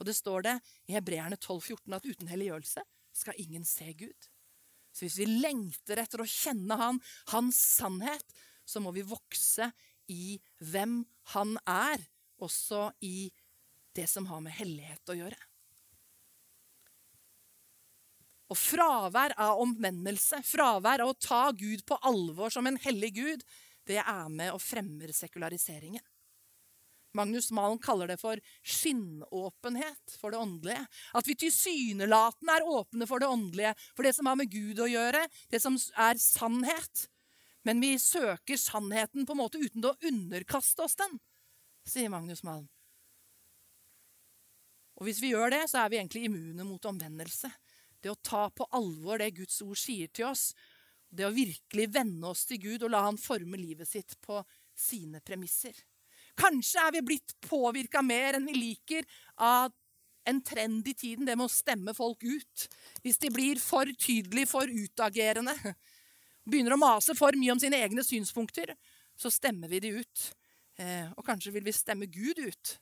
Og 0.00 0.08
det 0.08 0.16
står 0.16 0.46
det 0.48 0.56
i 0.88 0.96
Hebreerne 0.96 1.36
12,14 1.36 1.96
at 1.96 2.08
uten 2.08 2.30
helliggjørelse 2.32 2.84
skal 3.20 3.40
ingen 3.42 3.66
se 3.68 3.92
Gud. 3.92 4.30
Så 4.92 5.06
hvis 5.06 5.20
vi 5.22 5.28
lengter 5.42 6.02
etter 6.02 6.22
å 6.22 6.28
kjenne 6.28 6.76
Han, 6.80 6.98
Hans 7.32 7.58
sannhet, 7.78 8.34
så 8.64 8.82
må 8.82 8.92
vi 8.94 9.06
vokse 9.06 9.70
i 10.10 10.38
hvem 10.58 11.02
Han 11.34 11.56
er, 11.68 12.02
også 12.40 12.88
i 13.04 13.30
det 13.96 14.06
som 14.08 14.26
har 14.30 14.40
med 14.42 14.54
hellighet 14.56 15.12
å 15.12 15.18
gjøre. 15.18 15.38
Og 18.50 18.58
fravær 18.58 19.34
av 19.38 19.60
omvendelse, 19.62 20.40
fravær 20.42 21.04
av 21.04 21.12
å 21.12 21.18
ta 21.18 21.42
Gud 21.54 21.84
på 21.86 21.98
alvor 22.08 22.50
som 22.50 22.66
en 22.66 22.80
hellig 22.82 23.12
Gud, 23.18 23.44
det 23.86 24.00
er 24.02 24.30
med 24.32 24.50
og 24.54 24.62
fremmer 24.62 25.12
sekulariseringen. 25.14 26.02
Magnus 27.16 27.50
Malen 27.50 27.80
kaller 27.82 28.10
det 28.10 28.20
for 28.20 28.38
skinnåpenhet 28.62 30.16
for 30.20 30.30
det 30.30 30.38
åndelige. 30.38 30.82
At 31.18 31.26
vi 31.26 31.36
tilsynelatende 31.42 32.58
er 32.58 32.68
åpne 32.70 33.08
for 33.10 33.22
det 33.22 33.30
åndelige, 33.30 33.74
for 33.96 34.06
det 34.06 34.14
som 34.16 34.30
har 34.30 34.38
med 34.38 34.50
Gud 34.52 34.82
å 34.82 34.90
gjøre, 34.90 35.24
det 35.50 35.62
som 35.62 35.78
er 35.98 36.20
sannhet. 36.22 37.06
Men 37.66 37.82
vi 37.82 37.96
søker 38.00 38.56
sannheten 38.56 39.26
på 39.26 39.34
en 39.34 39.42
måte 39.42 39.60
uten 39.60 39.84
å 39.84 39.96
underkaste 40.08 40.86
oss 40.86 40.96
den, 41.00 41.18
sier 41.88 42.12
Magnus 42.12 42.44
Malen. 42.46 42.68
Og 45.00 45.08
hvis 45.08 45.20
vi 45.22 45.32
gjør 45.32 45.52
det, 45.54 45.64
så 45.72 45.82
er 45.82 45.92
vi 45.92 45.98
egentlig 45.98 46.26
immune 46.28 46.64
mot 46.68 46.84
omvendelse. 46.84 47.48
Det 48.00 48.12
å 48.12 48.20
ta 48.24 48.46
på 48.52 48.66
alvor 48.76 49.20
det 49.20 49.32
Guds 49.36 49.60
ord 49.64 49.78
sier 49.80 50.12
til 50.12 50.28
oss, 50.28 50.50
det 51.10 51.26
å 51.26 51.34
virkelig 51.34 51.88
vende 51.90 52.28
oss 52.30 52.44
til 52.48 52.60
Gud 52.62 52.84
og 52.86 52.92
la 52.92 53.02
Han 53.08 53.18
forme 53.18 53.58
livet 53.58 53.88
sitt 53.88 54.14
på 54.22 54.38
sine 54.76 55.20
premisser. 55.24 55.74
Kanskje 56.40 56.86
er 56.86 56.94
vi 56.96 57.04
blitt 57.12 57.36
påvirka 57.44 58.02
mer 58.04 58.38
enn 58.38 58.48
vi 58.48 58.56
liker 58.56 59.06
av 59.36 59.74
en 60.28 60.40
trend 60.44 60.88
i 60.88 60.94
tiden, 60.94 61.26
det 61.26 61.36
med 61.36 61.48
å 61.48 61.52
stemme 61.52 61.94
folk 61.96 62.22
ut. 62.24 62.66
Hvis 63.04 63.18
de 63.20 63.30
blir 63.32 63.60
for 63.60 63.88
tydelige, 63.98 64.48
for 64.50 64.68
utagerende, 64.68 65.54
begynner 66.48 66.76
å 66.76 66.80
mase 66.80 67.16
for 67.18 67.36
mye 67.38 67.54
om 67.54 67.60
sine 67.62 67.80
egne 67.80 68.04
synspunkter, 68.06 68.74
så 69.16 69.32
stemmer 69.32 69.68
vi 69.72 69.82
de 69.84 69.94
ut. 70.00 70.30
Eh, 70.80 71.08
og 71.16 71.26
kanskje 71.26 71.52
vil 71.56 71.66
vi 71.66 71.76
stemme 71.76 72.08
Gud 72.08 72.40
ut 72.40 72.76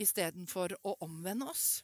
istedenfor 0.00 0.78
å 0.88 0.96
omvende 1.04 1.50
oss. 1.50 1.82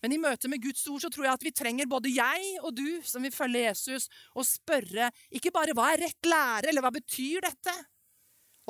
Men 0.00 0.14
i 0.16 0.20
møte 0.20 0.48
med 0.48 0.62
Guds 0.64 0.82
ord 0.88 1.02
så 1.04 1.10
tror 1.12 1.26
jeg 1.26 1.36
at 1.36 1.44
vi 1.44 1.52
trenger 1.56 1.88
både 1.88 2.12
jeg 2.12 2.52
og 2.62 2.72
du 2.76 3.00
som 3.04 3.24
vil 3.24 3.32
følge 3.32 3.66
Jesus, 3.66 4.08
å 4.32 4.44
spørre 4.44 5.10
ikke 5.36 5.52
bare 5.52 5.76
hva 5.76 5.90
er 5.92 6.06
rett 6.06 6.28
lære, 6.28 6.70
eller 6.70 6.84
hva 6.84 6.92
betyr 6.94 7.44
dette? 7.44 7.74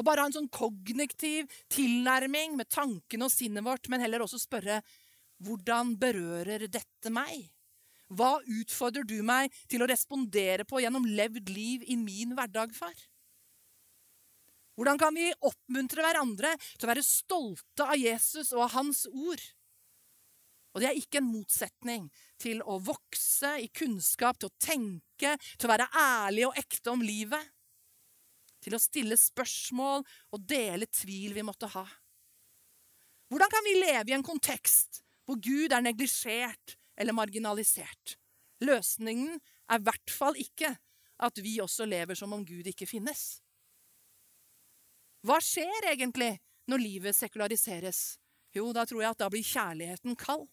Og 0.00 0.06
bare 0.08 0.24
ha 0.24 0.30
en 0.30 0.36
sånn 0.38 0.48
kognitiv 0.48 1.50
tilnærming 1.68 2.56
med 2.56 2.70
tankene 2.72 3.26
og 3.26 3.34
sinnet 3.34 3.66
vårt, 3.66 3.90
men 3.92 4.00
heller 4.00 4.24
også 4.24 4.40
spørre 4.40 4.80
hvordan 5.44 5.94
berører 6.00 6.64
dette 6.72 7.12
meg? 7.12 7.50
Hva 8.10 8.38
utfordrer 8.40 9.04
du 9.06 9.20
meg 9.22 9.52
til 9.70 9.84
å 9.84 9.88
respondere 9.88 10.64
på 10.66 10.80
gjennom 10.82 11.04
levd 11.06 11.52
liv 11.52 11.84
i 11.86 11.98
min 12.00 12.34
hverdag, 12.34 12.72
far? 12.74 12.96
Hvordan 14.80 14.96
kan 14.96 15.12
vi 15.12 15.28
oppmuntre 15.44 16.00
hverandre 16.00 16.54
til 16.72 16.88
å 16.88 16.90
være 16.94 17.04
stolte 17.04 17.84
av 17.84 18.00
Jesus 18.00 18.54
og 18.56 18.64
av 18.64 18.74
hans 18.78 19.04
ord? 19.12 19.42
Og 20.72 20.80
det 20.80 20.88
er 20.88 20.98
ikke 20.98 21.20
en 21.20 21.28
motsetning 21.28 22.08
til 22.40 22.62
å 22.62 22.78
vokse 22.80 23.56
i 23.60 23.68
kunnskap, 23.74 24.38
til 24.38 24.48
å 24.48 24.58
tenke, 24.62 25.34
til 25.58 25.68
å 25.68 25.72
være 25.74 25.90
ærlig 25.92 26.46
og 26.48 26.60
ekte 26.62 26.94
om 26.94 27.04
livet. 27.04 27.42
Til 28.60 28.76
å 28.76 28.82
stille 28.82 29.16
spørsmål 29.16 30.04
og 30.04 30.46
dele 30.48 30.88
tvil 30.92 31.34
vi 31.36 31.44
måtte 31.46 31.70
ha. 31.72 31.86
Hvordan 33.30 33.52
kan 33.52 33.66
vi 33.66 33.78
leve 33.78 34.10
i 34.10 34.16
en 34.16 34.26
kontekst 34.26 35.02
hvor 35.28 35.38
Gud 35.38 35.72
er 35.72 35.84
neglisjert 35.84 36.74
eller 36.98 37.16
marginalisert? 37.16 38.16
Løsningen 38.60 39.38
er 39.70 39.80
i 39.80 39.86
hvert 39.86 40.12
fall 40.12 40.36
ikke 40.40 40.74
at 41.20 41.38
vi 41.40 41.60
også 41.62 41.86
lever 41.88 42.18
som 42.18 42.32
om 42.36 42.44
Gud 42.44 42.66
ikke 42.68 42.88
finnes. 42.88 43.40
Hva 45.24 45.36
skjer 45.44 45.92
egentlig 45.92 46.32
når 46.70 46.82
livet 46.82 47.16
sekulariseres? 47.16 48.18
Jo, 48.56 48.72
da 48.74 48.86
tror 48.88 49.04
jeg 49.04 49.14
at 49.14 49.20
da 49.20 49.28
blir 49.30 49.46
kjærligheten 49.46 50.16
kald. 50.18 50.48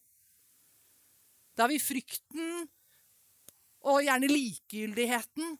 Da 1.58 1.66
vil 1.72 1.82
frykten 1.82 2.68
og 3.88 4.04
gjerne 4.06 4.30
likegyldigheten 4.30 5.56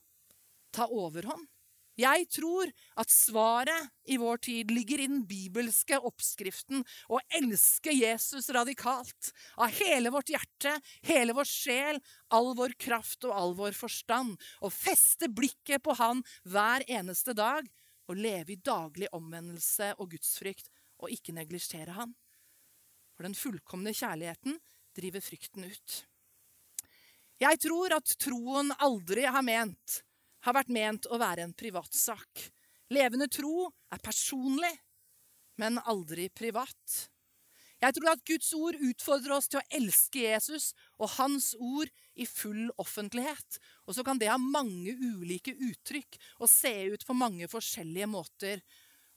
ta 0.76 0.86
overhånd. 0.94 1.48
Jeg 1.98 2.28
tror 2.30 2.70
at 3.02 3.10
svaret 3.10 3.90
i 4.06 4.20
vår 4.22 4.38
tid 4.46 4.70
ligger 4.70 5.02
i 5.02 5.08
den 5.10 5.24
bibelske 5.26 5.98
oppskriften 5.98 6.84
å 7.10 7.18
elske 7.40 7.94
Jesus 7.96 8.52
radikalt. 8.54 9.32
Av 9.58 9.74
hele 9.80 10.12
vårt 10.14 10.30
hjerte, 10.30 10.76
hele 11.10 11.34
vår 11.34 11.50
sjel, 11.50 11.98
all 12.30 12.54
vår 12.58 12.78
kraft 12.78 13.26
og 13.26 13.34
all 13.34 13.58
vår 13.58 13.74
forstand. 13.78 14.38
Og 14.62 14.76
feste 14.76 15.32
blikket 15.34 15.82
på 15.82 15.98
Han 15.98 16.22
hver 16.46 16.86
eneste 16.86 17.34
dag. 17.34 17.66
Og 18.08 18.22
leve 18.22 18.54
i 18.54 18.62
daglig 18.62 19.10
omvendelse 19.12 19.96
og 19.98 20.14
gudsfrykt, 20.14 20.70
og 21.02 21.12
ikke 21.12 21.34
neglisjere 21.36 21.98
Han. 21.98 22.14
For 23.18 23.26
den 23.26 23.36
fullkomne 23.36 23.92
kjærligheten 23.98 24.62
driver 24.96 25.26
frykten 25.26 25.66
ut. 25.66 26.04
Jeg 27.42 27.58
tror 27.66 27.98
at 27.98 28.14
troen 28.22 28.70
aldri 28.86 29.26
har 29.26 29.44
ment 29.46 30.04
har 30.46 30.58
vært 30.58 30.72
ment 30.74 31.08
å 31.10 31.20
være 31.22 31.46
en 31.48 31.56
privatsak. 31.58 32.48
Levende 32.94 33.28
tro 33.32 33.68
er 33.92 34.04
personlig, 34.04 34.74
men 35.60 35.82
aldri 35.90 36.30
privat. 36.30 37.08
Jeg 37.78 37.94
tror 37.94 38.10
at 38.10 38.24
Guds 38.26 38.50
ord 38.58 38.78
utfordrer 38.82 39.36
oss 39.36 39.50
til 39.52 39.60
å 39.60 39.68
elske 39.78 40.24
Jesus 40.24 40.72
og 40.98 41.12
hans 41.20 41.52
ord 41.62 41.92
i 42.18 42.26
full 42.26 42.72
offentlighet. 42.82 43.60
Og 43.86 43.98
så 43.98 44.06
kan 44.06 44.18
det 44.18 44.32
ha 44.32 44.38
mange 44.42 44.96
ulike 44.98 45.54
uttrykk 45.54 46.18
og 46.40 46.50
se 46.50 46.74
ut 46.94 47.06
på 47.06 47.18
mange 47.18 47.50
forskjellige 47.52 48.10
måter. 48.10 48.64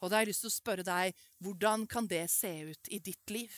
Og 0.00 0.10
da 0.10 0.18
har 0.18 0.26
jeg 0.26 0.32
lyst 0.34 0.44
til 0.44 0.52
å 0.52 0.58
spørre 0.58 0.84
deg, 0.84 1.16
hvordan 1.40 1.86
kan 1.88 2.08
det 2.08 2.26
se 2.32 2.52
ut 2.68 2.92
i 2.92 3.00
ditt 3.04 3.32
liv? 3.32 3.54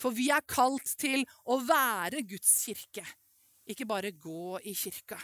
For 0.00 0.16
vi 0.16 0.30
er 0.32 0.48
kalt 0.48 0.96
til 1.00 1.26
å 1.44 1.58
være 1.60 2.24
Guds 2.24 2.54
kirke, 2.64 3.04
ikke 3.68 3.88
bare 3.88 4.16
gå 4.16 4.56
i 4.64 4.72
kirka. 4.72 5.20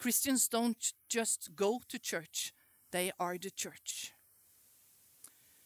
Christians 0.00 0.48
don't 0.48 0.92
just 1.08 1.54
go 1.54 1.80
to 1.88 1.98
church, 1.98 2.52
they 2.90 3.10
are 3.18 3.38
the 3.38 3.50
church. 3.50 4.12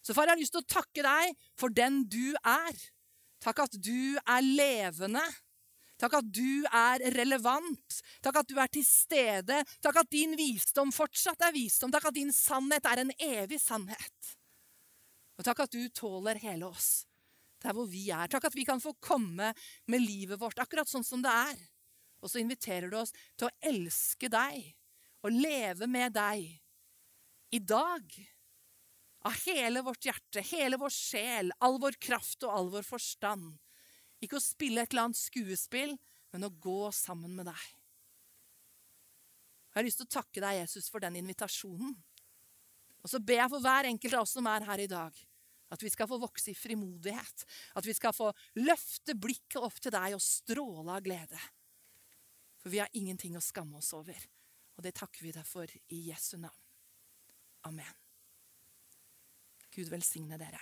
Så 0.02 0.14
far, 0.14 0.24
jeg 0.24 0.36
har 0.36 0.40
lyst 0.40 0.54
til 0.56 0.64
å 0.64 0.72
takke 0.72 1.04
deg 1.04 1.34
for 1.58 1.72
den 1.74 2.04
du 2.08 2.32
er. 2.40 2.76
Takk 3.44 3.66
at 3.66 3.76
du 3.76 4.16
er 4.24 4.46
levende. 4.46 5.24
Takk 5.98 6.20
at 6.20 6.30
du 6.30 6.64
er 6.70 7.02
relevant. 7.16 7.98
Takk 8.22 8.40
at 8.40 8.48
du 8.48 8.56
er 8.62 8.70
til 8.72 8.86
stede. 8.86 9.58
Takk 9.84 10.00
at 10.04 10.10
din 10.14 10.36
visdom 10.38 10.94
fortsatt 10.94 11.42
er 11.48 11.54
visdom. 11.54 11.92
Takk 11.92 12.08
at 12.08 12.16
din 12.16 12.32
sannhet 12.32 12.86
er 12.88 13.02
en 13.02 13.12
evig 13.18 13.60
sannhet. 13.60 14.32
Og 15.38 15.46
takk 15.46 15.66
at 15.66 15.74
du 15.74 15.84
tåler 15.94 16.40
hele 16.42 16.70
oss 16.70 17.04
der 17.62 17.74
hvor 17.74 17.88
vi 17.90 18.08
er. 18.14 18.30
Takk 18.30 18.48
at 18.48 18.56
vi 18.56 18.64
kan 18.66 18.80
få 18.80 18.94
komme 19.02 19.52
med 19.90 20.04
livet 20.04 20.38
vårt 20.40 20.60
akkurat 20.62 20.88
sånn 20.88 21.06
som 21.06 21.22
det 21.24 21.34
er. 21.34 21.58
Og 22.22 22.30
så 22.30 22.40
inviterer 22.42 22.90
du 22.90 22.98
oss 22.98 23.14
til 23.38 23.48
å 23.48 23.54
elske 23.70 24.30
deg 24.32 24.72
og 25.26 25.34
leve 25.34 25.88
med 25.90 26.14
deg 26.16 26.48
i 27.54 27.60
dag. 27.62 28.04
Av 29.26 29.34
hele 29.46 29.82
vårt 29.86 30.06
hjerte, 30.06 30.42
hele 30.52 30.78
vår 30.80 30.94
sjel, 30.94 31.50
all 31.64 31.78
vår 31.82 31.98
kraft 32.02 32.44
og 32.46 32.54
all 32.54 32.70
vår 32.72 32.86
forstand. 32.86 33.56
Ikke 34.22 34.38
å 34.38 34.42
spille 34.42 34.82
et 34.82 34.92
eller 34.92 35.08
annet 35.08 35.20
skuespill, 35.20 35.96
men 36.32 36.46
å 36.46 36.52
gå 36.52 36.90
sammen 36.94 37.34
med 37.38 37.48
deg. 37.48 37.64
Jeg 39.68 39.80
har 39.80 39.86
lyst 39.86 40.00
til 40.02 40.08
å 40.08 40.16
takke 40.18 40.42
deg, 40.42 40.60
Jesus, 40.62 40.88
for 40.90 41.02
den 41.02 41.18
invitasjonen. 41.20 41.92
Og 43.04 43.10
så 43.12 43.20
ber 43.22 43.44
jeg 43.44 43.52
for 43.52 43.62
hver 43.62 43.86
enkelt 43.90 44.16
av 44.18 44.24
oss 44.24 44.34
som 44.34 44.48
er 44.50 44.66
her 44.66 44.82
i 44.82 44.90
dag, 44.90 45.14
at 45.68 45.84
vi 45.84 45.90
skal 45.92 46.08
få 46.10 46.18
vokse 46.18 46.50
i 46.50 46.56
frimodighet. 46.56 47.44
At 47.78 47.86
vi 47.86 47.94
skal 47.94 48.14
få 48.16 48.32
løfte 48.58 49.14
blikket 49.14 49.60
opp 49.60 49.76
til 49.78 49.94
deg 49.94 50.16
og 50.16 50.24
stråle 50.24 50.96
av 50.96 51.04
glede. 51.04 51.38
For 52.58 52.72
vi 52.72 52.80
har 52.82 52.90
ingenting 52.98 53.36
å 53.38 53.44
skamme 53.44 53.78
oss 53.78 53.92
over. 53.96 54.18
Og 54.78 54.84
det 54.86 54.94
takker 54.98 55.26
vi 55.26 55.34
deg 55.34 55.46
for 55.46 55.70
i 55.94 56.00
Jesu 56.10 56.36
navn. 56.38 56.64
Amen. 57.66 57.94
Gud 59.74 59.90
velsigne 59.90 60.38
dere. 60.40 60.60